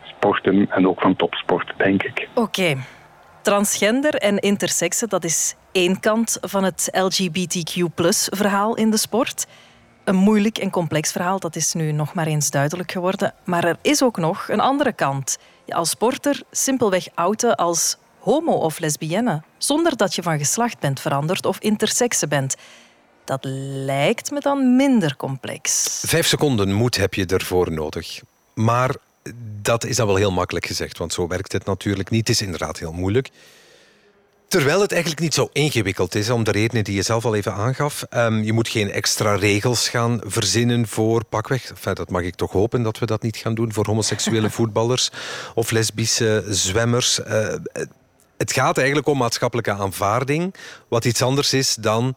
sporten 0.03 0.67
en 0.69 0.87
ook 0.87 1.01
van 1.01 1.15
topsport, 1.15 1.73
denk 1.77 2.03
ik. 2.03 2.27
Oké. 2.33 2.75
Transgender 3.41 4.13
en 4.13 4.37
intersexe, 4.37 5.07
dat 5.07 5.23
is 5.23 5.55
één 5.71 5.99
kant 5.99 6.37
van 6.41 6.63
het 6.63 6.89
LGBTQ-verhaal 6.91 8.75
in 8.75 8.89
de 8.91 8.97
sport 8.97 9.47
een 10.07 10.15
moeilijk 10.15 10.57
en 10.57 10.69
complex 10.69 11.11
verhaal, 11.11 11.39
dat 11.39 11.55
is 11.55 11.73
nu 11.73 11.91
nog 11.91 12.13
maar 12.13 12.27
eens 12.27 12.49
duidelijk 12.49 12.91
geworden. 12.91 13.33
Maar 13.43 13.63
er 13.63 13.77
is 13.81 14.03
ook 14.03 14.17
nog 14.17 14.49
een 14.49 14.59
andere 14.59 14.93
kant. 14.93 15.37
Je 15.65 15.73
als 15.73 15.89
sporter 15.89 16.41
simpelweg 16.51 17.07
outen 17.13 17.55
als 17.55 17.97
homo 18.19 18.51
of 18.51 18.79
lesbienne, 18.79 19.41
zonder 19.57 19.97
dat 19.97 20.15
je 20.15 20.23
van 20.23 20.37
geslacht 20.37 20.79
bent 20.79 20.99
veranderd 20.99 21.45
of 21.45 21.59
intersexe 21.59 22.27
bent. 22.27 22.55
Dat 23.23 23.39
lijkt 23.85 24.31
me 24.31 24.39
dan 24.39 24.75
minder 24.75 25.15
complex. 25.15 25.87
Vijf 26.05 26.27
seconden 26.27 26.73
moed 26.73 26.97
heb 26.97 27.13
je 27.13 27.25
ervoor 27.25 27.71
nodig. 27.71 28.21
Maar 28.53 28.95
dat 29.61 29.85
is 29.85 29.95
dan 29.95 30.07
wel 30.07 30.15
heel 30.15 30.31
makkelijk 30.31 30.65
gezegd, 30.65 30.97
want 30.97 31.13
zo 31.13 31.27
werkt 31.27 31.51
het 31.51 31.65
natuurlijk 31.65 32.09
niet. 32.09 32.27
Het 32.27 32.35
is 32.35 32.41
inderdaad 32.41 32.79
heel 32.79 32.93
moeilijk. 32.93 33.29
Terwijl 34.47 34.81
het 34.81 34.91
eigenlijk 34.91 35.21
niet 35.21 35.33
zo 35.33 35.49
ingewikkeld 35.53 36.15
is, 36.15 36.29
om 36.29 36.43
de 36.43 36.51
redenen 36.51 36.83
die 36.83 36.95
je 36.95 37.01
zelf 37.01 37.25
al 37.25 37.35
even 37.35 37.53
aangaf. 37.53 38.05
Um, 38.15 38.43
je 38.43 38.53
moet 38.53 38.67
geen 38.67 38.91
extra 38.91 39.35
regels 39.35 39.89
gaan 39.89 40.21
verzinnen 40.25 40.87
voor 40.87 41.25
pakweg. 41.25 41.69
Enfin, 41.69 41.93
dat 41.93 42.09
mag 42.09 42.21
ik 42.21 42.35
toch 42.35 42.51
hopen 42.51 42.83
dat 42.83 42.99
we 42.99 43.05
dat 43.05 43.21
niet 43.21 43.37
gaan 43.37 43.55
doen 43.55 43.73
voor 43.73 43.85
homoseksuele 43.85 44.49
voetballers 44.57 45.09
of 45.55 45.71
lesbische 45.71 46.43
zwemmers. 46.47 47.19
Uh, 47.19 47.53
het 48.37 48.51
gaat 48.51 48.77
eigenlijk 48.77 49.07
om 49.07 49.17
maatschappelijke 49.17 49.71
aanvaarding, 49.71 50.55
wat 50.87 51.05
iets 51.05 51.21
anders 51.21 51.53
is 51.53 51.75
dan 51.75 52.15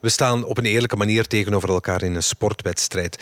we 0.00 0.08
staan 0.08 0.44
op 0.44 0.58
een 0.58 0.64
eerlijke 0.64 0.96
manier 0.96 1.26
tegenover 1.26 1.68
elkaar 1.68 2.02
in 2.02 2.14
een 2.14 2.22
sportwedstrijd. 2.22 3.18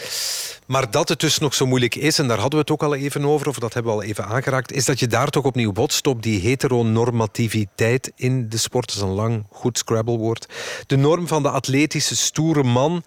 Maar 0.66 0.90
dat 0.90 1.08
het 1.08 1.20
dus 1.20 1.38
nog 1.38 1.54
zo 1.54 1.66
moeilijk 1.66 1.94
is, 1.94 2.18
en 2.18 2.28
daar 2.28 2.38
hadden 2.38 2.58
we 2.58 2.64
het 2.64 2.70
ook 2.70 2.82
al 2.82 2.94
even 2.94 3.24
over, 3.24 3.48
of 3.48 3.58
dat 3.58 3.74
hebben 3.74 3.92
we 3.92 3.98
al 3.98 4.04
even 4.04 4.24
aangeraakt, 4.24 4.72
is 4.72 4.84
dat 4.84 4.98
je 4.98 5.06
daar 5.06 5.28
toch 5.28 5.44
opnieuw 5.44 5.72
botst 5.72 6.06
op 6.06 6.22
die 6.22 6.40
heteronormativiteit 6.40 8.12
in 8.16 8.48
de 8.48 8.56
sport. 8.56 8.86
Dat 8.86 8.96
is 8.96 9.02
een 9.02 9.08
lang, 9.08 9.46
goed 9.50 9.78
Scrabblewoord. 9.78 10.46
De 10.86 10.96
norm 10.96 11.26
van 11.26 11.42
de 11.42 11.50
atletische, 11.50 12.16
stoere 12.16 12.62
man 12.62 13.04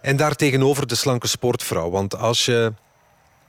en 0.00 0.16
daartegenover 0.16 0.86
de 0.86 0.94
slanke 0.94 1.26
sportvrouw. 1.26 1.90
Want 1.90 2.16
als 2.16 2.44
je 2.44 2.72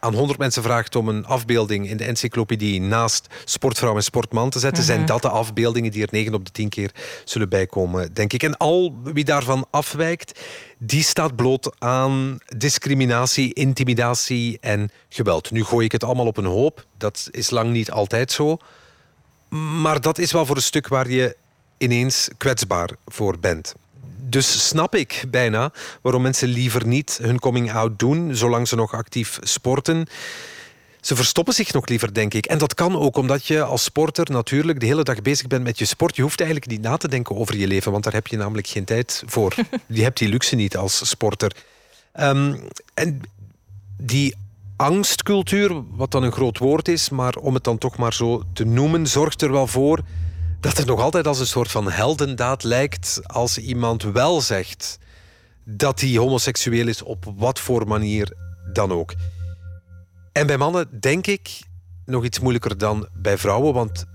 aan 0.02 0.14
100 0.14 0.40
mensen 0.40 0.64
vraagt 0.64 0.96
om 0.96 1.08
een 1.08 1.26
afbeelding 1.26 1.90
in 1.90 1.98
de 1.98 2.04
encyclopedie 2.04 2.82
naast 2.82 3.28
sportvrouw 3.46 3.96
en 3.96 4.04
sportman 4.04 4.50
te 4.50 4.60
zetten, 4.60 4.84
zijn 4.84 4.98
mhm. 4.98 5.08
dat 5.08 5.22
de 5.22 5.30
afbeeldingen 5.30 5.92
die 5.92 6.02
er 6.02 6.08
9 6.12 6.34
op 6.34 6.46
de 6.46 6.52
10 6.52 6.70
keer 6.70 6.92
zullen 7.26 7.50
bijkomen, 7.50 8.14
denk 8.14 8.34
ik. 8.34 8.44
En 8.44 8.58
al 8.58 8.96
wie 9.04 9.24
daarvan 9.24 9.66
afwijkt, 9.70 10.40
die 10.78 11.04
staat 11.04 11.36
bloot 11.36 11.76
aan 11.80 12.38
discriminatie, 12.58 13.54
intimidatie 13.54 14.58
en 14.62 14.90
geweld. 15.10 15.52
Nu 15.52 15.64
gooi 15.64 15.86
ik 15.86 15.92
het 15.92 16.04
allemaal 16.04 16.28
op 16.28 16.38
een 16.38 16.46
hoop. 16.46 16.86
Dat 16.98 17.28
is 17.32 17.50
lang 17.50 17.72
niet 17.72 17.92
altijd 17.92 18.32
zo. 18.32 18.58
Maar 19.82 20.02
dat 20.02 20.18
is 20.18 20.32
wel 20.32 20.46
voor 20.46 20.56
een 20.56 20.62
stuk 20.62 20.88
waar 20.88 21.10
je 21.10 21.38
ineens 21.78 22.30
kwetsbaar 22.38 22.90
voor 23.06 23.40
bent. 23.40 23.76
Dus 24.18 24.68
snap 24.68 24.96
ik 24.96 25.24
bijna 25.30 25.72
waarom 26.02 26.22
mensen 26.22 26.48
liever 26.48 26.88
niet 26.88 27.20
hun 27.22 27.40
coming-out 27.40 28.00
doen 28.00 28.36
zolang 28.36 28.68
ze 28.68 28.76
nog 28.76 28.94
actief 28.94 29.40
sporten. 29.42 30.08
Ze 31.02 31.16
verstoppen 31.16 31.54
zich 31.54 31.74
nog 31.74 31.88
liever, 31.88 32.14
denk 32.14 32.34
ik. 32.34 32.46
En 32.46 32.58
dat 32.58 32.74
kan 32.74 32.98
ook 32.98 33.18
omdat 33.18 33.46
je 33.46 33.64
als 33.64 33.84
sporter 33.84 34.32
natuurlijk 34.32 34.80
de 34.80 34.86
hele 34.86 35.04
dag 35.04 35.22
bezig 35.22 35.48
bent 35.48 35.64
met 35.64 35.80
je 35.80 35.86
sport. 35.86 36.16
Je 36.16 36.22
hoeft 36.22 36.40
eigenlijk 36.40 36.72
niet 36.72 36.82
na 36.82 36.98
te 36.98 37.08
denken 37.08 37.36
over 37.36 37.58
je 37.58 37.68
leven, 37.68 37.92
want 37.92 38.04
daar 38.04 38.14
heb 38.14 38.28
je 38.28 38.38
namelijk 38.38 38.68
geen 38.68 38.86
tijd 38.86 39.24
voor. 39.26 39.56
je 39.88 40.04
hebt 40.04 40.18
die 40.18 40.30
luxe 40.30 40.56
niet 40.56 40.78
als 40.78 41.10
sporter. 41.10 41.56
Um, 42.20 42.60
en 42.94 43.22
die 43.98 44.36
angstcultuur, 44.76 45.84
wat 45.90 46.12
dan 46.12 46.24
een 46.24 46.32
groot 46.32 46.58
woord 46.58 46.88
is, 46.88 47.10
maar 47.10 47.36
om 47.36 47.54
het 47.54 47.64
dan 47.64 47.78
toch 47.78 47.98
maar 47.98 48.14
zo 48.14 48.44
te 48.54 48.66
noemen, 48.66 49.08
zorgt 49.08 49.42
er 49.42 49.52
wel 49.52 49.68
voor 49.68 50.04
dat 50.62 50.78
het 50.78 50.88
nog 50.88 51.00
altijd 51.02 51.28
als 51.28 51.40
een 51.40 51.46
soort 51.46 51.72
van 51.72 51.92
heldendaad 51.92 52.64
lijkt 52.64 53.22
als 53.26 53.58
iemand 53.58 54.04
wel 54.04 54.42
zegt 54.42 55.00
dat 55.66 56.00
hij 56.00 56.16
homoseksueel 56.16 56.88
is 56.88 57.04
op 57.04 57.26
wat 57.36 57.60
voor 57.60 57.88
manier 57.88 58.34
dan 58.74 58.92
ook. 58.92 59.14
En 60.32 60.48
bij 60.48 60.58
mannen 60.58 61.00
denk 61.00 61.28
ik 61.28 61.62
nog 62.06 62.24
iets 62.24 62.40
moeilijker 62.40 62.78
dan 62.78 63.08
bij 63.14 63.38
vrouwen, 63.38 63.74
want 63.74 64.06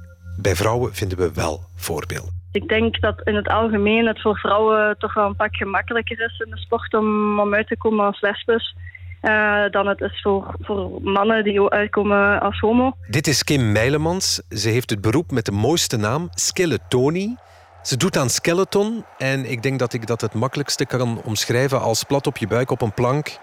bij 0.40 0.56
vrouwen 0.56 0.94
vinden 0.94 1.18
we 1.18 1.32
wel 1.32 1.64
voorbeelden. 1.74 2.34
Ik 2.52 2.68
denk 2.68 3.00
dat 3.00 3.20
in 3.24 3.34
het 3.34 3.48
algemeen 3.48 4.06
het 4.06 4.20
voor 4.20 4.38
vrouwen 4.38 4.98
toch 4.98 5.14
wel 5.14 5.26
een 5.26 5.36
pak 5.36 5.56
gemakkelijker 5.56 6.20
is 6.20 6.42
in 6.44 6.50
de 6.50 6.58
sport 6.58 6.94
om, 6.94 7.40
om 7.40 7.54
uit 7.54 7.66
te 7.66 7.76
komen 7.76 8.04
als 8.04 8.20
lesbos. 8.20 8.74
Uh, 9.26 9.70
dan 9.70 9.86
het 9.86 10.00
is 10.00 10.20
voor, 10.22 10.54
voor 10.60 10.98
mannen 11.02 11.44
die 11.44 11.70
uitkomen 11.70 12.40
als 12.40 12.60
homo. 12.60 12.96
Dit 13.08 13.26
is 13.26 13.44
Kim 13.44 13.72
Meilemans. 13.72 14.42
Ze 14.48 14.68
heeft 14.68 14.90
het 14.90 15.00
beroep 15.00 15.30
met 15.30 15.44
de 15.44 15.52
mooiste 15.52 15.96
naam, 15.96 16.28
Skille 16.34 16.78
Tony. 16.88 17.36
Ze 17.82 17.96
doet 17.96 18.16
aan 18.16 18.30
skeleton 18.30 19.04
en 19.18 19.50
ik 19.50 19.62
denk 19.62 19.78
dat 19.78 19.92
ik 19.92 20.06
dat 20.06 20.20
het 20.20 20.34
makkelijkste 20.34 20.86
kan 20.86 21.20
omschrijven 21.24 21.80
als 21.80 22.02
plat 22.04 22.26
op 22.26 22.36
je 22.36 22.46
buik 22.46 22.70
op 22.70 22.82
een 22.82 22.92
plank 22.92 23.38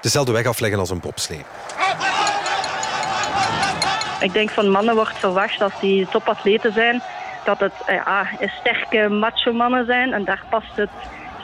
dezelfde 0.00 0.32
weg 0.32 0.46
afleggen 0.46 0.78
als 0.78 0.90
een 0.90 1.00
bobslee. 1.00 1.44
Ik 4.20 4.32
denk 4.32 4.50
van 4.50 4.70
mannen 4.70 4.94
wordt 4.94 5.18
verwacht 5.18 5.62
als 5.62 5.80
die 5.80 6.06
topatleten 6.08 6.72
zijn 6.72 7.02
dat 7.44 7.60
het 7.60 7.74
eh, 7.86 7.94
ja, 7.94 8.28
sterke 8.60 9.08
macho 9.08 9.52
mannen 9.52 9.86
zijn 9.86 10.12
en 10.12 10.24
daar 10.24 10.44
past 10.50 10.76
het 10.76 10.90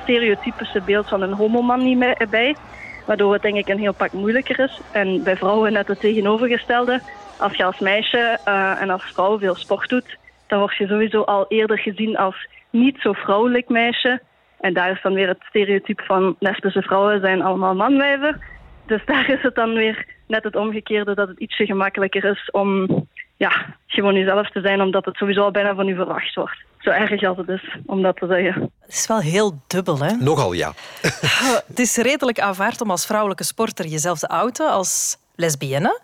stereotypische 0.02 0.80
beeld 0.80 1.08
van 1.08 1.22
een 1.22 1.32
homoman 1.32 1.84
niet 1.84 2.28
bij. 2.30 2.56
Waardoor 3.10 3.32
het 3.32 3.42
denk 3.42 3.56
ik 3.56 3.68
een 3.68 3.78
heel 3.78 3.94
pak 3.94 4.12
moeilijker 4.12 4.58
is. 4.58 4.80
En 4.92 5.22
bij 5.22 5.36
vrouwen 5.36 5.72
net 5.72 5.88
het 5.88 6.00
tegenovergestelde. 6.00 7.00
Als 7.38 7.56
je 7.56 7.64
als 7.64 7.78
meisje 7.78 8.38
uh, 8.48 8.80
en 8.80 8.90
als 8.90 9.02
vrouw 9.02 9.38
veel 9.38 9.54
sport 9.54 9.88
doet, 9.88 10.18
dan 10.46 10.58
word 10.58 10.76
je 10.76 10.86
sowieso 10.86 11.22
al 11.22 11.46
eerder 11.48 11.78
gezien 11.78 12.16
als 12.16 12.48
niet 12.70 12.96
zo 13.00 13.12
vrouwelijk 13.12 13.68
meisje. 13.68 14.20
En 14.60 14.74
daar 14.74 14.90
is 14.90 15.02
dan 15.02 15.14
weer 15.14 15.28
het 15.28 15.42
stereotype 15.48 16.02
van 16.02 16.36
lesbische 16.38 16.82
vrouwen 16.82 17.20
zijn 17.20 17.42
allemaal 17.42 17.74
manwijven. 17.74 18.40
Dus 18.86 19.04
daar 19.10 19.30
is 19.30 19.42
het 19.42 19.54
dan 19.54 19.74
weer 19.74 20.06
net 20.26 20.44
het 20.44 20.56
omgekeerde 20.56 21.14
dat 21.14 21.28
het 21.28 21.38
ietsje 21.38 21.66
gemakkelijker 21.66 22.24
is 22.24 22.50
om 22.50 22.86
ja, 23.46 23.76
gewoon 23.86 24.14
jezelf 24.14 24.50
te 24.50 24.60
zijn, 24.60 24.80
omdat 24.80 25.04
het 25.04 25.16
sowieso 25.16 25.42
al 25.42 25.50
bijna 25.50 25.74
van 25.74 25.88
u 25.88 25.94
verwacht 25.94 26.34
wordt. 26.34 26.56
Zo 26.78 26.90
erg 26.90 27.24
als 27.24 27.36
het 27.36 27.48
is, 27.48 27.76
om 27.86 28.02
dat 28.02 28.16
te 28.16 28.26
zeggen. 28.26 28.70
Het 28.80 28.92
is 28.92 29.06
wel 29.06 29.20
heel 29.20 29.60
dubbel, 29.66 29.98
hè? 29.98 30.12
Nogal, 30.16 30.52
ja. 30.52 30.72
het 31.68 31.78
is 31.78 31.96
redelijk 31.96 32.40
aanvaard 32.40 32.80
om 32.80 32.90
als 32.90 33.06
vrouwelijke 33.06 33.44
sporter 33.44 33.86
jezelf 33.86 34.18
te 34.18 34.28
outen 34.28 34.70
als 34.70 35.16
lesbienne. 35.34 36.00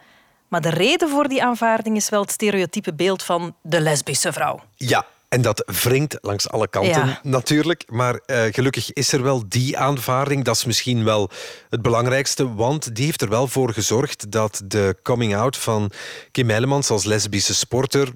Maar 0.48 0.60
de 0.60 0.70
reden 0.70 1.08
voor 1.08 1.28
die 1.28 1.42
aanvaarding 1.42 1.96
is 1.96 2.08
wel 2.08 2.20
het 2.20 2.30
stereotype 2.30 2.94
beeld 2.94 3.22
van 3.22 3.54
de 3.62 3.80
lesbische 3.80 4.32
vrouw. 4.32 4.60
Ja, 4.76 5.04
en 5.28 5.42
dat 5.42 5.72
wringt 5.82 6.18
langs 6.20 6.50
alle 6.50 6.68
kanten 6.68 7.18
natuurlijk. 7.22 7.84
Maar 7.90 8.12
uh, 8.14 8.42
gelukkig 8.42 8.92
is 8.92 9.12
er 9.12 9.22
wel 9.22 9.48
die 9.48 9.78
aanvaarding. 9.78 10.44
Dat 10.44 10.54
is 10.54 10.64
misschien 10.64 11.04
wel 11.04 11.30
het 11.70 11.82
belangrijkste. 11.82 12.54
Want 12.54 12.94
die 12.94 13.04
heeft 13.04 13.22
er 13.22 13.28
wel 13.28 13.46
voor 13.46 13.72
gezorgd 13.72 14.32
dat 14.32 14.62
de 14.64 14.96
coming-out 15.02 15.56
van 15.56 15.90
Kim 16.30 16.48
Heilemans 16.48 16.90
als 16.90 17.04
lesbische 17.04 17.54
sporter 17.54 18.08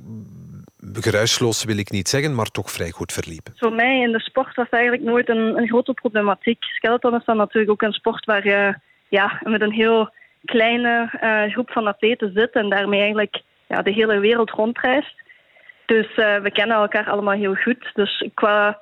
geruisloos 0.92 1.64
wil 1.64 1.76
ik 1.76 1.90
niet 1.90 2.08
zeggen, 2.08 2.34
maar 2.34 2.46
toch 2.46 2.70
vrij 2.70 2.90
goed 2.90 3.12
verliep. 3.12 3.48
Voor 3.56 3.72
mij 3.72 4.00
in 4.00 4.12
de 4.12 4.20
sport 4.20 4.56
was 4.56 4.68
eigenlijk 4.68 5.02
nooit 5.02 5.28
een, 5.28 5.58
een 5.58 5.68
grote 5.68 5.92
problematiek. 5.92 6.64
Skeleton 6.64 7.14
is 7.14 7.24
dan 7.24 7.36
natuurlijk 7.36 7.70
ook 7.70 7.82
een 7.82 7.92
sport 7.92 8.24
waar 8.24 8.46
je 8.46 8.74
ja, 9.08 9.40
met 9.42 9.60
een 9.60 9.72
heel 9.72 10.10
kleine 10.44 11.10
uh, 11.22 11.52
groep 11.52 11.70
van 11.70 11.86
atleten 11.86 12.32
zit 12.34 12.52
en 12.52 12.68
daarmee 12.68 13.00
eigenlijk 13.00 13.42
ja, 13.68 13.82
de 13.82 13.92
hele 13.92 14.18
wereld 14.18 14.50
rondreist. 14.50 15.14
Dus 15.90 16.06
uh, 16.16 16.38
we 16.42 16.50
kennen 16.52 16.76
elkaar 16.76 17.10
allemaal 17.10 17.34
heel 17.34 17.54
goed. 17.54 17.90
Dus 17.94 18.28
qua, 18.34 18.80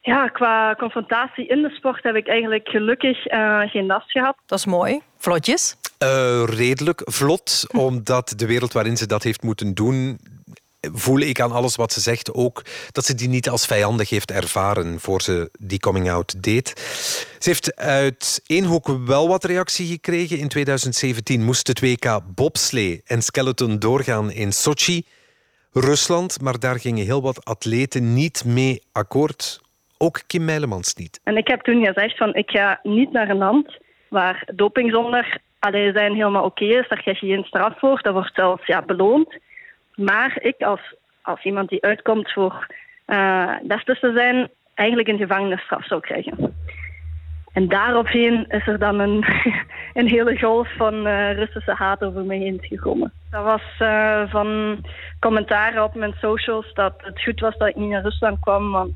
ja, 0.00 0.28
qua 0.28 0.74
confrontatie 0.74 1.46
in 1.46 1.62
de 1.62 1.70
sport 1.70 2.02
heb 2.02 2.14
ik 2.14 2.28
eigenlijk 2.28 2.68
gelukkig 2.68 3.32
uh, 3.32 3.60
geen 3.60 3.86
last 3.86 4.10
gehad. 4.10 4.36
Dat 4.46 4.58
is 4.58 4.66
mooi. 4.66 5.00
Vlotjes? 5.16 5.76
Uh, 6.02 6.42
redelijk 6.44 7.02
vlot, 7.04 7.66
omdat 7.76 8.32
de 8.36 8.46
wereld 8.46 8.72
waarin 8.72 8.96
ze 8.96 9.06
dat 9.06 9.22
heeft 9.22 9.42
moeten 9.42 9.74
doen 9.74 10.18
voel 10.80 11.18
ik 11.18 11.40
aan 11.40 11.52
alles 11.52 11.76
wat 11.76 11.92
ze 11.92 12.00
zegt 12.00 12.34
ook 12.34 12.62
dat 12.92 13.04
ze 13.04 13.14
die 13.14 13.28
niet 13.28 13.48
als 13.48 13.66
vijandig 13.66 14.08
heeft 14.08 14.30
ervaren 14.30 15.00
voor 15.00 15.22
ze 15.22 15.50
die 15.58 15.78
coming-out 15.78 16.42
deed. 16.42 16.68
Ze 17.38 17.48
heeft 17.48 17.76
uit 17.76 18.40
één 18.46 18.64
hoek 18.64 18.98
wel 19.06 19.28
wat 19.28 19.44
reactie 19.44 19.86
gekregen. 19.86 20.38
In 20.38 20.48
2017 20.48 21.44
moest 21.44 21.66
het 21.66 21.80
WK 21.80 22.20
bobslee 22.34 23.02
en 23.04 23.22
skeleton 23.22 23.78
doorgaan 23.78 24.30
in 24.30 24.52
Sochi. 24.52 25.04
Rusland, 25.72 26.40
maar 26.40 26.58
daar 26.58 26.78
gingen 26.78 27.04
heel 27.04 27.22
wat 27.22 27.44
atleten 27.44 28.14
niet 28.14 28.44
mee 28.44 28.82
akkoord. 28.92 29.60
Ook 29.98 30.20
Kim 30.26 30.44
Meilemans 30.44 30.94
niet. 30.94 31.20
En 31.24 31.36
ik 31.36 31.48
heb 31.48 31.60
toen 31.60 31.84
gezegd 31.84 32.16
van 32.16 32.34
ik 32.34 32.50
ga 32.50 32.80
niet 32.82 33.12
naar 33.12 33.28
een 33.28 33.36
land 33.36 33.78
waar 34.08 34.48
dopingzonder 34.54 35.38
alleen 35.58 35.92
zijn 35.92 36.14
helemaal 36.14 36.44
oké 36.44 36.64
is. 36.64 36.88
Daar 36.88 37.02
krijg 37.02 37.20
je 37.20 37.26
geen 37.26 37.44
straf 37.44 37.78
voor. 37.78 38.02
Dat 38.02 38.12
wordt 38.12 38.34
zelfs 38.34 38.66
ja, 38.66 38.82
beloond. 38.82 39.36
Maar 39.94 40.38
ik 40.42 40.62
als, 40.62 40.94
als 41.22 41.42
iemand 41.42 41.68
die 41.68 41.82
uitkomt 41.82 42.32
voor 42.32 42.66
uh, 43.06 43.56
te 43.58 44.12
zijn, 44.14 44.50
eigenlijk 44.74 45.08
een 45.08 45.18
gevangenisstraf 45.18 45.86
zou 45.86 46.00
krijgen. 46.00 46.56
En 47.52 47.68
daaropheen 47.68 48.44
is 48.48 48.66
er 48.66 48.78
dan 48.78 48.98
een, 48.98 49.24
een 50.00 50.08
hele 50.08 50.38
golf 50.38 50.68
van 50.76 51.06
uh, 51.06 51.32
Russische 51.32 51.74
haat 51.74 52.04
over 52.04 52.24
me 52.24 52.34
heen 52.34 52.58
gekomen. 52.60 53.12
Dat 53.30 53.44
was 53.44 53.62
uh, 53.78 54.22
van 54.30 54.78
commentaren 55.20 55.84
op 55.84 55.94
mijn 55.94 56.14
socials 56.20 56.72
dat 56.74 56.94
het 56.96 57.22
goed 57.22 57.40
was 57.40 57.56
dat 57.56 57.68
ik 57.68 57.76
niet 57.76 57.90
naar 57.90 58.02
Rusland 58.02 58.40
kwam, 58.40 58.70
want 58.70 58.94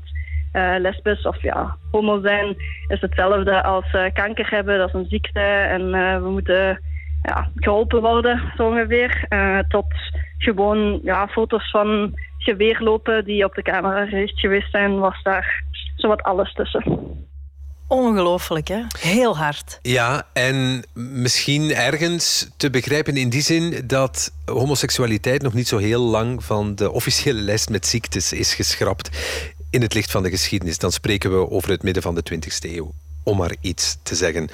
uh, 0.53 0.75
lesbis 0.77 1.25
of 1.25 1.41
ja, 1.41 1.77
homo 1.91 2.21
zijn 2.21 2.55
is 2.87 3.01
hetzelfde 3.01 3.63
als 3.63 3.85
kanker 4.13 4.49
hebben. 4.49 4.77
Dat 4.77 4.87
is 4.87 4.93
een 4.93 5.09
ziekte 5.09 5.39
en 5.39 5.91
we 6.23 6.29
moeten 6.29 6.79
ja, 7.21 7.49
geholpen 7.55 8.01
worden, 8.01 8.41
zo 8.57 8.67
ongeveer. 8.67 9.27
tot 9.67 9.93
gewoon 10.37 10.99
ja, 11.03 11.27
foto's 11.27 11.69
van 11.69 12.13
geweerlopen 12.37 13.25
die 13.25 13.45
op 13.45 13.53
de 13.53 13.61
camera 13.61 14.05
gericht 14.05 14.39
geweest 14.39 14.71
zijn, 14.71 14.99
was 14.99 15.23
daar 15.23 15.63
zowat 15.95 16.23
alles 16.23 16.53
tussen. 16.53 16.83
Ongelooflijk, 17.87 18.67
hè? 18.67 18.81
Heel 18.99 19.37
hard. 19.37 19.79
Ja, 19.81 20.27
en 20.33 20.83
misschien 20.93 21.71
ergens 21.73 22.49
te 22.57 22.69
begrijpen 22.69 23.17
in 23.17 23.29
die 23.29 23.41
zin 23.41 23.83
dat 23.87 24.31
homoseksualiteit 24.45 25.41
nog 25.41 25.53
niet 25.53 25.67
zo 25.67 25.77
heel 25.77 26.01
lang 26.01 26.43
van 26.43 26.75
de 26.75 26.91
officiële 26.91 27.39
lijst 27.39 27.69
met 27.69 27.85
ziektes 27.85 28.33
is 28.33 28.53
geschrapt 28.53 29.09
in 29.69 29.81
het 29.81 29.93
licht 29.93 30.11
van 30.11 30.23
de 30.23 30.29
geschiedenis. 30.29 30.77
Dan 30.77 30.91
spreken 30.91 31.31
we 31.31 31.49
over 31.49 31.69
het 31.69 31.83
midden 31.83 32.03
van 32.03 32.15
de 32.15 32.23
20e 32.33 32.75
eeuw, 32.75 32.91
om 33.23 33.37
maar 33.37 33.55
iets 33.61 33.97
te 34.03 34.15
zeggen. 34.15 34.49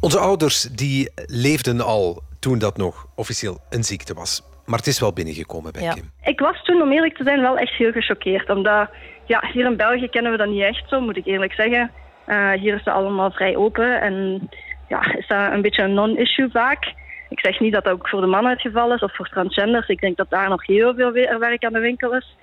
Onze 0.00 0.18
ouders 0.18 0.62
die 0.62 1.10
leefden 1.26 1.80
al 1.80 2.22
toen 2.38 2.58
dat 2.58 2.76
nog 2.76 3.06
officieel 3.14 3.60
een 3.70 3.84
ziekte 3.84 4.14
was. 4.14 4.42
Maar 4.64 4.78
het 4.78 4.86
is 4.86 5.00
wel 5.00 5.12
binnengekomen 5.12 5.72
bij 5.72 5.88
Kim. 5.94 6.10
Ik 6.22 6.40
was 6.40 6.62
toen, 6.62 6.82
om 6.82 6.92
eerlijk 6.92 7.16
te 7.16 7.24
zijn, 7.24 7.40
wel 7.40 7.58
echt 7.58 7.74
heel 7.74 7.92
gechoqueerd. 7.92 8.50
Omdat 8.50 8.88
ja, 9.26 9.50
hier 9.52 9.66
in 9.66 9.76
België 9.76 10.08
kennen 10.08 10.32
we 10.32 10.38
dat 10.38 10.48
niet 10.48 10.62
echt 10.62 10.88
zo, 10.88 11.00
moet 11.00 11.16
ik 11.16 11.26
eerlijk 11.26 11.52
zeggen. 11.52 11.90
Uh, 12.26 12.50
hier 12.50 12.74
is 12.74 12.84
het 12.84 12.94
allemaal 12.94 13.30
vrij 13.30 13.56
open 13.56 14.00
en 14.00 14.48
ja, 14.88 15.14
is 15.16 15.26
dat 15.26 15.52
een 15.52 15.62
beetje 15.62 15.82
een 15.82 15.94
non-issue 15.94 16.50
vaak. 16.50 16.92
Ik 17.28 17.40
zeg 17.40 17.60
niet 17.60 17.72
dat 17.72 17.84
dat 17.84 17.92
ook 17.92 18.08
voor 18.08 18.20
de 18.20 18.26
mannen 18.26 18.52
het 18.52 18.60
geval 18.60 18.94
is 18.94 19.00
of 19.00 19.16
voor 19.16 19.28
transgenders. 19.28 19.88
Ik 19.88 20.00
denk 20.00 20.16
dat 20.16 20.30
daar 20.30 20.48
nog 20.48 20.66
heel 20.66 20.94
veel 20.94 21.12
werk 21.38 21.64
aan 21.64 21.72
de 21.72 21.78
winkel 21.78 22.14
is. 22.14 22.36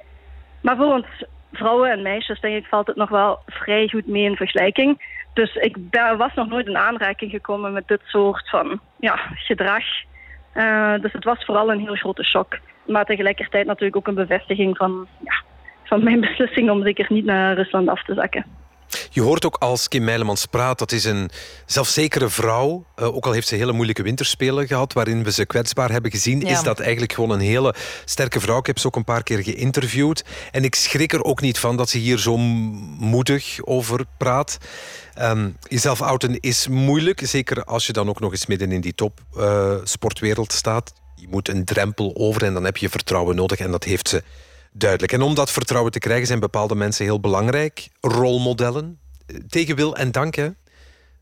Maar 0.61 0.75
voor 0.75 0.93
ons 0.93 1.05
vrouwen 1.51 1.91
en 1.91 2.01
meisjes 2.01 2.39
denk 2.39 2.55
ik 2.55 2.65
valt 2.65 2.87
het 2.87 2.95
nog 2.95 3.09
wel 3.09 3.39
vrij 3.45 3.87
goed 3.87 4.07
mee 4.07 4.23
in 4.23 4.35
vergelijking. 4.35 5.17
Dus 5.33 5.55
ik 5.55 5.77
was 6.17 6.33
nog 6.33 6.49
nooit 6.49 6.67
in 6.67 6.77
aanraking 6.77 7.31
gekomen 7.31 7.73
met 7.73 7.87
dit 7.87 8.01
soort 8.05 8.49
van 8.49 8.79
ja, 8.99 9.19
gedrag. 9.33 9.83
Uh, 10.53 10.93
dus 11.01 11.11
het 11.11 11.23
was 11.23 11.45
vooral 11.45 11.71
een 11.71 11.79
heel 11.79 11.95
grote 11.95 12.23
shock. 12.23 12.57
Maar 12.85 13.05
tegelijkertijd 13.05 13.65
natuurlijk 13.65 13.95
ook 13.95 14.07
een 14.07 14.25
bevestiging 14.27 14.77
van, 14.77 15.07
ja, 15.23 15.41
van 15.83 16.03
mijn 16.03 16.19
beslissing 16.27 16.69
om 16.69 16.83
zeker 16.83 17.05
niet 17.09 17.25
naar 17.25 17.55
Rusland 17.55 17.89
af 17.89 18.03
te 18.03 18.13
zakken. 18.13 18.45
Je 19.09 19.21
hoort 19.21 19.45
ook 19.45 19.55
als 19.55 19.87
Kim 19.87 20.03
Meilemans 20.03 20.45
praat, 20.45 20.79
dat 20.79 20.91
is 20.91 21.05
een 21.05 21.29
zelfzekere 21.65 22.29
vrouw. 22.29 22.85
Uh, 22.99 23.15
ook 23.15 23.25
al 23.25 23.31
heeft 23.31 23.47
ze 23.47 23.55
hele 23.55 23.71
moeilijke 23.71 24.03
winterspelen 24.03 24.67
gehad, 24.67 24.93
waarin 24.93 25.23
we 25.23 25.31
ze 25.31 25.45
kwetsbaar 25.45 25.91
hebben 25.91 26.11
gezien, 26.11 26.41
is 26.41 26.61
dat 26.61 26.79
eigenlijk 26.79 27.13
gewoon 27.13 27.29
een 27.29 27.39
hele 27.39 27.75
sterke 28.05 28.39
vrouw. 28.39 28.59
Ik 28.59 28.65
heb 28.65 28.79
ze 28.79 28.87
ook 28.87 28.95
een 28.95 29.03
paar 29.03 29.23
keer 29.23 29.43
geïnterviewd. 29.43 30.23
En 30.51 30.63
ik 30.63 30.75
schrik 30.75 31.13
er 31.13 31.23
ook 31.23 31.41
niet 31.41 31.59
van 31.59 31.77
dat 31.77 31.89
ze 31.89 31.97
hier 31.97 32.17
zo 32.17 32.37
moedig 32.37 33.57
over 33.63 34.05
praat. 34.17 34.57
Um, 35.21 35.57
jezelf 35.67 36.01
outen 36.01 36.39
is 36.39 36.67
moeilijk, 36.67 37.21
zeker 37.23 37.63
als 37.63 37.87
je 37.87 37.93
dan 37.93 38.09
ook 38.09 38.19
nog 38.19 38.31
eens 38.31 38.45
midden 38.45 38.71
in 38.71 38.81
die 38.81 38.95
top 38.95 39.19
uh, 39.37 39.75
sportwereld 39.83 40.53
staat. 40.53 40.93
Je 41.15 41.27
moet 41.29 41.49
een 41.49 41.65
drempel 41.65 42.11
over 42.15 42.43
en 42.43 42.53
dan 42.53 42.63
heb 42.63 42.77
je 42.77 42.89
vertrouwen 42.89 43.35
nodig 43.35 43.59
en 43.59 43.71
dat 43.71 43.83
heeft 43.83 44.09
ze 44.09 44.23
duidelijk. 44.71 45.11
En 45.11 45.21
om 45.21 45.35
dat 45.35 45.51
vertrouwen 45.51 45.91
te 45.91 45.99
krijgen 45.99 46.27
zijn 46.27 46.39
bepaalde 46.39 46.75
mensen 46.75 47.05
heel 47.05 47.19
belangrijk. 47.19 47.87
Rolmodellen. 48.01 48.99
Tegen 49.47 49.75
wil 49.75 49.95
en 49.95 50.11
dank. 50.11 50.35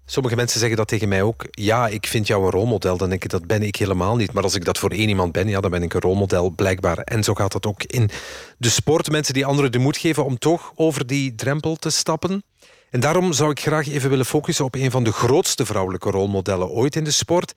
Sommige 0.10 0.36
mensen 0.36 0.60
zeggen 0.60 0.78
dat 0.78 0.88
tegen 0.88 1.08
mij 1.08 1.22
ook. 1.22 1.46
Ja, 1.52 1.88
ik 1.88 2.08
vind 2.08 2.28
jou 2.28 2.46
een 2.46 2.52
rolmodel. 2.52 2.98
Dan 2.98 3.10
denk 3.10 3.24
ik, 3.24 3.30
dat 3.30 3.48
ben 3.48 3.64
ik 3.64 3.76
helemaal 3.76 4.16
niet. 4.16 4.34
Maar 4.34 4.44
als 4.44 4.56
ik 4.56 4.66
dat 4.66 4.78
voor 4.78 4.92
één 4.92 5.10
iemand 5.10 5.32
ben, 5.32 5.48
ja, 5.48 5.60
dan 5.60 5.72
ben 5.72 5.84
ik 5.84 5.94
een 5.94 6.02
rolmodel, 6.02 6.50
blijkbaar. 6.50 6.98
En 6.98 7.24
zo 7.24 7.34
gaat 7.34 7.52
dat 7.52 7.66
ook 7.66 7.84
in 7.84 8.10
de 8.58 8.70
sport. 8.70 9.12
Mensen 9.12 9.34
die 9.34 9.46
anderen 9.46 9.72
de 9.72 9.78
moed 9.78 9.98
geven 9.98 10.26
om 10.26 10.38
toch 10.38 10.72
over 10.76 11.08
die 11.08 11.36
drempel 11.36 11.76
te 11.76 11.90
stappen. 11.90 12.44
En 12.90 13.00
daarom 13.00 13.34
zou 13.34 13.52
ik 13.52 13.60
graag 13.60 13.88
even 13.88 14.10
willen 14.10 14.26
focussen 14.26 14.66
op 14.66 14.76
een 14.76 14.92
van 14.92 15.04
de 15.04 15.12
grootste 15.12 15.66
vrouwelijke 15.66 16.10
rolmodellen 16.10 16.70
ooit 16.70 16.96
in 16.96 17.04
de 17.04 17.12
sport. 17.12 17.54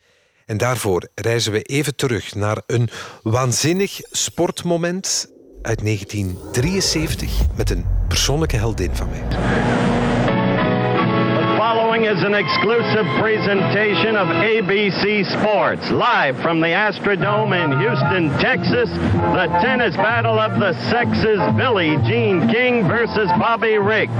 En 0.46 0.56
daarvoor 0.56 1.08
reizen 1.14 1.52
we 1.52 1.62
even 1.62 1.96
terug 1.96 2.34
naar 2.34 2.62
een 2.66 2.88
waanzinnig 3.22 4.00
sportmoment 4.10 5.28
uit 5.62 5.84
1973 5.84 7.46
met 7.56 7.70
een 7.70 7.84
persoonlijke 8.08 8.56
heldin 8.56 8.96
van 8.96 9.08
mij. 9.10 9.89
Following 12.00 12.16
is 12.16 12.22
an 12.24 12.34
exclusive 12.34 13.06
presentation 13.18 14.16
of 14.16 14.28
ABC 14.28 15.24
Sports, 15.38 15.90
live 15.90 16.40
from 16.40 16.60
the 16.60 16.68
Astrodome 16.68 17.52
in 17.52 17.78
Houston, 17.78 18.30
Texas. 18.40 18.90
The 18.90 19.46
tennis 19.60 19.96
battle 19.96 20.38
of 20.38 20.58
the 20.60 20.72
sexes 20.90 21.40
Billie 21.56 21.96
Jean 22.08 22.48
King 22.48 22.86
versus 22.88 23.28
Bobby 23.38 23.78
Riggs. 23.78 24.10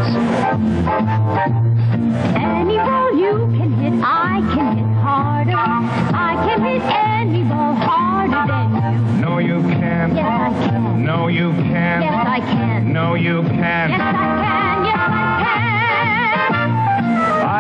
Any 2.37 2.77
ball 2.77 3.15
you 3.17 3.49
can 3.57 3.73
hit, 3.75 4.03
I 4.05 4.41
can 4.55 4.77
hit 4.77 4.87
harder. 5.01 5.53
I 5.57 6.35
can 6.49 6.63
hit 6.65 6.83
any 6.83 7.43
ball 7.45 7.75
harder 7.75 8.47
than 8.53 8.75
you. 8.77 9.21
No, 9.21 9.39
you 9.39 9.63
can't. 9.63 10.15
Yes, 10.15 10.27
I 10.27 10.69
can. 10.69 11.05
No, 11.05 11.27
you 11.29 11.53
can't. 11.53 12.05
Yes, 12.05 12.27
I 12.27 12.41
can. 12.41 12.93
No, 12.93 13.15
you 13.15 13.43
can't. 13.43 13.91
Yes, 13.91 14.01
I 14.01 14.13
can. 14.13 14.70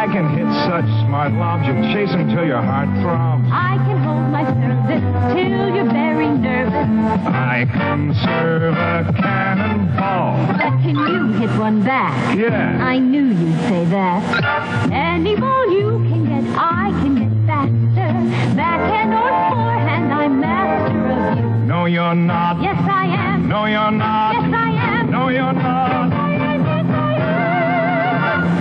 I 0.00 0.06
can. 0.06 0.30
Hit 0.32 0.48
such 0.64 0.88
smart 1.04 1.30
lobs, 1.34 1.66
you 1.66 1.74
chase 1.92 2.08
them 2.08 2.26
till 2.30 2.46
your 2.46 2.62
heart 2.62 2.88
throbs. 3.02 3.44
I 3.52 3.76
can 3.84 3.98
hold 4.00 4.32
my 4.32 4.44
service 4.48 5.04
till 5.36 5.74
you're 5.76 5.92
very 5.92 6.26
nervous. 6.26 6.88
I 7.28 7.66
can 7.70 8.14
serve 8.14 8.72
a 8.72 9.12
cannonball. 9.12 10.56
But 10.56 10.80
can 10.80 10.96
you 10.96 11.32
hit 11.38 11.50
one 11.60 11.82
back? 11.82 12.34
Yeah. 12.34 12.82
I 12.82 12.98
knew 12.98 13.26
you'd 13.26 13.60
say 13.68 13.84
that. 13.90 14.90
Any 14.90 15.36
ball 15.36 15.70
you 15.70 15.90
can 16.08 16.24
get, 16.24 16.56
I 16.56 16.88
can 17.02 17.14
get 17.16 17.46
faster. 17.46 18.56
Backhand 18.56 19.12
or 19.12 19.28
forehand, 19.52 20.14
I'm 20.14 20.40
master 20.40 21.10
of 21.12 21.38
you. 21.60 21.66
No, 21.66 21.84
you're 21.84 22.14
not. 22.14 22.62
Yes, 22.62 22.80
I 22.88 23.04
am. 23.04 23.48
No, 23.50 23.66
you're 23.66 23.90
not. 23.90 24.32
Yes, 24.32 24.50
I 24.54 24.70
am. 24.70 25.10
No, 25.10 25.28
you're 25.28 25.52
not. 25.52 26.29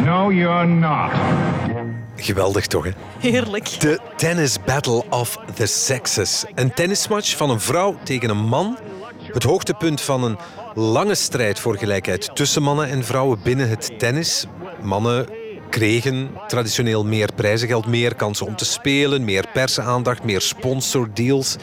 No, 0.10 0.32
you're 0.32 0.66
not. 0.66 1.12
Geweldig 2.16 2.68
toch, 2.68 2.84
hè? 2.84 2.92
Heerlijk. 3.20 3.80
De 3.80 4.00
Tennis 4.16 4.58
Battle 4.66 5.04
of 5.10 5.38
the 5.54 5.66
Sexes. 5.66 6.46
Een 6.56 6.74
tennismatch 6.74 7.38
van 7.38 7.50
een 7.50 7.60
vrouw 7.60 7.96
tegen 8.04 8.30
een 8.30 8.46
man. 8.46 8.78
Het 9.34 9.44
hoogtepunt 9.44 10.02
van 10.02 10.24
een 10.24 10.38
lange 10.74 11.16
strijd 11.16 11.60
voor 11.60 11.78
gelijkheid 11.78 12.36
tussen 12.36 12.64
mannen 12.64 12.90
en 12.90 13.04
vrouwen 13.04 13.40
binnen 13.44 13.70
het 13.70 14.00
tennis. 14.00 14.46
Mannen 14.82 15.26
kregen 15.70 16.30
traditioneel 16.48 17.06
meer 17.06 17.30
prijzengeld, 17.36 17.88
meer 17.88 18.16
kansen 18.16 18.46
om 18.46 18.56
te 18.56 18.66
spelen, 18.66 19.26
meer 19.26 19.46
persaandacht, 19.54 20.24
meer 20.24 20.42
sponsordeals. 20.42 21.56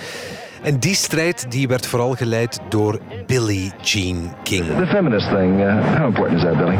En 0.62 0.78
die 0.78 0.94
strijd 0.94 1.50
die 1.50 1.68
werd 1.68 1.86
vooral 1.86 2.14
geleid 2.14 2.60
door 2.68 3.00
Billie 3.26 3.72
Jean 3.82 4.32
King. 4.42 4.64
The 4.64 4.86
feminist 4.86 5.28
thing, 5.28 5.60
uh, 5.60 5.96
how 5.96 6.06
important 6.06 6.36
is 6.36 6.42
that, 6.42 6.56
Billy? 6.56 6.76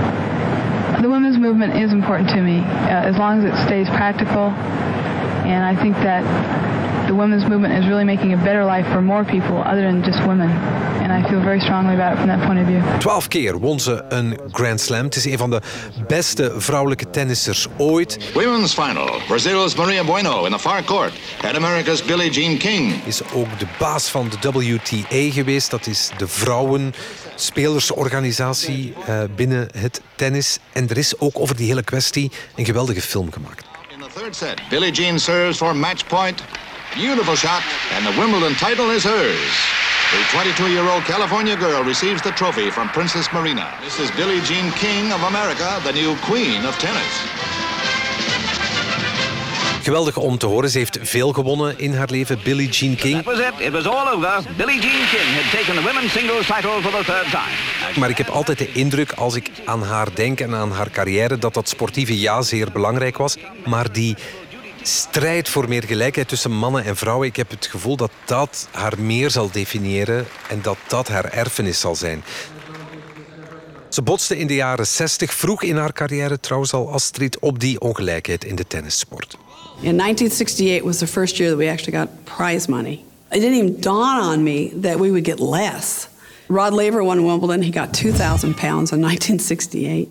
The 1.01 1.11
women's 1.11 1.38
movement 1.38 1.76
is 1.76 1.92
important 1.92 2.30
to 2.30 2.40
me, 2.40 2.59
uh, 2.59 3.11
as 3.11 3.16
long 3.18 3.38
as 3.38 3.44
it 3.44 3.66
stays 3.66 3.88
practical. 3.88 4.51
And 5.44 5.62
I 5.64 5.80
think 5.80 5.94
that 5.97 6.22
the 7.07 7.14
women's 7.14 7.44
movement 7.44 7.74
is 7.74 7.86
really 7.86 8.05
making 8.05 8.32
a 8.32 8.36
better 8.36 8.64
life 8.64 8.86
for 8.92 9.03
more 9.03 9.24
people 9.24 9.62
other 9.62 9.82
than 9.82 10.03
just 10.03 10.26
women. 10.26 10.51
And 11.03 11.12
I 11.12 11.28
feel 11.28 11.40
very 11.40 11.61
strongly 11.61 11.94
about 11.94 12.12
it 12.14 12.18
from 12.18 12.28
that 12.28 12.47
point 12.47 12.59
of 12.59 12.66
view. 12.66 12.82
Twaalf 12.99 13.28
keer 13.28 13.59
won 13.59 13.80
ze 13.80 14.05
een 14.09 14.38
Grand 14.51 14.80
Slam. 14.80 15.05
Het 15.05 15.16
is 15.16 15.24
een 15.24 15.38
van 15.38 15.51
de 15.51 15.61
beste 16.07 16.53
vrouwelijke 16.57 17.11
tennissers 17.11 17.66
ooit. 17.76 18.32
Women's 18.34 18.74
final. 18.74 19.20
Brazil's 19.26 19.74
Maria 19.74 20.05
Bueno 20.05 20.44
in 20.44 20.53
the 20.53 20.59
far 20.59 20.84
court. 20.84 21.12
And 21.44 21.57
America's 21.57 22.05
Billie 22.05 22.30
Jean 22.30 22.57
King. 22.57 22.92
Is 23.05 23.22
ook 23.34 23.59
de 23.59 23.66
baas 23.78 24.09
van 24.09 24.28
de 24.28 24.51
WTA 24.51 25.32
geweest. 25.32 25.70
Dat 25.70 25.86
is 25.86 26.11
de 26.16 26.28
vrouwenspelersorganisatie 27.37 28.95
uh, 29.09 29.22
binnen 29.37 29.68
het 29.78 30.01
tennis. 30.14 30.59
En 30.72 30.89
er 30.89 30.97
is 30.97 31.18
ook 31.18 31.39
over 31.39 31.57
die 31.57 31.66
hele 31.66 31.82
kwestie 31.82 32.30
een 32.57 32.64
geweldige 32.64 33.01
film 33.01 33.32
gemaakt. 33.32 33.64
In 33.89 34.01
the 34.01 34.20
third 34.20 34.37
set, 34.37 34.61
Billie 34.68 34.93
Jean 34.93 35.18
serves 35.18 35.57
for 35.57 35.76
match 35.76 36.07
point. 36.07 36.43
Beautiful 36.95 37.37
shot, 37.37 37.62
and 37.97 38.07
the 38.07 38.20
Wimbledon 38.20 38.55
title 38.57 38.95
is 38.95 39.05
hers. 39.05 39.74
The 40.11 40.22
22-year-old 40.37 41.05
California 41.05 41.57
girl 41.57 41.82
receives 41.82 42.22
the 42.22 42.32
trophy 42.32 42.70
from 42.70 42.89
Princess 42.89 43.32
Marina. 43.32 43.66
This 43.84 43.99
is 43.99 44.11
Billie 44.11 44.41
Jean 44.41 44.70
King 44.72 45.12
of 45.12 45.22
America, 45.22 45.80
the 45.84 45.93
new 45.93 46.16
queen 46.16 46.64
of 46.64 46.78
tennis. 46.78 47.55
Geweldig 49.87 50.16
om 50.16 50.39
te 50.39 50.47
horen. 50.47 50.70
Ze 50.70 50.78
heeft 50.78 50.99
veel 51.03 51.32
gewonnen 51.32 51.78
in 51.78 51.95
haar 51.95 52.09
leven, 52.11 52.41
Billie 52.45 52.68
Jean 52.68 52.95
King. 52.95 53.22
That 53.22 53.24
was 53.24 53.39
it. 53.39 53.53
It 53.59 53.72
was 53.72 53.87
all 53.87 54.14
over. 54.14 54.43
Billie 54.57 54.80
Jean 54.80 55.09
King 55.11 55.28
had 55.34 55.51
taken 55.53 55.74
the 55.74 55.93
women's 55.93 56.12
singles 56.12 56.47
title 56.47 56.82
for 56.82 56.91
the 56.91 57.05
third 57.05 57.30
time. 57.30 57.99
Maar 57.99 58.11
ik 58.11 58.18
heb 58.18 58.28
altijd 58.28 58.59
de 58.59 58.72
indruk, 58.72 59.12
als 59.12 59.34
ik 59.34 59.51
aan 59.64 59.82
haar 59.82 60.09
denk 60.14 60.41
en 60.41 60.55
aan 60.55 60.70
haar 60.70 60.91
carrière, 60.91 61.39
dat 61.39 61.55
dat 61.55 61.68
sportieve 61.68 62.20
ja 62.20 62.43
zeer 62.43 62.72
belangrijk 62.72 63.16
was. 63.16 63.37
Maar 63.66 63.93
die 63.93 64.16
strijd 64.82 65.49
voor 65.49 65.68
meer 65.68 65.84
gelijkheid 65.84 66.28
tussen 66.28 66.53
mannen 66.53 66.84
en 66.84 66.97
vrouwen, 66.97 67.26
ik 67.28 67.37
heb 67.37 67.51
het 67.51 67.66
gevoel 67.66 67.97
dat 67.97 68.11
dat 68.24 68.68
haar 68.70 69.01
meer 69.01 69.30
zal 69.30 69.51
definiëren 69.51 70.26
en 70.49 70.62
dat 70.62 70.78
dat 70.87 71.09
haar 71.09 71.24
erfenis 71.24 71.80
zal 71.80 71.95
zijn. 71.95 72.24
Ze 73.89 74.03
botste 74.03 74.39
in 74.39 74.47
de 74.47 74.55
jaren 74.55 74.87
60, 74.87 75.34
vroeg 75.34 75.62
in 75.62 75.76
haar 75.76 75.93
carrière 75.93 76.41
trouwens 76.41 76.72
al 76.72 76.93
Astrid, 76.93 77.39
op 77.39 77.59
die 77.61 77.80
ongelijkheid 77.80 78.45
in 78.45 78.55
de 78.55 78.66
tennissport. 78.66 79.37
In 79.83 79.99
1968 79.99 80.85
was 80.85 80.99
the 80.99 81.07
first 81.07 81.39
year 81.39 81.51
that 81.51 81.59
we 81.59 81.68
actually 81.68 81.93
got 81.93 82.09
prize 82.24 82.66
money. 82.66 83.05
It 83.31 83.41
didn't 83.41 83.59
even 83.59 83.81
dawn 83.81 84.20
on 84.20 84.43
me 84.43 84.72
that 84.81 84.99
we 84.99 85.11
would 85.11 85.24
get 85.24 85.39
less. 85.39 86.09
Rod 86.49 86.72
Laver 86.72 87.05
won 87.05 87.24
Wimbledon. 87.24 87.62
He 87.62 87.70
got 87.70 87.93
2,000 87.93 88.55
pounds 88.57 88.93
in 88.93 89.01
1968. 89.03 90.11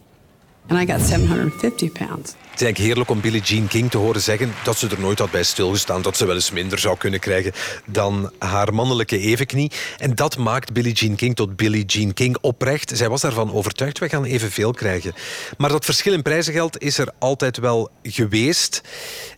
And 0.67 0.79
I 0.79 0.85
got 0.85 1.01
750 1.01 1.89
pounds. 1.89 2.35
Het 2.55 2.63
is 2.63 2.67
eigenlijk 2.67 2.77
heerlijk 2.77 3.09
om 3.09 3.21
Billie 3.21 3.41
Jean 3.41 3.67
King 3.67 3.91
te 3.91 3.97
horen 3.97 4.21
zeggen 4.21 4.53
dat 4.63 4.77
ze 4.77 4.89
er 4.89 4.99
nooit 4.99 5.19
had 5.19 5.31
bij 5.31 5.43
stilgestaan, 5.43 6.01
dat 6.01 6.17
ze 6.17 6.25
wel 6.25 6.35
eens 6.35 6.51
minder 6.51 6.79
zou 6.79 6.97
kunnen 6.97 7.19
krijgen 7.19 7.51
dan 7.85 8.31
haar 8.39 8.73
mannelijke 8.73 9.19
evenknie. 9.19 9.71
En 9.97 10.15
dat 10.15 10.37
maakt 10.37 10.73
Billie 10.73 10.93
Jean 10.93 11.15
King 11.15 11.35
tot 11.35 11.55
Billie 11.55 11.85
Jean 11.85 12.13
King 12.13 12.37
oprecht. 12.41 12.91
Zij 12.95 13.09
was 13.09 13.21
daarvan 13.21 13.53
overtuigd, 13.53 13.99
wij 13.99 14.09
gaan 14.09 14.23
evenveel 14.23 14.71
krijgen. 14.71 15.13
Maar 15.57 15.69
dat 15.69 15.85
verschil 15.85 16.13
in 16.13 16.21
prijzengeld 16.21 16.81
is 16.81 16.97
er 16.97 17.13
altijd 17.19 17.57
wel 17.57 17.89
geweest. 18.03 18.81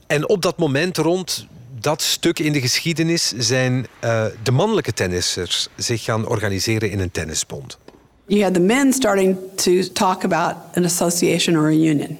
En 0.07 0.29
op 0.29 0.41
dat 0.41 0.57
moment 0.57 0.97
rond 0.97 1.47
dat 1.79 2.01
stuk 2.01 2.39
in 2.39 2.53
de 2.53 2.61
geschiedenis 2.61 3.33
zijn 3.37 3.73
uh, 4.03 4.25
de 4.43 4.51
mannelijke 4.51 4.93
tennissers 4.93 5.67
zich 5.75 6.03
gaan 6.03 6.27
organiseren 6.27 6.91
in 6.91 6.99
een 6.99 7.11
tennisbond. 7.11 7.77
You 8.25 8.43
had 8.43 8.53
the 8.53 8.59
men 8.59 8.93
starting 8.93 9.37
to 9.55 9.71
talk 9.93 10.23
about 10.23 10.55
an 10.75 10.85
association 10.85 11.55
or 11.55 11.67
a 11.67 11.73
union. 11.73 12.17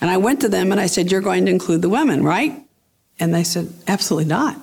And 0.00 0.10
I 0.10 0.16
went 0.16 0.40
to 0.40 0.48
them 0.48 0.72
and 0.72 0.80
I 0.80 0.88
said, 0.88 1.10
You're 1.10 1.24
going 1.24 1.44
to 1.44 1.50
include 1.50 1.80
the 1.80 1.88
women, 1.88 2.22
right? 2.22 2.52
And 3.18 3.32
they 3.32 3.44
said, 3.44 3.66
Absolutely 3.84 4.34
not. 4.34 4.56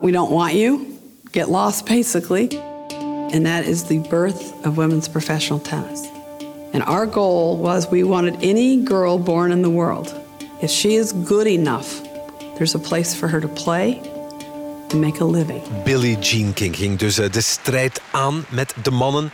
We 0.00 0.12
don't 0.12 0.30
want 0.30 0.54
you. 0.54 0.98
Get 1.32 1.48
lost, 1.48 1.86
basically. 1.86 2.48
And 3.32 3.44
that 3.46 3.66
is 3.66 3.84
the 3.84 3.98
birth 3.98 4.52
of 4.64 4.76
women's 4.76 5.08
professional 5.08 5.60
tennis. 5.60 6.06
And 6.72 6.82
our 6.82 7.06
goal 7.06 7.56
was 7.56 7.90
we 7.90 8.02
wanted 8.02 8.36
any 8.42 8.82
girl 8.84 9.18
born 9.18 9.52
in 9.52 9.62
the 9.62 9.70
world, 9.70 10.14
if 10.60 10.70
she 10.70 10.88
is 10.88 11.12
good 11.24 11.46
enough, 11.46 12.00
there's 12.56 12.74
a 12.74 12.78
place 12.78 13.14
for 13.14 13.28
her 13.28 13.40
to 13.40 13.48
play 13.48 14.00
and 14.90 15.00
make 15.00 15.20
a 15.20 15.26
living. 15.26 15.62
Billie 15.84 16.18
Jean 16.18 16.52
King 16.52 16.76
ging 16.76 16.98
dus 16.98 17.14
de 17.14 17.40
strijd 17.40 18.00
aan 18.10 18.44
met 18.48 18.74
de 18.82 18.90
mannen 18.90 19.30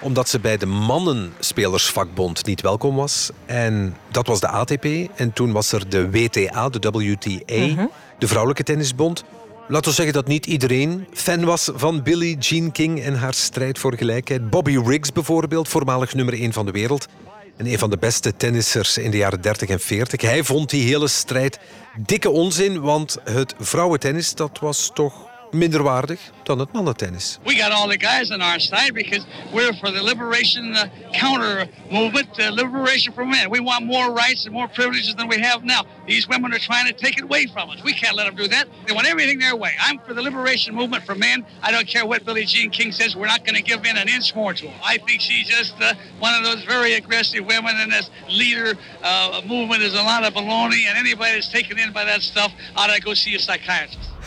omdat 0.00 0.28
ze 0.28 0.38
bij 0.40 0.56
de 0.56 0.66
mannenspelersvakbond 0.66 2.46
niet 2.46 2.60
welkom 2.60 2.96
was. 2.96 3.30
En 3.46 3.96
dat 4.10 4.26
was 4.26 4.40
de 4.40 4.48
ATP. 4.48 4.84
En 5.14 5.32
toen 5.32 5.52
was 5.52 5.72
er 5.72 5.88
de 5.88 6.10
WTA, 6.10 6.68
de 6.68 6.90
WTA, 6.90 7.56
mm 7.56 7.76
-hmm. 7.76 7.90
de 8.18 8.26
vrouwelijke 8.26 8.62
tennisbond. 8.62 9.24
Laten 9.68 9.88
we 9.88 9.96
zeggen 9.96 10.14
dat 10.14 10.26
niet 10.26 10.46
iedereen 10.46 11.06
fan 11.12 11.44
was 11.44 11.70
van 11.74 12.02
Billie 12.02 12.38
Jean 12.38 12.72
King 12.72 13.00
en 13.00 13.14
haar 13.14 13.34
strijd 13.34 13.78
voor 13.78 13.94
gelijkheid. 13.96 14.50
Bobby 14.50 14.78
Riggs 14.78 15.12
bijvoorbeeld, 15.12 15.68
voormalig 15.68 16.14
nummer 16.14 16.34
1 16.34 16.52
van 16.52 16.66
de 16.66 16.72
wereld. 16.72 17.06
En 17.58 17.66
een 17.66 17.78
van 17.78 17.90
de 17.90 17.98
beste 17.98 18.36
tennissers 18.36 18.98
in 18.98 19.10
de 19.10 19.16
jaren 19.16 19.40
30 19.40 19.68
en 19.68 19.80
40. 19.80 20.20
Hij 20.20 20.44
vond 20.44 20.70
die 20.70 20.88
hele 20.88 21.08
strijd 21.08 21.58
dikke 21.96 22.30
onzin, 22.30 22.80
want 22.80 23.16
het 23.24 23.54
vrouwentennis 23.58 24.34
dat 24.34 24.58
was 24.60 24.90
toch 24.94 25.27
dan 26.48 26.58
het 26.58 26.72
mannentennis. 26.72 27.38
We 27.44 27.54
got 27.54 27.72
all 27.72 27.88
the 27.88 27.96
guys 27.96 28.30
on 28.30 28.40
our 28.40 28.60
side 28.60 28.92
because 28.94 29.26
we're 29.52 29.74
for 29.74 29.90
the 29.90 30.02
liberation 30.02 30.74
uh, 30.74 30.86
counter 31.12 31.68
movement, 31.90 32.34
the 32.34 32.50
liberation 32.50 33.12
for 33.12 33.24
men. 33.24 33.50
We 33.50 33.60
want 33.60 33.84
more 33.84 34.10
rights 34.12 34.46
and 34.46 34.54
more 34.54 34.68
privileges 34.68 35.14
than 35.14 35.28
we 35.28 35.38
have 35.40 35.64
now. 35.64 35.84
These 36.06 36.26
women 36.28 36.52
are 36.52 36.58
trying 36.58 36.86
to 36.86 36.92
take 36.92 37.18
it 37.18 37.24
away 37.24 37.46
from 37.52 37.70
us. 37.70 37.82
We 37.84 37.92
can't 37.92 38.16
let 38.16 38.24
them 38.24 38.34
do 38.34 38.48
that. 38.48 38.66
They 38.86 38.94
want 38.94 39.06
everything 39.06 39.38
their 39.38 39.56
way. 39.56 39.72
I'm 39.80 39.98
for 40.06 40.14
the 40.14 40.22
liberation 40.22 40.74
movement 40.74 41.04
for 41.04 41.14
men. 41.14 41.44
I 41.62 41.70
don't 41.70 41.86
care 41.86 42.06
what 42.06 42.24
Billie 42.24 42.46
Jean 42.46 42.70
King 42.70 42.92
says. 42.92 43.14
We're 43.14 43.26
not 43.26 43.44
going 43.44 43.56
to 43.56 43.62
give 43.62 43.84
in 43.84 43.96
an 43.96 44.08
inch 44.08 44.34
more 44.34 44.54
to 44.54 44.64
them. 44.64 44.80
I 44.82 44.98
think 44.98 45.20
she's 45.20 45.46
just 45.46 45.74
uh, 45.80 45.94
one 46.18 46.34
of 46.34 46.44
those 46.44 46.64
very 46.64 46.94
aggressive 46.94 47.44
women, 47.44 47.74
and 47.76 47.92
this 47.92 48.10
leader 48.28 48.74
uh, 49.02 49.42
movement 49.46 49.82
is 49.82 49.94
a 49.94 50.02
lot 50.02 50.24
of 50.24 50.32
baloney. 50.34 50.84
And 50.88 50.96
anybody 50.96 51.32
that's 51.32 51.52
taken 51.52 51.78
in 51.78 51.92
by 51.92 52.04
that 52.04 52.22
stuff 52.22 52.52
ought 52.76 52.94
to 52.94 53.00
go 53.02 53.14
see 53.14 53.34
a 53.34 53.38
psychiatrist. 53.38 54.17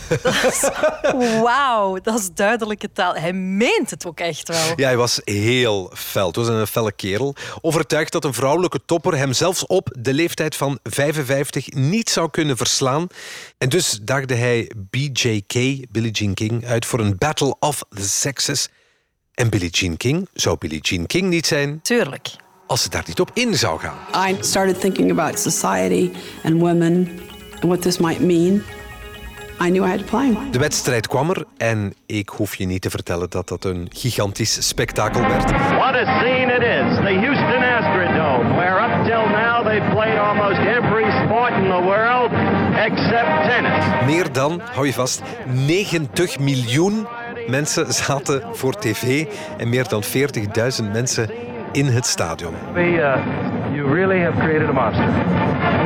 Wauw, 1.43 1.99
dat 2.01 2.20
is 2.20 2.30
duidelijke 2.34 2.91
taal. 2.91 3.16
Hij 3.16 3.34
meent 3.34 3.89
het 3.89 4.05
ook 4.05 4.20
echt 4.20 4.47
wel. 4.47 4.74
Ja, 4.76 4.86
hij 4.86 4.97
was 4.97 5.22
heel 5.24 5.91
fel. 5.93 6.28
Het 6.28 6.36
was 6.36 6.47
een 6.47 6.68
felle 6.68 6.91
kerel. 6.91 7.36
Overtuigd 7.62 8.12
dat 8.12 8.26
een 8.26 8.34
vrouwelijke 8.34 8.80
topper 8.86 9.18
hem 9.18 9.34
zelfs 9.34 9.66
op 9.66 9.95
de 9.99 10.14
leeftijd 10.14 10.55
van 10.55 10.80
55 10.84 11.72
niet 11.72 12.09
zou 12.09 12.30
kunnen 12.30 12.57
verslaan. 12.57 13.07
En 13.57 13.70
dus 13.70 13.99
daagde 14.01 14.36
hij 14.36 14.72
BJK, 14.89 15.53
Billie 15.91 16.12
Jean 16.12 16.34
King, 16.34 16.66
uit 16.66 16.86
voor 16.86 16.99
een 16.99 17.18
Battle 17.18 17.55
of 17.59 17.84
the 17.89 18.09
Sexes. 18.09 18.68
En 19.34 19.49
Billie 19.49 19.70
Jean 19.70 19.97
King 19.97 20.28
zou 20.34 20.57
Billie 20.57 20.82
Jean 20.82 21.05
King 21.05 21.30
niet 21.30 21.47
zijn. 21.47 21.82
Tuurlijk. 21.82 22.28
Als 22.68 22.82
ze 22.82 22.89
daar 22.89 23.03
niet 23.07 23.20
op 23.20 23.32
in 23.34 23.55
zou 23.55 23.80
gaan. 23.80 24.30
I 24.30 24.38
started 24.39 24.80
thinking 24.80 25.12
about 25.12 25.39
society 25.39 26.12
and 26.43 26.59
women 26.59 27.20
and 27.53 27.64
what 27.64 27.82
this 27.82 27.97
might 27.97 28.20
mean. 28.20 28.64
I 29.66 29.70
knew 29.70 29.86
I 29.86 29.89
had 29.89 29.99
to 29.99 30.05
play. 30.05 30.38
De 30.51 30.59
wedstrijd 30.59 31.07
kwam 31.07 31.30
er 31.30 31.45
en 31.57 31.93
ik 32.05 32.30
hoef 32.30 32.55
je 32.55 32.66
niet 32.66 32.82
te 32.82 32.89
vertellen 32.89 33.30
dat 33.30 33.47
dat 33.47 33.64
een 33.64 33.88
gigantisch 33.93 34.68
spektakel 34.68 35.22
werd. 35.22 35.51
What 35.51 35.95
a 35.95 36.20
scene 36.20 36.53
it 36.55 36.62
is. 36.62 36.95
The 36.95 37.16
Houston 37.26 37.64
Astrodome, 37.64 38.55
where 38.55 38.80
up 38.86 39.05
till 39.05 39.28
now 39.30 39.66
they've 39.66 39.89
played 39.91 40.18
almost 40.18 40.59
every 40.59 41.12
sport 41.26 41.53
in 41.53 41.70
the 41.70 41.82
world 41.84 42.32
except 42.76 43.49
tennis. 43.49 44.05
Meer 44.05 44.32
dan, 44.32 44.62
hou 44.74 44.86
je 44.86 44.93
vast, 44.93 45.22
90 45.45 46.39
miljoen 46.39 47.07
mensen 47.47 47.93
zaten 47.93 48.43
voor 48.51 48.76
tv 48.76 49.26
en 49.57 49.70
meer 49.70 49.88
dan 49.88 50.03
40.000 50.03 50.91
mensen 50.91 51.30
in 51.72 51.86
het 51.86 52.05
stadion. 52.05 52.53
uh, 52.76 53.16
you 53.74 53.88
really 53.88 54.19
have 54.19 54.36
created 54.36 54.69
a 54.69 54.74
monster. 54.74 55.07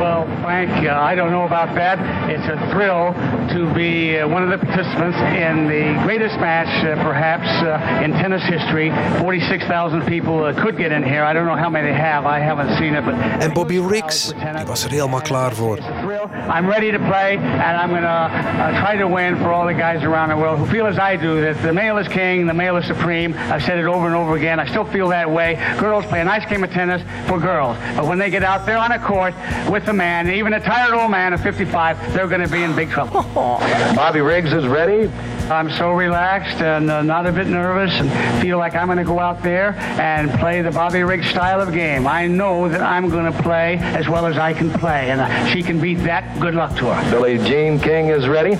Well, 0.00 0.24
Frank, 0.42 0.70
uh, 0.86 0.98
I 1.00 1.14
don't 1.14 1.30
know 1.30 1.44
about 1.44 1.74
that. 1.74 1.98
It's 2.28 2.46
a 2.46 2.58
thrill 2.70 3.12
to 3.54 3.72
be 3.74 4.18
uh, 4.18 4.28
one 4.28 4.42
of 4.42 4.50
the 4.50 4.58
participants 4.58 5.16
in 5.18 5.68
the 5.68 6.00
greatest 6.04 6.36
match, 6.38 6.68
uh, 6.84 7.02
perhaps, 7.02 7.46
uh, 7.62 8.04
in 8.04 8.12
tennis 8.12 8.42
history. 8.44 8.90
46,000 9.20 10.06
people 10.06 10.44
uh, 10.44 10.52
could 10.62 10.76
get 10.76 10.92
in 10.92 11.02
here. 11.02 11.24
I 11.24 11.32
don't 11.32 11.46
know 11.46 11.56
how 11.56 11.70
many 11.70 11.92
have. 11.92 12.26
I 12.26 12.38
haven't 12.38 12.76
seen 12.78 12.94
it, 12.94 13.04
but 13.04 13.14
En 13.42 13.52
Bobby 13.52 13.78
Riggs, 13.78 14.32
die 14.34 14.66
was 14.66 14.84
er 14.84 14.90
helemaal 14.90 15.20
klaar 15.20 15.52
voor. 15.52 15.78
I'm 16.48 16.66
ready 16.68 16.90
to 16.90 16.98
play, 16.98 17.36
and 17.36 17.76
I'm 17.76 17.88
going 17.90 18.02
to 18.02 18.08
uh, 18.08 18.80
try 18.80 18.96
to 18.96 19.08
win 19.08 19.36
for 19.36 19.52
all 19.52 19.66
the 19.66 19.74
guys 19.74 20.02
around 20.04 20.28
the 20.28 20.36
world 20.36 20.58
who 20.58 20.66
feel 20.66 20.86
as 20.86 20.98
I 20.98 21.16
do 21.16 21.40
that 21.40 21.62
the 21.62 21.72
male 21.72 21.98
is 21.98 22.08
king, 22.08 22.46
the 22.46 22.54
male 22.54 22.76
is 22.76 22.86
supreme. 22.86 23.34
I've 23.34 23.62
said 23.62 23.78
it 23.78 23.86
over 23.86 24.06
and 24.06 24.14
over 24.14 24.36
again. 24.36 24.60
I 24.60 24.66
still 24.66 24.84
feel 24.84 25.08
that 25.08 25.30
way. 25.30 25.56
Girls 25.78 26.04
play 26.06 26.20
a 26.20 26.24
nice 26.24 26.46
game 26.48 26.64
of 26.64 26.70
tennis 26.70 27.02
for 27.26 27.40
girls, 27.40 27.75
but 27.96 28.06
when 28.06 28.18
they 28.18 28.30
get 28.30 28.42
out 28.42 28.66
there 28.66 28.78
on 28.78 28.92
a 28.92 28.98
court 28.98 29.34
with 29.70 29.88
a 29.88 29.92
man, 29.92 30.30
even 30.30 30.52
a 30.52 30.60
tired 30.60 30.94
old 30.94 31.10
man 31.10 31.32
of 31.32 31.40
55, 31.40 32.12
they're 32.12 32.28
going 32.28 32.42
to 32.42 32.48
be 32.48 32.62
in 32.62 32.74
big 32.74 32.90
trouble. 32.90 33.22
Bobby 33.34 34.20
Riggs 34.20 34.52
is 34.52 34.66
ready. 34.66 35.10
I'm 35.50 35.70
so 35.70 35.92
relaxed 35.92 36.60
and 36.60 36.90
uh, 36.90 37.02
not 37.02 37.24
a 37.26 37.32
bit 37.32 37.46
nervous 37.46 37.92
and 37.94 38.10
feel 38.42 38.58
like 38.58 38.74
I'm 38.74 38.86
going 38.86 38.98
to 38.98 39.04
go 39.04 39.20
out 39.20 39.42
there 39.44 39.74
and 40.00 40.28
play 40.40 40.60
the 40.60 40.72
Bobby 40.72 41.02
Riggs 41.04 41.28
style 41.28 41.60
of 41.60 41.72
game. 41.72 42.06
I 42.06 42.26
know 42.26 42.68
that 42.68 42.82
I'm 42.82 43.08
going 43.08 43.32
to 43.32 43.42
play 43.42 43.78
as 43.78 44.08
well 44.08 44.26
as 44.26 44.38
I 44.38 44.52
can 44.52 44.70
play, 44.70 45.10
and 45.10 45.20
uh, 45.20 45.46
she 45.46 45.62
can 45.62 45.78
beat 45.80 45.98
that. 46.00 46.40
Good 46.40 46.54
luck 46.54 46.76
to 46.78 46.92
her. 46.92 47.10
Billie 47.10 47.38
Jean 47.38 47.78
King 47.78 48.08
is 48.08 48.26
ready 48.26 48.54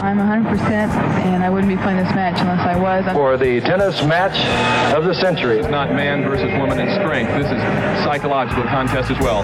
I'm 0.00 0.18
100%, 0.18 0.60
and 0.60 1.42
I 1.42 1.50
wouldn't 1.50 1.68
be 1.68 1.80
playing 1.82 1.98
this 1.98 2.14
match 2.14 2.40
unless 2.40 2.60
I 2.60 2.76
was. 2.78 3.04
I'm- 3.04 3.16
for 3.16 3.36
the 3.36 3.60
tennis 3.60 4.02
match 4.04 4.38
of 4.94 5.04
the 5.04 5.14
century. 5.14 5.58
It's 5.58 5.68
not 5.68 5.92
man 5.92 6.22
versus 6.22 6.52
woman 6.58 6.78
in 6.78 6.88
strength. 7.00 7.32
This 7.32 7.50
is 7.50 7.60
psychological 8.04 8.62
contest 8.64 9.10
as 9.10 9.18
well. 9.18 9.42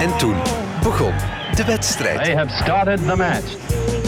En 0.00 0.16
toen 0.18 0.36
begon 0.82 1.12
de 1.54 1.64
wedstrijd. 1.64 2.24
They 2.24 2.34
have 2.34 2.50
started 2.50 2.98
the 3.06 3.16
match. 3.16 4.01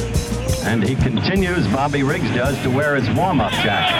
And 0.66 0.82
he 0.82 0.94
continues, 0.94 1.66
Bobby 1.68 2.02
Riggs 2.02 2.28
does, 2.34 2.60
to 2.62 2.70
wear 2.70 2.96
his 2.96 3.08
warm-up 3.16 3.52
jacket. 3.52 3.94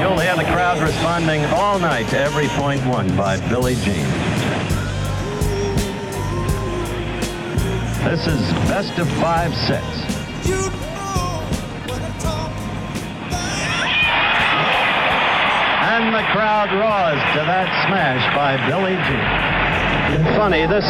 You'll 0.00 0.18
hear 0.18 0.36
the 0.36 0.44
crowd 0.44 0.80
responding 0.80 1.44
all 1.46 1.78
night 1.78 2.08
to 2.10 2.18
every 2.18 2.46
point 2.48 2.84
won 2.86 3.14
by 3.16 3.36
Billie 3.48 3.74
Jean. 3.74 4.06
This 8.04 8.26
is 8.26 8.40
best 8.70 8.98
of 8.98 9.08
five 9.20 9.52
sets. 9.54 10.06
And 15.90 16.14
the 16.14 16.22
crowd 16.32 16.70
roars 16.72 17.20
to 17.34 17.40
that 17.44 17.68
smash 17.86 18.24
by 18.36 18.56
Billy 18.68 18.94
Jean. 18.94 19.67
Funny, 20.08 20.66
this 20.66 20.84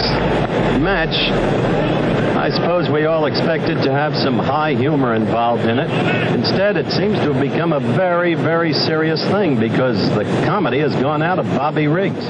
match, 0.80 1.14
I 2.36 2.50
suppose 2.50 2.88
we 2.88 3.06
all 3.06 3.26
expected 3.26 3.82
to 3.82 3.90
have 3.90 4.14
some 4.14 4.38
high 4.38 4.74
humor 4.74 5.14
involved 5.14 5.64
in 5.64 5.80
it. 5.80 5.90
Instead, 6.34 6.76
it 6.76 6.90
seems 6.92 7.18
to 7.18 7.32
have 7.32 7.40
become 7.40 7.72
a 7.72 7.80
very, 7.80 8.34
very 8.34 8.72
serious 8.72 9.20
thing 9.24 9.58
because 9.58 9.98
the 10.10 10.22
comedy 10.46 10.78
has 10.78 10.94
gone 10.96 11.22
out 11.22 11.40
of 11.40 11.46
Bobby 11.46 11.88
Riggs. 11.88 12.24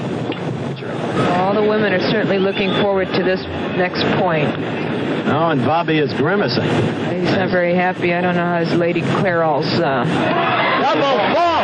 All 1.37 1.53
the 1.53 1.63
women 1.69 1.93
are 1.93 2.11
certainly 2.11 2.39
looking 2.39 2.71
forward 2.81 3.09
to 3.09 3.23
this 3.23 3.43
next 3.77 4.03
point. 4.19 4.49
Oh, 5.29 5.51
and 5.51 5.63
Bobby 5.67 5.99
is 5.99 6.11
grimacing. 6.15 6.65
He's 6.65 7.37
not 7.37 7.51
very 7.51 7.75
happy. 7.75 8.15
I 8.15 8.23
don't 8.23 8.35
know 8.35 8.47
how 8.47 8.61
his 8.61 8.73
Lady 8.73 9.03
Clairol's. 9.03 9.67
Uh... 9.75 10.05
Double 10.81 11.35
fault! 11.35 11.58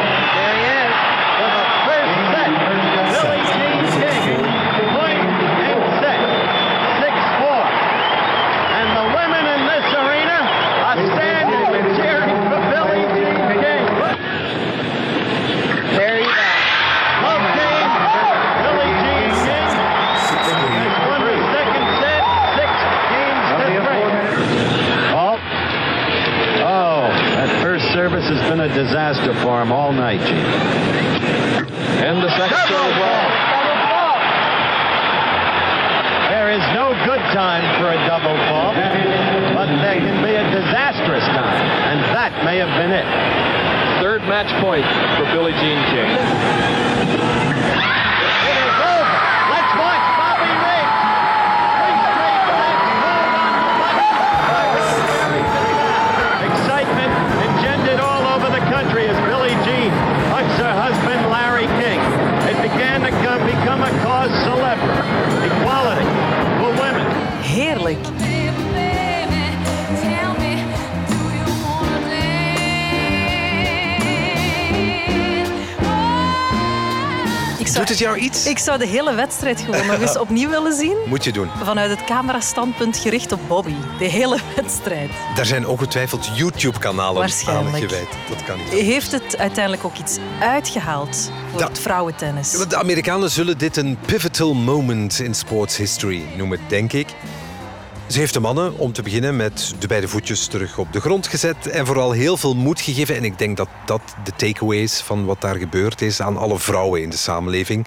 Disaster 28.74 29.32
for 29.40 29.62
him 29.62 29.70
all 29.70 29.92
night, 29.92 30.20
Gene. 30.26 30.44
And 32.02 32.22
the 32.22 32.28
second 32.36 32.58
serve 32.66 32.90
as 32.90 32.98
well. 32.98 33.28
There 36.34 36.50
is 36.50 36.64
no 36.74 36.90
good 37.06 37.22
time 37.32 37.62
for 37.78 37.88
a 37.94 37.98
double 38.06 38.36
fault, 38.50 38.74
but 39.54 39.70
there 39.80 40.00
can 40.02 40.22
be 40.22 40.34
a 40.34 40.44
disastrous 40.50 41.24
time, 41.32 41.62
and 41.88 42.02
that 42.14 42.44
may 42.44 42.58
have 42.58 42.74
been 42.76 42.90
it. 42.90 43.06
Third 44.02 44.22
match 44.28 44.50
point 44.60 44.84
for 45.16 45.24
Billie 45.32 45.54
Jean 45.54 45.80
King. 45.94 47.83
Doet 77.84 77.98
het 77.98 78.06
jou 78.06 78.18
iets? 78.18 78.46
ik 78.46 78.58
zou 78.58 78.78
de 78.78 78.86
hele 78.86 79.14
wedstrijd 79.14 79.60
gewoon 79.60 79.86
nog 79.86 80.00
eens 80.00 80.18
opnieuw 80.18 80.48
willen 80.48 80.72
zien. 80.72 80.96
Moet 81.06 81.24
je 81.24 81.32
doen. 81.32 81.48
Vanuit 81.62 81.90
het 81.90 82.04
camerastandpunt 82.04 82.96
gericht 82.96 83.32
op 83.32 83.40
Bobby. 83.48 83.74
De 83.98 84.04
hele 84.04 84.38
wedstrijd. 84.56 85.10
Daar 85.34 85.46
zijn 85.46 85.66
ongetwijfeld 85.66 86.30
YouTube-kanalen 86.34 87.22
aan 87.22 87.74
gewijd. 87.74 88.08
Dat 88.28 88.44
kan 88.44 88.58
niet. 88.58 88.68
Heeft 88.68 89.12
het 89.12 89.38
uiteindelijk 89.38 89.84
ook 89.84 89.98
iets 89.98 90.18
uitgehaald 90.40 91.30
voor 91.50 91.60
het 91.60 91.78
vrouwentennis? 91.78 92.50
De 92.50 92.76
Amerikanen 92.76 93.30
zullen 93.30 93.58
dit 93.58 93.76
een 93.76 93.98
pivotal 94.06 94.54
moment 94.54 95.18
in 95.18 95.34
sports 95.34 95.76
history 95.76 96.22
noemen, 96.36 96.60
denk 96.68 96.92
ik. 96.92 97.06
Ze 98.14 98.20
heeft 98.20 98.32
de 98.34 98.40
mannen, 98.40 98.78
om 98.78 98.92
te 98.92 99.02
beginnen, 99.02 99.36
met 99.36 99.74
de 99.78 99.86
beide 99.86 100.08
voetjes 100.08 100.46
terug 100.46 100.78
op 100.78 100.92
de 100.92 101.00
grond 101.00 101.26
gezet 101.26 101.66
en 101.66 101.86
vooral 101.86 102.12
heel 102.12 102.36
veel 102.36 102.54
moed 102.54 102.80
gegeven. 102.80 103.16
En 103.16 103.24
ik 103.24 103.38
denk 103.38 103.56
dat 103.56 103.68
dat 103.86 104.00
de 104.24 104.32
takeaway 104.36 104.78
is 104.78 105.00
van 105.00 105.24
wat 105.24 105.40
daar 105.40 105.54
gebeurd 105.56 106.00
is 106.02 106.20
aan 106.20 106.36
alle 106.36 106.58
vrouwen 106.58 107.02
in 107.02 107.10
de 107.10 107.16
samenleving. 107.16 107.86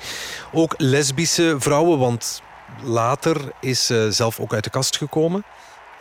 Ook 0.51 0.73
lesbische 0.77 1.55
vrouwen, 1.59 1.99
want 1.99 2.41
later 2.83 3.37
is 3.61 3.85
ze 3.85 4.07
zelf 4.11 4.39
ook 4.39 4.53
uit 4.53 4.63
de 4.63 4.69
kast 4.69 4.97
gekomen. 4.97 5.43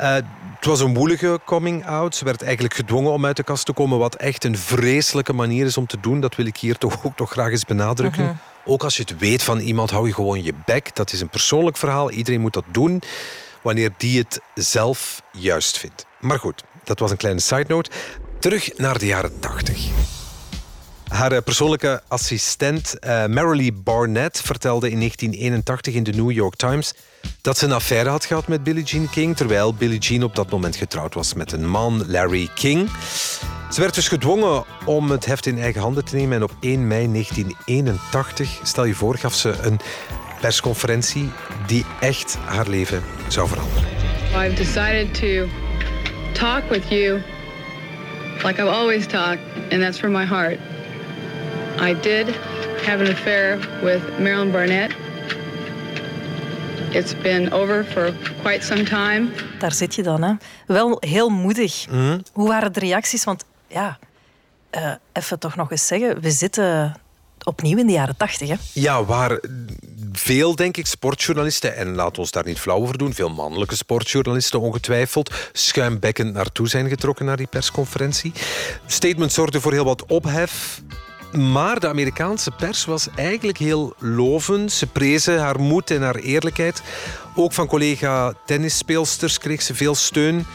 Uh, 0.01 0.15
het 0.15 0.65
was 0.65 0.81
een 0.81 0.95
woelige 0.95 1.41
coming-out. 1.45 2.15
Ze 2.15 2.25
werd 2.25 2.43
eigenlijk 2.43 2.75
gedwongen 2.75 3.13
om 3.13 3.27
uit 3.27 3.37
de 3.37 3.43
kast 3.43 3.67
te 3.67 3.73
komen, 3.73 3.99
wat 3.99 4.15
echt 4.15 4.45
een 4.45 4.59
vreselijke 4.59 5.33
manier 5.33 5.67
is 5.67 5.77
om 5.77 5.87
te 5.87 6.01
doen. 6.01 6.21
Dat 6.21 6.35
wil 6.35 6.47
ik 6.47 6.57
hier 6.57 6.79
toch 6.79 7.05
ook 7.05 7.19
nog 7.19 7.31
graag 7.31 7.51
eens 7.51 7.65
benadrukken. 7.65 8.25
Mhm. 8.25 8.35
Ook 8.65 8.85
als 8.85 8.97
je 8.97 9.03
het 9.03 9.19
weet 9.19 9.43
van 9.43 9.59
iemand, 9.59 9.91
hou 9.91 10.07
je 10.07 10.15
gewoon 10.15 10.43
je 10.43 10.55
bek. 10.65 10.95
Dat 10.95 11.13
is 11.13 11.21
een 11.21 11.29
persoonlijk 11.29 11.77
verhaal. 11.77 12.11
Iedereen 12.11 12.41
moet 12.41 12.53
dat 12.53 12.65
doen 12.71 13.03
wanneer 13.67 13.91
die 13.97 14.19
het 14.19 14.41
zelf 14.55 15.23
juist 15.33 15.79
vindt. 15.79 16.07
Maar 16.21 16.39
goed, 16.39 16.63
dat 16.85 16.99
was 16.99 17.11
een 17.11 17.17
kleine 17.17 17.41
side 17.41 17.65
note. 17.69 17.91
Terug 18.39 18.77
naar 18.77 18.99
de 18.99 19.07
jaren 19.07 19.41
80. 19.41 19.89
Haar 21.09 21.33
eh, 21.33 21.43
persoonlijke 21.43 22.03
assistent 22.09 22.95
uh, 23.07 23.71
Barnett 23.75 24.41
vertelde 24.41 24.91
in 24.91 24.99
1981 24.99 25.95
in 25.95 26.03
de 26.03 26.13
New 26.13 26.31
York 26.31 26.55
Times 26.55 26.95
dat 27.41 27.59
ze 27.59 27.65
een 27.65 27.73
affaire 27.73 28.09
had 28.09 28.25
gehad 28.25 28.49
met 28.49 28.63
Billie 28.63 28.85
Jean 28.85 29.11
King, 29.11 29.37
terwijl 29.37 29.75
Billie 29.75 29.99
Jean 29.99 30.23
op 30.23 30.35
dat 30.35 30.51
moment 30.51 30.77
getrouwd 30.77 31.15
was 31.15 31.35
met 31.35 31.53
een 31.53 31.69
man, 31.69 32.11
Larry 32.11 32.49
King. 32.55 32.91
Ze 33.71 33.81
werd 33.81 33.95
dus 33.95 34.09
gedwongen 34.09 34.65
om 34.85 35.11
het 35.11 35.25
heft 35.25 35.47
in 35.47 35.59
eigen 35.59 35.81
handen 35.81 36.05
te 36.05 36.17
nemen 36.17 36.37
en 36.37 36.43
op 36.43 36.57
1 36.61 36.87
mei 36.87 37.13
1981, 37.13 38.61
stel 38.63 38.85
je 38.85 38.95
voor, 38.95 39.17
gaf 39.17 39.35
ze 39.35 39.59
een 39.61 39.81
persconferentie 40.47 41.31
die 41.67 41.85
echt 42.01 42.37
haar 42.45 42.69
leven 42.69 43.03
zou 43.29 43.49
veranderen. 43.49 43.89
I've 44.35 44.55
decided 44.55 45.15
to 45.15 45.47
talk 46.33 46.71
with 46.71 46.89
you 46.89 47.21
like 48.45 48.63
I've 48.63 48.71
always 48.71 49.07
talked, 49.07 49.41
and 49.71 49.81
that's 49.81 49.99
from 49.99 50.13
my 50.13 50.25
heart. 50.25 50.59
I 51.81 51.95
did 52.01 52.27
have 52.87 53.01
an 53.01 53.09
affair 53.13 53.59
with 53.83 54.19
Marilyn 54.19 54.51
Barnett. 54.51 54.95
It's 56.91 57.15
been 57.23 57.53
over 57.53 57.85
for 57.85 58.15
quite 58.43 58.65
some 58.65 58.85
time. 58.85 59.29
Daar 59.59 59.73
zit 59.73 59.95
je 59.95 60.03
dan, 60.03 60.23
hè? 60.23 60.33
Wel 60.67 60.97
heel 61.01 61.29
moedig. 61.29 61.87
Mhm. 61.91 62.19
Hoe 62.33 62.49
waren 62.49 62.73
de 62.73 62.81
reacties? 62.81 63.25
Want 63.25 63.45
ja, 63.69 63.99
uh, 64.71 64.95
even 65.13 65.39
toch 65.39 65.57
nog 65.57 65.71
eens 65.71 65.87
zeggen, 65.87 66.21
we 66.21 66.31
zitten 66.31 66.95
opnieuw 67.47 67.79
in 67.79 67.87
de 67.87 67.93
jaren 67.93 68.17
tachtig? 68.17 68.59
Ja, 68.73 69.05
waar 69.05 69.41
veel, 70.13 70.55
denk 70.57 70.77
ik, 70.77 70.87
sportjournalisten, 70.87 71.77
en 71.77 71.95
laat 71.95 72.19
ons 72.19 72.31
daar 72.31 72.45
niet 72.45 72.61
flauw 72.61 72.77
over 72.77 72.99
doen, 72.99 73.15
veel 73.15 73.31
mannelijke 73.31 73.77
sportjournalisten 73.77 74.61
ongetwijfeld, 74.61 75.35
schuimbekkend 75.53 76.33
naartoe 76.33 76.69
zijn 76.69 76.89
getrokken 76.89 77.25
naar 77.25 77.37
die 77.37 77.47
persconferentie. 77.47 78.33
Statement 78.87 79.33
zorgde 79.33 79.61
voor 79.61 79.73
heel 79.73 79.85
wat 79.85 80.07
ophef. 80.07 80.83
Maar 81.33 81.81
de 81.81 81.89
Amerikaanse 81.89 82.51
pers 82.51 82.85
was 82.85 83.09
eigenlijk 83.15 83.59
heel 83.59 83.95
lovend. 83.99 84.73
Ze 84.73 84.87
prezen 84.87 85.41
haar 85.41 85.61
moed 85.61 85.91
en 85.91 86.03
haar 86.03 86.15
eerlijkheid. 86.15 86.83
Ook 87.35 87.53
van 87.53 87.67
collega 87.67 88.33
tennisspeelsters 88.47 89.39
kreeg 89.39 89.63
ze 89.63 89.75
veel 89.75 89.95
steun. 89.95 90.47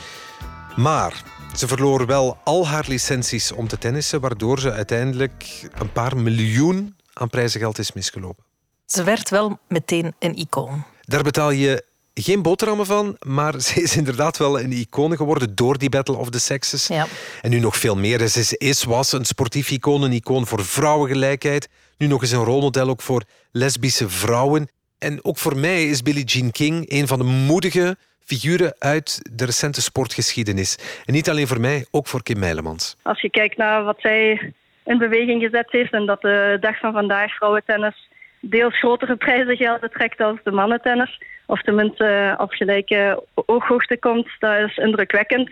Maar 0.76 1.24
ze 1.56 1.68
verloor 1.68 2.06
wel 2.06 2.38
al 2.43 2.68
haar 2.68 2.86
licenties 2.88 3.52
om 3.52 3.68
te 3.68 3.78
tennissen, 3.78 4.20
waardoor 4.20 4.60
ze 4.60 4.72
uiteindelijk 4.72 5.70
een 5.74 5.91
paar 5.91 6.18
miljoen 6.18 6.95
aan 7.14 7.30
prijzengeld 7.30 7.80
is 7.80 7.93
misgelopen. 7.93 8.43
Ze 8.86 9.04
werd 9.04 9.30
wel 9.30 9.60
meteen 9.68 10.14
een 10.20 10.36
icoon. 10.36 10.84
Daar 11.02 11.24
betaal 11.24 11.52
je 11.52 11.86
geen 12.14 12.41
boterhammen 12.41 12.86
van, 12.86 13.16
maar 13.20 13.62
ze 13.62 13.82
is 13.82 13.95
inderdaad 13.95 14.38
wel 14.38 14.60
een 14.60 14.72
icoon 14.72 15.16
geworden 15.16 15.56
door 15.56 15.78
die 15.78 15.89
Battle 15.89 16.16
of 16.16 16.30
the 16.30 16.39
Sexes. 16.39 16.88
Ja. 16.88 17.08
En 17.41 17.49
nu 17.49 17.60
nog 17.60 17.78
veel 17.78 17.95
meer. 17.95 18.28
Ze 18.28 18.58
is, 18.58 18.84
was 18.84 19.12
een 19.12 19.26
sportief 19.26 19.72
icoon, 19.72 20.02
een 20.02 20.12
icoon 20.12 20.47
voor 20.47 20.66
vrouwengelijkheid. 20.66 21.70
Nu 21.97 22.08
nog 22.08 22.22
eens 22.22 22.32
een 22.32 22.43
rolmodel 22.43 22.89
ook 22.89 23.02
voor 23.02 23.24
lesbische 23.52 24.10
vrouwen. 24.10 24.70
En 24.97 25.24
ook 25.24 25.38
voor 25.38 25.58
mij 25.58 25.86
is 25.86 26.02
Billie 26.02 26.24
Jean 26.24 26.52
King 26.52 26.91
een 26.91 27.08
van 27.08 27.18
de 27.18 27.26
moedige 27.26 27.97
figuren 28.32 28.74
uit 28.80 29.30
de 29.32 29.46
recente 29.46 29.82
sportgeschiedenis. 29.82 30.78
En 31.06 31.14
niet 31.14 31.30
alleen 31.30 31.48
voor 31.48 31.60
mij, 31.60 31.86
ook 31.92 32.08
voor 32.08 32.24
Kim 32.24 32.40
Meilemans. 32.40 32.96
Als 33.02 33.22
je 33.22 33.30
kijkt 33.30 33.58
naar 33.58 33.84
wat 33.84 34.00
zij 34.00 34.54
in 34.86 34.98
beweging 34.98 35.42
gezet 35.42 35.72
heeft 35.72 35.94
en 35.94 36.06
dat 36.06 36.22
de 36.22 36.58
dag 36.60 36.80
van 36.80 36.94
vandaag 36.94 37.36
vrouwentennis 37.36 38.10
deels 38.40 38.78
grotere 38.80 39.16
prijzengelden 39.16 39.92
trekt 39.92 40.22
als 40.22 40.40
de 40.44 40.52
mannentennis, 40.52 41.22
of 41.46 41.62
tenminste 41.62 42.36
op 42.38 42.52
gelijke 42.52 43.24
ooghoogte 43.34 43.98
komt, 43.98 44.28
dat 44.40 44.70
is 44.70 44.78
indrukwekkend. 44.78 45.50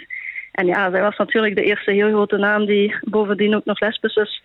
En 0.52 0.66
ja, 0.66 0.92
zij 0.92 1.02
was 1.02 1.18
natuurlijk 1.18 1.56
de 1.56 1.64
eerste 1.64 1.92
heel 1.92 2.10
grote 2.10 2.38
naam 2.38 2.66
die 2.66 2.96
bovendien 3.02 3.56
ook 3.56 3.66
nog 3.66 3.80
lesbisch 3.80 4.16
is. 4.16 4.44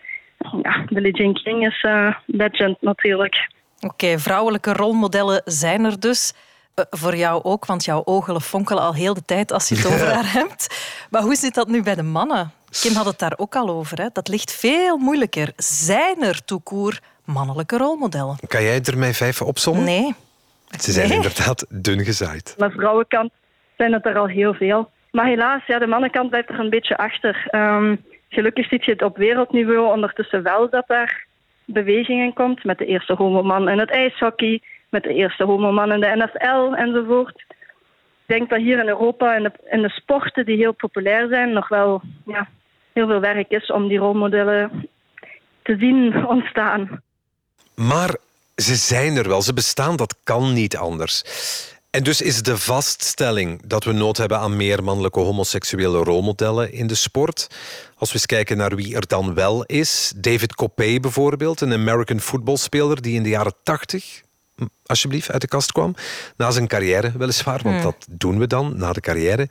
Ja, 0.62 0.85
Billie 0.89 1.16
Jean 1.16 1.35
King 1.35 1.66
is 1.66 1.82
uh, 1.82 2.14
legend 2.26 2.76
natuurlijk. 2.80 3.49
Oké, 3.80 4.18
vrouwelijke 4.18 4.72
rolmodellen 4.72 5.43
zijn 5.45 5.85
er 5.85 6.01
dus. 6.01 6.32
Uh, 6.79 6.85
voor 6.91 7.16
jou 7.16 7.43
ook, 7.43 7.66
want 7.66 7.85
jouw 7.85 8.03
ogen 8.05 8.41
fonkelen 8.41 8.83
al 8.83 8.95
heel 8.95 9.14
de 9.14 9.25
tijd 9.25 9.53
als 9.53 9.68
je 9.68 9.75
het 9.75 9.87
over 9.93 10.12
haar 10.12 10.33
hebt. 10.33 10.93
Maar 11.11 11.22
hoe 11.22 11.35
zit 11.35 11.55
dat 11.55 11.68
nu 11.68 11.83
bij 11.83 11.95
de 11.95 12.03
mannen? 12.03 12.53
Kim 12.81 12.95
had 12.95 13.05
het 13.07 13.18
daar 13.18 13.33
ook 13.37 13.57
al 13.57 13.68
over. 13.68 13.99
Hè? 14.01 14.07
Dat 14.12 14.29
ligt 14.29 14.53
veel 14.53 14.97
moeilijker. 14.97 15.53
Zijn 15.57 16.22
er 16.22 16.45
toekoer 16.45 16.99
mannelijke 17.25 17.77
rolmodellen? 17.77 18.37
Kan 18.47 18.62
jij 18.62 18.81
er 18.83 18.99
mij 18.99 19.14
vijf 19.14 19.43
opzommen? 19.43 19.85
Nee. 19.85 20.14
Ze 20.81 20.93
zijn 20.93 21.09
Nee. 21.09 21.16
inderdaad 21.16 21.66
dun 21.68 22.05
gezaaid. 22.05 22.55
De 22.59 22.70
vrouwenkant 22.70 23.31
zijn 23.77 23.93
het 23.93 24.07
er 24.07 24.18
al 24.18 24.27
heel 24.27 24.55
veel. 24.55 24.91
Maar 25.11 25.27
helaas, 25.27 25.66
ja, 25.66 25.79
de 25.79 25.87
mannenkant 25.87 26.29
blijft 26.31 26.49
er 26.49 26.59
een 26.59 26.70
beetje 26.70 26.97
achter. 26.97 27.47
Ehm, 27.51 27.97
gelukkig 28.29 28.68
ziet 28.68 28.85
je 28.85 28.91
het 28.91 29.03
op 29.03 29.16
wereldniveau 29.16 29.93
ondertussen 29.93 30.43
wel 30.43 30.70
dat 30.70 30.85
daar 30.87 31.27
beweging 31.64 32.22
in 32.22 32.33
komt. 32.33 32.64
Met 32.64 32.79
de 32.79 32.87
eerste 32.87 33.14
homoman 33.14 33.68
in 33.68 33.79
het 33.79 33.91
ijshockey, 33.91 34.62
met 34.95 35.03
de 35.03 35.14
eerste 35.14 35.45
homoman 35.45 35.92
in 35.92 36.01
de 36.01 36.14
NFL 36.16 36.74
enzovoort. 36.74 37.45
Ik 38.26 38.34
denk 38.34 38.51
dat 38.51 38.59
hier 38.59 38.78
in 38.78 38.88
Europa 38.88 39.36
in 39.36 39.42
de, 39.42 39.53
in 39.64 39.82
de 39.82 39.90
sporten 39.90 40.45
die 40.45 40.57
heel 40.57 40.72
populair 40.72 41.28
zijn, 41.28 41.53
nog 41.53 41.68
wel 41.68 42.03
ja, 42.26 42.49
heel 42.92 43.07
veel 43.07 43.20
werk 43.20 43.51
is 43.51 43.70
om 43.70 43.88
die 43.88 43.99
rolmodellen 43.99 44.88
te 45.62 45.76
zien 45.78 45.99
ontstaan. 46.36 47.03
Maar 47.74 48.16
ze 48.57 48.74
zijn 48.74 49.16
er 49.16 49.28
wel, 49.28 49.42
ze 49.42 49.55
bestaan, 49.55 49.97
dat 49.97 50.16
kan 50.24 50.53
niet 50.53 50.76
anders. 50.76 51.22
En 51.90 52.03
dus 52.03 52.20
is 52.20 52.42
de 52.42 52.59
vaststelling 52.59 53.66
dat 53.66 53.84
we 53.84 53.92
nood 53.92 54.16
hebben 54.16 54.38
aan 54.38 54.57
meer 54.57 54.84
mannelijke 54.84 55.20
homoseksuele 55.20 55.99
rolmodellen 55.99 56.72
in 56.72 56.86
de 56.86 56.95
sport. 56.95 57.47
Als 57.97 58.09
we 58.09 58.14
eens 58.14 58.26
kijken 58.26 58.57
naar 58.57 58.76
wie 58.76 58.95
er 58.95 59.07
dan 59.07 59.34
wel 59.34 59.64
is. 59.64 60.12
David 60.16 60.55
Coppé 60.55 61.01
bijvoorbeeld, 61.01 61.61
een 61.61 61.72
American 61.72 62.20
footballspeler 62.20 63.03
die 63.03 63.14
in 63.14 63.22
de 63.22 63.28
jaren 63.28 63.55
80 63.62 64.20
hm, 64.20 64.24
alsjeblieft 64.86 65.30
uit 65.30 65.40
de 65.40 65.46
kast 65.48 65.72
kwam. 65.72 65.94
Na 66.36 66.50
zijn 66.50 66.66
carrière 66.66 67.12
weliswaar, 67.18 67.61
want 67.62 67.74
Hmm. 67.74 67.84
dat 67.84 68.07
doen 68.11 68.38
we 68.38 68.46
dan, 68.46 68.72
na 68.76 68.92
de 68.92 69.00
carrière. 69.00 69.48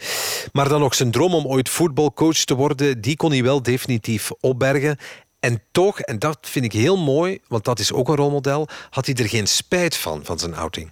Maar 0.51 0.69
dan 0.69 0.79
nog 0.79 0.93
zijn 0.95 1.11
droom 1.11 1.33
om 1.33 1.45
ooit 1.47 1.69
voetbalcoach 1.69 2.37
te 2.37 2.55
worden, 2.55 3.01
die 3.01 3.15
kon 3.15 3.31
hij 3.31 3.43
wel 3.43 3.61
definitief 3.61 4.31
opbergen. 4.39 4.97
En 5.39 5.61
toch, 5.71 5.99
en 5.99 6.19
dat 6.19 6.37
vind 6.41 6.65
ik 6.65 6.71
heel 6.73 6.97
mooi, 6.97 7.39
want 7.47 7.63
dat 7.63 7.79
is 7.79 7.93
ook 7.93 8.07
een 8.09 8.15
rolmodel, 8.15 8.67
had 8.89 9.05
hij 9.05 9.15
er 9.15 9.29
geen 9.29 9.47
spijt 9.47 9.95
van, 9.97 10.19
van 10.23 10.39
zijn 10.39 10.55
outing. 10.55 10.91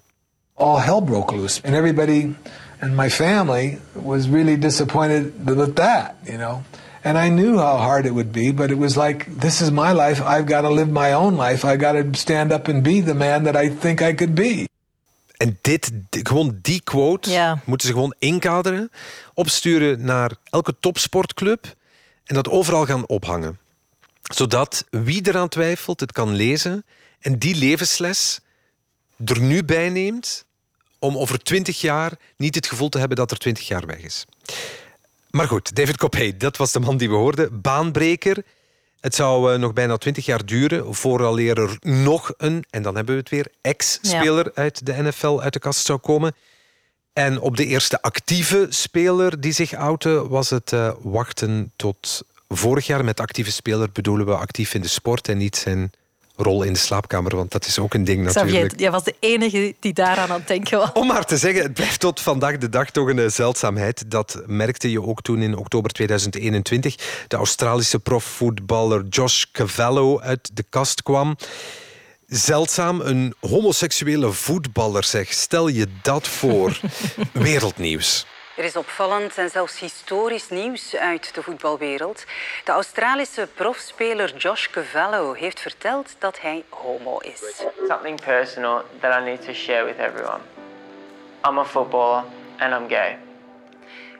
all 0.53 0.79
hell 0.79 1.01
broke 1.01 1.35
loose. 1.35 1.61
And 1.63 1.75
everybody 1.75 2.35
in 2.81 2.95
my 2.95 3.09
family 3.09 3.79
was 3.93 4.27
really 4.27 4.57
disappointed 4.57 5.31
with 5.45 5.75
that, 5.75 6.13
you 6.23 6.37
know. 6.37 6.59
And 7.03 7.17
I 7.17 7.29
knew 7.29 7.57
how 7.57 7.77
hard 7.77 8.05
it 8.05 8.11
would 8.11 8.31
be, 8.31 8.53
but 8.53 8.69
it 8.69 8.77
was 8.77 8.95
like, 8.95 9.25
this 9.39 9.61
is 9.61 9.69
my 9.69 9.91
life. 9.93 10.21
I've 10.23 10.45
got 10.45 10.61
to 10.61 10.73
live 10.73 10.89
my 10.91 11.13
own 11.13 11.35
life. 11.35 11.73
I 11.73 11.77
got 11.77 11.91
to 11.93 12.05
stand 12.11 12.51
up 12.51 12.67
and 12.67 12.83
be 12.83 13.03
the 13.03 13.13
man 13.13 13.43
that 13.43 13.55
I 13.55 13.69
think 13.79 14.01
I 14.01 14.13
could 14.15 14.33
be. 14.35 14.67
En 15.37 15.57
dit, 15.61 15.91
di- 16.09 16.19
gewoon 16.23 16.59
die 16.61 16.81
quote 16.83 17.29
Ja. 17.29 17.61
moeten 17.65 17.87
ze 17.87 17.93
gewoon 17.93 18.15
inkaderen, 18.19 18.91
opsturen 19.33 20.05
naar 20.05 20.31
elke 20.43 20.75
topsportclub 20.79 21.75
en 22.23 22.35
dat 22.35 22.49
overal 22.49 22.85
gaan 22.85 23.07
ophangen. 23.07 23.59
Zodat 24.21 24.85
wie 24.89 25.27
eraan 25.27 25.49
twijfelt 25.49 25.99
het 25.99 26.11
kan 26.11 26.33
lezen 26.33 26.85
en 27.19 27.39
die 27.39 27.55
levensles 27.55 28.39
er 29.25 29.39
nu 29.39 29.63
bij 29.63 29.89
neemt 29.89 30.45
om 30.99 31.17
over 31.17 31.43
twintig 31.43 31.81
jaar 31.81 32.11
niet 32.37 32.55
het 32.55 32.67
gevoel 32.67 32.89
te 32.89 32.99
hebben 32.99 33.17
dat 33.17 33.31
er 33.31 33.37
twintig 33.37 33.67
jaar 33.67 33.85
weg 33.85 33.97
is. 33.99 34.25
Maar 35.31 35.47
goed, 35.47 35.75
David 35.75 35.97
Coppé, 35.97 36.37
dat 36.37 36.57
was 36.57 36.71
de 36.71 36.79
man 36.79 36.97
die 36.97 37.09
we 37.09 37.15
hoorden. 37.15 37.61
Baanbreker. 37.61 38.43
Het 38.99 39.15
zou 39.15 39.53
eh, 39.53 39.59
nog 39.59 39.73
bijna 39.73 39.97
twintig 39.97 40.25
jaar 40.25 40.45
duren 40.45 40.95
vooraleer 40.95 41.57
er 41.57 41.77
nog 41.79 42.33
een, 42.37 42.63
en 42.69 42.81
dan 42.81 42.95
hebben 42.95 43.13
we 43.13 43.19
het 43.19 43.29
weer, 43.29 43.47
ex-speler 43.61 44.51
uit 44.53 44.85
de 44.85 45.01
NFL 45.01 45.41
uit 45.41 45.53
de 45.53 45.59
kast 45.59 45.85
zou 45.85 45.99
komen. 45.99 46.35
En 47.13 47.39
op 47.39 47.57
de 47.57 47.65
eerste 47.65 48.01
actieve 48.01 48.65
speler 48.69 49.41
die 49.41 49.51
zich 49.51 49.73
outte, 49.73 50.27
was 50.27 50.49
het 50.49 50.73
eh, 50.73 50.91
wachten 51.01 51.71
tot 51.75 52.23
vorig 52.47 52.87
jaar. 52.87 53.03
Met 53.03 53.19
actieve 53.19 53.51
speler 53.51 53.91
bedoelen 53.91 54.25
we 54.25 54.35
actief 54.35 54.73
in 54.73 54.81
de 54.81 54.87
sport 54.87 55.27
en 55.27 55.37
niet 55.37 55.55
zijn 55.55 55.91
rol 56.35 56.63
in 56.63 56.73
de 56.73 56.79
slaapkamer, 56.79 57.35
want 57.35 57.51
dat 57.51 57.65
is 57.65 57.79
ook 57.79 57.93
een 57.93 58.03
ding 58.03 58.23
natuurlijk. 58.23 58.79
Jij 58.79 58.91
was 58.91 59.03
de 59.03 59.15
enige 59.19 59.75
die 59.79 59.93
daaraan 59.93 60.29
aan 60.29 60.39
het 60.39 60.47
denken 60.47 60.77
was. 60.77 60.91
Om 60.93 61.07
maar 61.07 61.25
te 61.25 61.37
zeggen, 61.37 61.63
het 61.63 61.73
blijft 61.73 61.99
tot 61.99 62.21
vandaag 62.21 62.57
de 62.57 62.69
dag 62.69 62.89
toch 62.89 63.07
een 63.07 63.19
eh, 63.19 63.29
zeldzaamheid. 63.29 64.11
Dat 64.11 64.41
merkte 64.45 64.91
je 64.91 65.01
ook 65.01 65.21
toen 65.21 65.41
in 65.41 65.57
oktober 65.57 65.91
2021 65.91 66.95
de 67.27 67.35
Australische 67.35 67.99
profvoetballer 67.99 69.05
Josh 69.09 69.43
Cavallo 69.51 70.19
uit 70.19 70.49
de 70.53 70.63
kast 70.69 71.03
kwam. 71.03 71.35
Zeldzaam, 72.27 73.01
een 73.01 73.33
homoseksuele 73.39 74.31
voetballer 74.31 75.03
zeg. 75.03 75.33
Stel 75.33 75.67
je 75.67 75.87
dat 76.01 76.27
voor. 76.27 76.79
Wereldnieuws. 77.33 78.25
Er 78.61 78.67
is 78.67 78.75
opvallend 78.75 79.37
en 79.37 79.49
zelfs 79.49 79.79
historisch 79.79 80.49
nieuws 80.49 80.95
uit 80.95 81.35
de 81.35 81.43
voetbalwereld. 81.43 82.25
De 82.63 82.71
Australische 82.71 83.47
profspeler 83.53 84.37
Josh 84.37 84.67
Cavallo 84.67 85.33
heeft 85.33 85.59
verteld 85.59 86.15
dat 86.19 86.41
hij 86.41 86.63
homo 86.69 87.17
is. 87.17 87.63
Something 87.87 88.21
personal 88.21 88.83
that 88.99 89.21
I 89.21 89.23
need 89.23 89.45
to 89.45 89.53
share 89.53 89.85
with 89.85 89.97
everyone. 89.97 90.39
I'm 91.47 91.57
a 91.57 91.65
footballer 91.65 92.23
and 92.57 92.81
I'm 92.81 92.89
gay. 92.89 93.17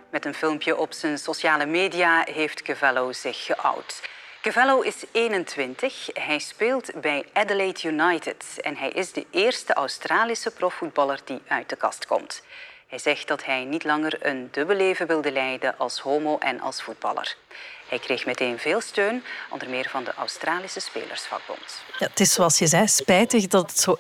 Met 0.10 0.26
een 0.26 0.34
filmpje 0.34 0.78
op 0.78 0.94
zijn 0.94 1.18
sociale 1.18 1.66
media 1.66 2.24
heeft 2.34 2.62
Cavallo 2.62 3.12
zich 3.12 3.46
geout. 3.46 4.02
Cavallo 4.42 4.82
is 4.82 5.04
21, 5.12 6.10
hij 6.14 6.40
speelt 6.40 7.02
bij 7.02 7.26
Adelaide 7.34 7.88
United 7.88 8.60
en 8.62 8.78
hij 8.78 8.90
is 8.90 9.12
de 9.12 9.26
eerste 9.32 9.74
Australische 9.74 10.52
profvoetballer 10.52 11.20
die 11.26 11.42
uit 11.48 11.70
de 11.70 11.76
kast 11.76 12.06
komt. 12.06 12.44
Hij 12.92 13.00
zegt 13.00 13.28
dat 13.28 13.46
hij 13.46 13.64
niet 13.64 13.84
langer 13.84 14.18
een 14.26 14.48
dubbel 14.52 14.76
leven 14.76 15.08
wilde 15.08 15.32
leiden 15.32 15.78
als 15.78 16.00
homo 16.00 16.38
en 16.38 16.60
als 16.60 16.82
voetballer. 16.84 17.36
Hij 17.90 18.00
kreeg 18.00 18.26
meteen 18.26 18.60
veel 18.60 18.82
steun, 18.82 19.24
onder 19.50 19.70
meer 19.70 19.88
van 19.90 20.04
de 20.04 20.14
Australische 20.14 20.80
Spelersvakbond. 20.80 21.82
Ja, 22.00 22.08
het 22.08 22.20
is 22.20 22.34
zoals 22.34 22.60
je 22.60 22.68
zei, 22.68 22.88
spijtig 22.88 23.48
dat 23.48 23.70
het 23.70 23.80
zo, 23.80 23.98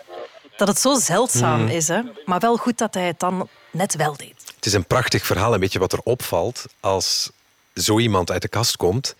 dat 0.58 0.68
het 0.68 0.80
zo 0.80 0.96
zeldzaam 1.00 1.62
Mm. 1.62 1.68
is. 1.68 1.88
Hè? 1.88 2.02
Maar 2.26 2.40
wel 2.40 2.58
goed 2.58 2.78
dat 2.78 2.94
hij 2.94 3.06
het 3.08 3.20
dan 3.20 3.50
net 3.72 3.96
wel 3.96 4.18
deed. 4.18 4.44
Het 4.56 4.66
is 4.66 4.74
een 4.74 4.86
prachtig 4.86 5.26
verhaal. 5.26 5.54
En 5.54 5.60
weet 5.60 5.74
je 5.74 5.80
wat 5.80 5.94
er 5.94 6.02
opvalt 6.04 6.66
als 6.80 7.32
zo 7.76 8.00
iemand 8.00 8.32
uit 8.32 8.42
de 8.42 8.48
kast 8.48 8.78
komt? 8.78 9.16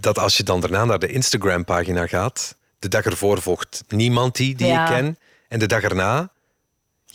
Dat 0.00 0.18
als 0.18 0.36
je 0.36 0.42
dan 0.42 0.60
daarna 0.60 0.84
naar 0.84 0.98
de 0.98 1.08
Instagram-pagina 1.08 2.06
gaat, 2.06 2.54
de 2.78 2.88
dag 2.88 3.04
ervoor 3.04 3.42
volgt 3.42 3.84
niemand 3.88 4.36
die, 4.36 4.54
die 4.54 4.66
Ja. 4.66 4.82
ik 4.88 4.94
ken. 4.94 5.18
En 5.48 5.58
de 5.58 5.66
dag 5.66 5.82
erna, 5.82 6.28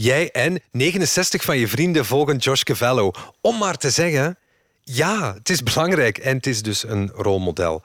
jij 0.02 0.32
en 0.32 0.62
69 0.72 1.43
van 1.43 1.58
je 1.58 1.68
vrienden 1.68 2.06
volgen 2.06 2.38
Josh 2.38 2.64
Cavallo. 2.64 3.12
Om 3.41 3.58
maar 3.58 3.78
te 3.78 3.89
zeggen, 3.89 4.38
ja, 4.84 5.34
het 5.34 5.50
is 5.50 5.64
belangrijk. 5.64 6.18
En 6.18 6.36
het 6.36 6.47
is 6.47 6.62
dus 6.62 6.84
een 6.84 7.12
rolmodel. 7.16 7.84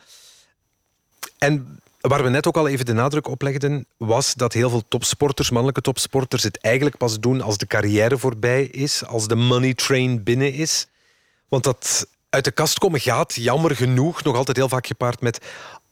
En 1.39 1.81
waar 2.01 2.23
we 2.23 2.29
net 2.29 2.47
ook 2.47 2.57
al 2.57 2.69
even 2.69 2.85
de 2.85 2.93
nadruk 2.93 3.29
op 3.29 3.43
legden, 3.43 3.87
was 3.97 4.35
dat 4.35 4.53
heel 4.53 4.71
veel 4.71 4.83
topsporters, 4.89 5.51
mannelijke 5.51 5.81
topsporters, 5.81 6.43
het 6.43 6.61
eigenlijk 6.61 6.97
pas 6.97 7.21
doen 7.21 7.41
als 7.41 7.59
de 7.59 7.67
carrière 7.67 8.19
voorbij 8.19 8.65
is, 8.65 9.05
als 9.05 9.29
de 9.29 9.37
money 9.37 9.75
train 9.75 10.23
binnen 10.23 10.53
is. 10.53 10.87
Want 11.49 11.65
dat 11.65 12.07
uit 12.31 12.45
de 12.45 12.51
kast 12.51 12.79
komen 12.79 13.01
gaat, 13.01 13.35
jammer 13.35 13.77
genoeg, 13.77 14.23
nog 14.23 14.37
altijd 14.37 14.57
heel 14.57 14.69
vaak 14.69 14.87
gepaard 14.87 15.21
met 15.21 15.39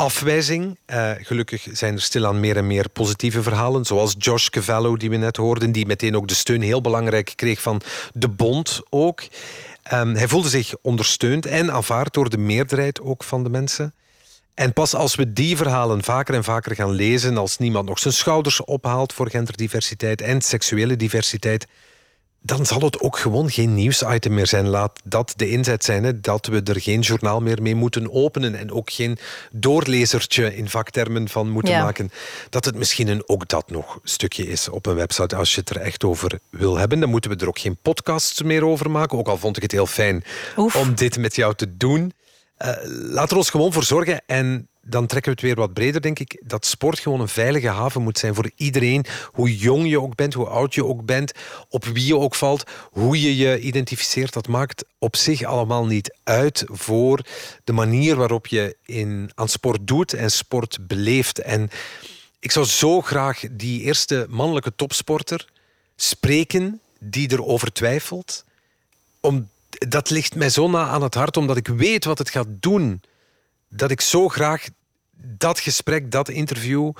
afwijzing. 0.02 0.78
Eh, 0.84 1.10
gelukkig 1.18 1.66
zijn 1.72 1.94
er 1.94 2.00
stilaan 2.00 2.40
meer 2.40 2.56
en 2.56 2.66
meer 2.66 2.88
positieve 2.88 3.42
verhalen, 3.42 3.84
zoals 3.84 4.14
Josh 4.18 4.48
Cavallo, 4.48 4.96
die 4.96 5.10
we 5.10 5.16
net 5.16 5.36
hoorden, 5.36 5.72
die 5.72 5.86
meteen 5.86 6.16
ook 6.16 6.28
de 6.28 6.34
steun 6.34 6.60
heel 6.62 6.80
belangrijk 6.80 7.32
kreeg 7.36 7.60
van 7.62 7.80
de 8.14 8.28
bond 8.28 8.80
ook. 8.88 9.22
Ehm, 9.82 10.14
hij 10.14 10.28
voelde 10.28 10.48
zich 10.48 10.74
ondersteund 10.80 11.46
en 11.46 11.72
aanvaard 11.72 12.14
door 12.14 12.30
de 12.30 12.38
meerderheid 12.38 13.00
ook 13.00 13.24
van 13.24 13.42
de 13.42 13.48
mensen. 13.48 13.94
En 14.54 14.72
pas 14.72 14.94
als 14.94 15.14
we 15.14 15.32
die 15.32 15.56
verhalen 15.56 16.02
vaker 16.02 16.34
en 16.34 16.44
vaker 16.44 16.74
gaan 16.74 16.92
lezen, 16.92 17.36
als 17.36 17.58
niemand 17.58 17.88
nog 17.88 17.98
zijn 17.98 18.14
schouders 18.14 18.64
ophaalt 18.64 19.12
voor 19.12 19.30
genderdiversiteit 19.30 20.20
en 20.20 20.40
seksuele 20.40 20.96
diversiteit, 20.96 21.66
dan 22.42 22.66
zal 22.66 22.80
het 22.80 23.00
ook 23.00 23.18
gewoon 23.18 23.50
geen 23.50 23.74
nieuwsitem 23.74 24.34
meer 24.34 24.46
zijn. 24.46 24.68
Laat 24.68 25.00
dat 25.04 25.32
de 25.36 25.48
inzet 25.50 25.84
zijn, 25.84 26.04
hè, 26.04 26.20
dat 26.20 26.46
we 26.46 26.60
er 26.62 26.80
geen 26.80 27.00
journaal 27.00 27.40
meer 27.40 27.62
mee 27.62 27.74
moeten 27.74 28.12
openen 28.12 28.54
en 28.54 28.72
ook 28.72 28.90
geen 28.90 29.18
doorlezertje 29.50 30.56
in 30.56 30.68
vaktermen 30.68 31.28
van 31.28 31.50
moeten 31.50 31.72
Ja. 31.72 31.82
maken. 31.84 32.10
Dat 32.50 32.64
het 32.64 32.74
misschien 32.74 33.08
een 33.08 33.22
ook 33.28 33.48
dat 33.48 33.70
nog 33.70 33.98
stukje 34.02 34.48
is 34.48 34.68
op 34.68 34.86
een 34.86 34.94
website. 34.94 35.36
Als 35.36 35.54
je 35.54 35.60
het 35.60 35.70
er 35.70 35.76
echt 35.80 36.04
over 36.04 36.38
wil 36.50 36.76
hebben, 36.76 37.00
dan 37.00 37.08
moeten 37.10 37.30
we 37.30 37.36
er 37.36 37.48
ook 37.48 37.58
geen 37.58 37.76
podcasts 37.82 38.42
meer 38.42 38.64
over 38.64 38.90
maken. 38.90 39.18
Ook 39.18 39.28
al 39.28 39.38
vond 39.38 39.56
ik 39.56 39.62
het 39.62 39.72
heel 39.72 39.86
fijn 39.86 40.24
om 40.56 40.94
dit 40.94 41.18
met 41.18 41.36
jou 41.36 41.54
te 41.54 41.76
doen. 41.76 42.12
Eh, 42.62 42.76
laat 42.86 43.30
er 43.30 43.36
ons 43.36 43.50
gewoon 43.50 43.72
voor 43.72 43.84
zorgen 43.84 44.22
en 44.26 44.68
dan 44.82 45.06
trekken 45.06 45.32
we 45.32 45.38
het 45.40 45.46
weer 45.46 45.64
wat 45.64 45.72
breder, 45.72 46.00
denk 46.00 46.18
ik. 46.18 46.42
Dat 46.44 46.66
sport 46.66 46.98
gewoon 46.98 47.20
een 47.20 47.28
veilige 47.28 47.68
haven 47.68 48.02
moet 48.02 48.18
zijn 48.18 48.34
voor 48.34 48.50
iedereen. 48.56 49.04
Hoe 49.32 49.56
jong 49.56 49.88
je 49.88 50.00
ook 50.00 50.14
bent, 50.14 50.34
hoe 50.34 50.46
oud 50.46 50.74
je 50.74 50.84
ook 50.84 51.04
bent, 51.04 51.32
op 51.68 51.84
wie 51.84 52.06
je 52.06 52.18
ook 52.18 52.34
valt, 52.34 52.70
hoe 52.90 53.20
je 53.20 53.36
je 53.36 53.60
identificeert. 53.60 54.32
Dat 54.32 54.48
maakt 54.48 54.84
op 54.98 55.16
zich 55.16 55.42
allemaal 55.42 55.86
niet 55.86 56.16
uit 56.24 56.64
voor 56.66 57.20
de 57.64 57.72
manier 57.72 58.16
waarop 58.16 58.46
je 58.46 58.76
in, 58.84 59.30
aan 59.34 59.48
sport 59.48 59.86
doet 59.86 60.12
en 60.12 60.30
sport 60.30 60.78
beleeft. 60.86 61.38
En 61.38 61.70
ik 62.40 62.50
zou 62.50 62.66
zo 62.66 63.00
graag 63.00 63.42
die 63.50 63.80
eerste 63.80 64.26
mannelijke 64.28 64.72
topsporter 64.76 65.48
spreken 65.96 66.80
die 66.98 67.32
erover 67.32 67.72
twijfelt. 67.72 68.44
Om, 69.20 69.48
dat 69.88 70.10
ligt 70.10 70.34
mij 70.34 70.48
zo 70.50 70.68
na 70.68 70.86
aan 70.86 71.02
het 71.02 71.14
hart, 71.14 71.36
omdat 71.36 71.56
ik 71.56 71.68
weet 71.68 72.04
wat 72.04 72.18
het 72.18 72.30
gaat 72.30 72.48
doen. 72.48 73.02
Dat 73.68 73.90
ik 73.90 74.00
zo 74.00 74.28
graag 74.28 74.66
dat 75.16 75.60
gesprek, 75.60 76.10
dat 76.10 76.28
interview 76.28 76.92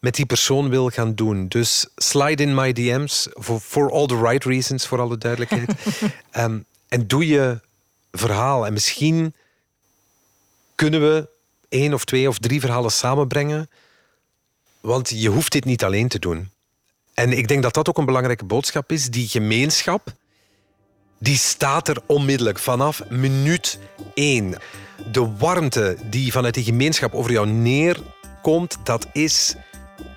met 0.00 0.14
die 0.14 0.26
persoon 0.26 0.68
wil 0.68 0.88
gaan 0.88 1.14
doen. 1.14 1.48
Dus 1.48 1.86
slide 1.96 2.42
in 2.42 2.54
my 2.54 2.72
DM's, 2.72 3.28
for, 3.34 3.60
for 3.60 3.90
all 3.90 4.06
the 4.06 4.20
right 4.20 4.44
reasons, 4.44 4.86
voor 4.86 5.00
alle 5.00 5.18
duidelijkheid. 5.18 5.70
Ehm, 6.30 6.58
en 6.88 7.06
doe 7.06 7.26
je 7.26 7.60
verhaal. 8.12 8.66
En 8.66 8.72
misschien 8.72 9.34
kunnen 10.74 11.00
we 11.00 11.28
één 11.68 11.94
of 11.94 12.04
twee 12.04 12.28
of 12.28 12.38
drie 12.38 12.60
verhalen 12.60 12.92
samenbrengen. 12.92 13.70
Want 14.80 15.08
je 15.08 15.28
hoeft 15.28 15.52
dit 15.52 15.64
niet 15.64 15.84
alleen 15.84 16.08
te 16.08 16.18
doen. 16.18 16.50
En 17.14 17.32
ik 17.32 17.48
denk 17.48 17.62
dat 17.62 17.74
dat 17.74 17.88
ook 17.88 17.98
een 17.98 18.04
belangrijke 18.04 18.44
boodschap 18.44 18.92
is. 18.92 19.10
Die 19.10 19.28
gemeenschap, 19.28 20.12
die 21.24 21.36
staat 21.36 21.88
er 21.88 21.96
onmiddellijk 22.06 22.58
vanaf 22.58 23.02
minuut 23.08 23.78
één. 24.14 24.56
De 25.12 25.32
warmte 25.38 25.96
die 26.10 26.32
vanuit 26.32 26.54
die 26.54 26.64
gemeenschap 26.64 27.14
over 27.14 27.32
jou 27.32 27.46
neerkomt, 27.46 28.78
dat 28.82 29.06
is 29.12 29.54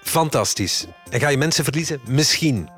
fantastisch. 0.01 0.85
En 1.09 1.19
ga 1.19 1.29
je 1.29 1.37
mensen 1.37 1.63
verliezen? 1.63 1.99
Misschien. 2.07 2.69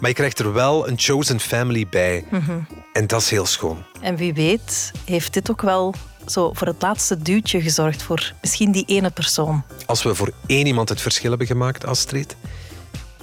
Maar 0.00 0.08
je 0.08 0.16
krijgt 0.16 0.38
er 0.38 0.52
wel 0.52 0.88
een 0.88 0.98
chosen 0.98 1.40
family 1.40 1.86
bij. 1.88 2.24
Mhm. 2.30 2.58
En 2.92 3.06
dat 3.06 3.20
is 3.20 3.30
heel 3.30 3.46
schoon. 3.46 3.84
En 4.00 4.16
wie 4.16 4.34
weet 4.34 4.92
heeft 5.04 5.34
dit 5.34 5.50
ook 5.50 5.62
wel 5.62 5.94
zo 6.26 6.52
voor 6.52 6.66
het 6.66 6.82
laatste 6.82 7.22
duwtje 7.22 7.60
gezorgd 7.60 8.02
voor 8.02 8.32
misschien 8.40 8.72
die 8.72 8.84
ene 8.86 9.10
persoon. 9.10 9.62
Als 9.86 10.02
we 10.02 10.14
voor 10.14 10.32
één 10.46 10.66
iemand 10.66 10.88
het 10.88 11.00
verschil 11.00 11.28
hebben 11.28 11.46
gemaakt, 11.46 11.86
Astrid, 11.86 12.36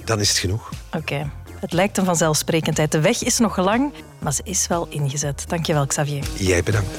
dan 0.04 0.20
is 0.20 0.28
het 0.28 0.38
genoeg. 0.38 0.70
Oké. 0.92 1.30
Het 1.64 1.72
lijkt 1.72 1.98
een 1.98 2.04
vanzelfsprekendheid. 2.04 2.92
De 2.92 3.00
weg 3.00 3.22
is 3.22 3.38
nog 3.38 3.56
lang, 3.56 3.92
maar 4.18 4.32
ze 4.32 4.40
is 4.44 4.66
wel 4.66 4.86
ingezet. 4.88 5.44
Dankjewel, 5.48 5.86
Xavier. 5.86 6.24
Jij 6.38 6.62
bedankt. 6.62 6.90